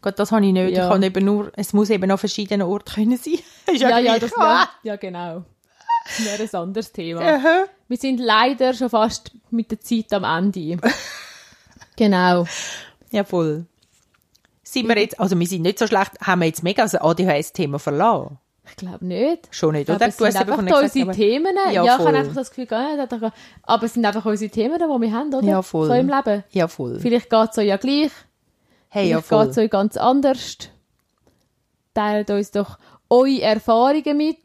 Gott, 0.00 0.18
das 0.18 0.30
habe 0.32 0.46
ich 0.46 0.52
nicht. 0.52 0.76
Ja. 0.76 0.84
Ich 0.84 0.90
kann 0.90 1.02
eben 1.02 1.24
nur, 1.24 1.50
es 1.56 1.72
muss 1.72 1.90
eben 1.90 2.10
an 2.10 2.18
verschiedenen 2.18 2.66
Orten 2.66 2.94
können 2.94 3.16
sein. 3.16 3.34
Ist 3.72 3.80
Ja, 3.80 3.98
ja, 3.98 4.16
gleich. 4.16 4.20
das 4.20 4.32
ja, 4.36 4.68
ja, 4.82 4.96
genau. 4.96 5.44
Das 6.06 6.24
wäre 6.24 6.42
ein 6.42 6.54
anderes 6.62 6.92
Thema. 6.92 7.20
Aha. 7.22 7.64
Wir 7.88 7.96
sind 7.96 8.18
leider 8.20 8.74
schon 8.74 8.90
fast 8.90 9.32
mit 9.50 9.70
der 9.70 9.80
Zeit 9.80 10.12
am 10.12 10.24
Ende. 10.24 10.78
genau. 11.96 12.46
Ja, 13.10 13.24
voll. 13.24 13.66
Sind 14.62 14.88
wir 14.88 14.98
jetzt, 14.98 15.18
also 15.18 15.38
wir 15.38 15.46
sind 15.46 15.62
nicht 15.62 15.78
so 15.78 15.86
schlecht, 15.86 16.12
haben 16.20 16.40
wir 16.40 16.46
jetzt 16.46 16.62
mega 16.62 16.82
das 16.82 16.94
ADHS-Thema 16.94 17.78
verlassen? 17.78 18.38
Ich 18.66 18.76
glaube 18.76 19.04
nicht. 19.04 19.48
Schon 19.50 19.72
nicht, 19.74 19.88
Aber 19.90 19.96
oder? 19.96 20.08
es 20.08 20.16
sind 20.16 20.28
eben 20.28 20.36
einfach 20.38 20.56
da 20.56 20.62
gesagt, 20.62 20.96
unsere 20.96 21.12
Themen. 21.12 21.54
Ja, 21.66 21.70
Ja, 21.70 21.84
ich 21.84 21.90
voll. 21.92 22.06
habe 22.06 22.16
einfach 22.18 22.34
das 22.34 22.48
Gefühl, 22.50 22.64
nicht, 22.64 23.32
aber- 23.62 23.84
es 23.86 23.92
sind 23.94 24.04
einfach 24.06 24.24
unsere 24.24 24.50
Themen, 24.50 24.78
die 24.78 25.00
wir 25.02 25.12
haben, 25.12 25.34
oder? 25.34 25.46
Ja, 25.46 25.62
voll. 25.62 25.86
So 25.88 25.92
im 25.94 26.08
Leben. 26.08 26.44
Ja, 26.50 26.66
voll. 26.68 26.98
Vielleicht 26.98 27.28
geht 27.30 27.50
es 27.50 27.58
euch 27.58 27.66
ja 27.66 27.76
gleich. 27.76 28.10
Hey, 28.88 29.08
ja, 29.10 29.20
Vielleicht 29.20 29.22
geht 29.22 29.38
voll. 29.38 29.48
es 29.48 29.58
euch 29.58 29.70
ganz 29.70 29.96
anders. 29.98 30.56
Teilt 31.92 32.30
uns 32.30 32.50
doch 32.50 32.78
eure 33.10 33.42
Erfahrungen 33.42 34.16
mit, 34.16 34.38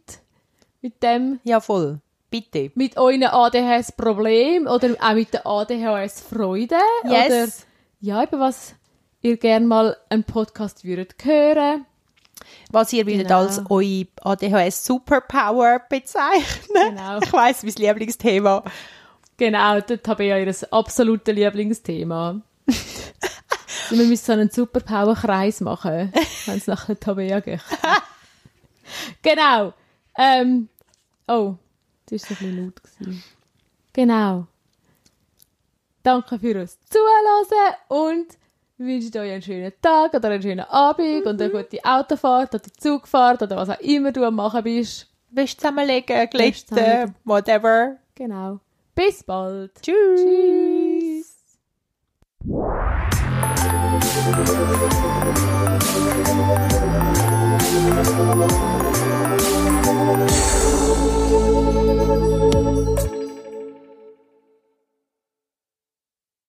mit 0.82 1.02
dem, 1.02 1.40
Ja, 1.44 1.60
voll. 1.62 2.00
Bitte. 2.30 2.72
mit 2.76 2.98
euren 2.98 3.24
ADHS-Problemen 3.24 4.68
oder 4.68 4.90
auch 5.02 5.14
mit 5.14 5.34
der 5.34 5.48
ADHS-Freude. 5.48 6.76
Yes. 7.06 7.26
Oder 7.26 7.48
ja, 8.02 8.24
über 8.24 8.40
was 8.40 8.76
ihr 9.22 9.38
gerne 9.38 9.66
mal 9.66 9.98
einen 10.10 10.24
Podcast 10.24 10.84
würdet 10.84 11.16
hören. 11.24 11.86
Was 12.72 12.94
ihr 12.94 13.04
Genau. 13.04 13.40
als 13.40 13.62
eure 13.70 14.08
ADHS 14.22 14.86
Superpower 14.86 15.82
bezeichnen. 15.90 16.96
Genau. 16.96 17.20
Ich 17.24 17.34
weiss, 17.34 17.64
mein 17.64 17.74
Lieblingsthema. 17.74 18.64
Genau, 19.38 19.80
dort 19.82 20.08
habe 20.08 20.24
ich 20.24 20.30
ja 20.30 20.38
ihr 20.38 20.56
absolutes 20.72 21.34
Lieblingsthema. 21.34 22.42
Wir 23.90 24.06
müssen 24.06 24.26
so 24.26 24.34
einen 24.34 24.50
Superpower-Kreis 24.52 25.62
machen, 25.62 26.14
wenn 26.46 26.58
es 26.58 26.68
nach 26.68 26.86
der 26.86 27.00
Tabea 27.00 27.40
geht. 27.40 27.62
genau. 29.24 29.74
Ähm, 30.16 30.70
oh, 31.28 31.56
das 32.08 32.30
war 32.30 32.38
so 32.38 32.46
ein 32.46 32.52
bisschen 32.52 32.66
laut. 32.66 32.84
Gewesen. 32.84 33.24
Genau. 33.94 34.48
Danke 36.04 36.40
fürs 36.40 36.78
Zuhören 36.90 37.76
und 37.88 38.28
wünsche 38.80 39.20
euch 39.20 39.32
einen 39.32 39.42
schönen 39.42 39.74
Tag 39.82 40.14
oder 40.14 40.30
einen 40.30 40.42
schönen 40.42 40.62
Abend 40.62 41.26
und 41.26 41.42
eine 41.42 41.52
gute 41.52 41.84
Autofahrt 41.84 42.56
oder 42.56 42.64
Zugfahrt 42.78 43.42
oder 43.42 43.58
was 43.58 43.70
auch 43.70 43.80
immer 43.82 44.12
du 44.12 44.24
am 44.26 44.36
machen 44.36 44.64
bist. 44.64 45.08
Wäsche 45.32 45.58
zusammenlegen, 45.58 46.30
glätten, 46.30 47.16
whatever. 47.24 47.98
Genau. 48.16 48.60
Bis 48.96 49.24
bald. 49.24 49.72
Tschüss. 49.82 50.22
Tschüss. 50.22 51.36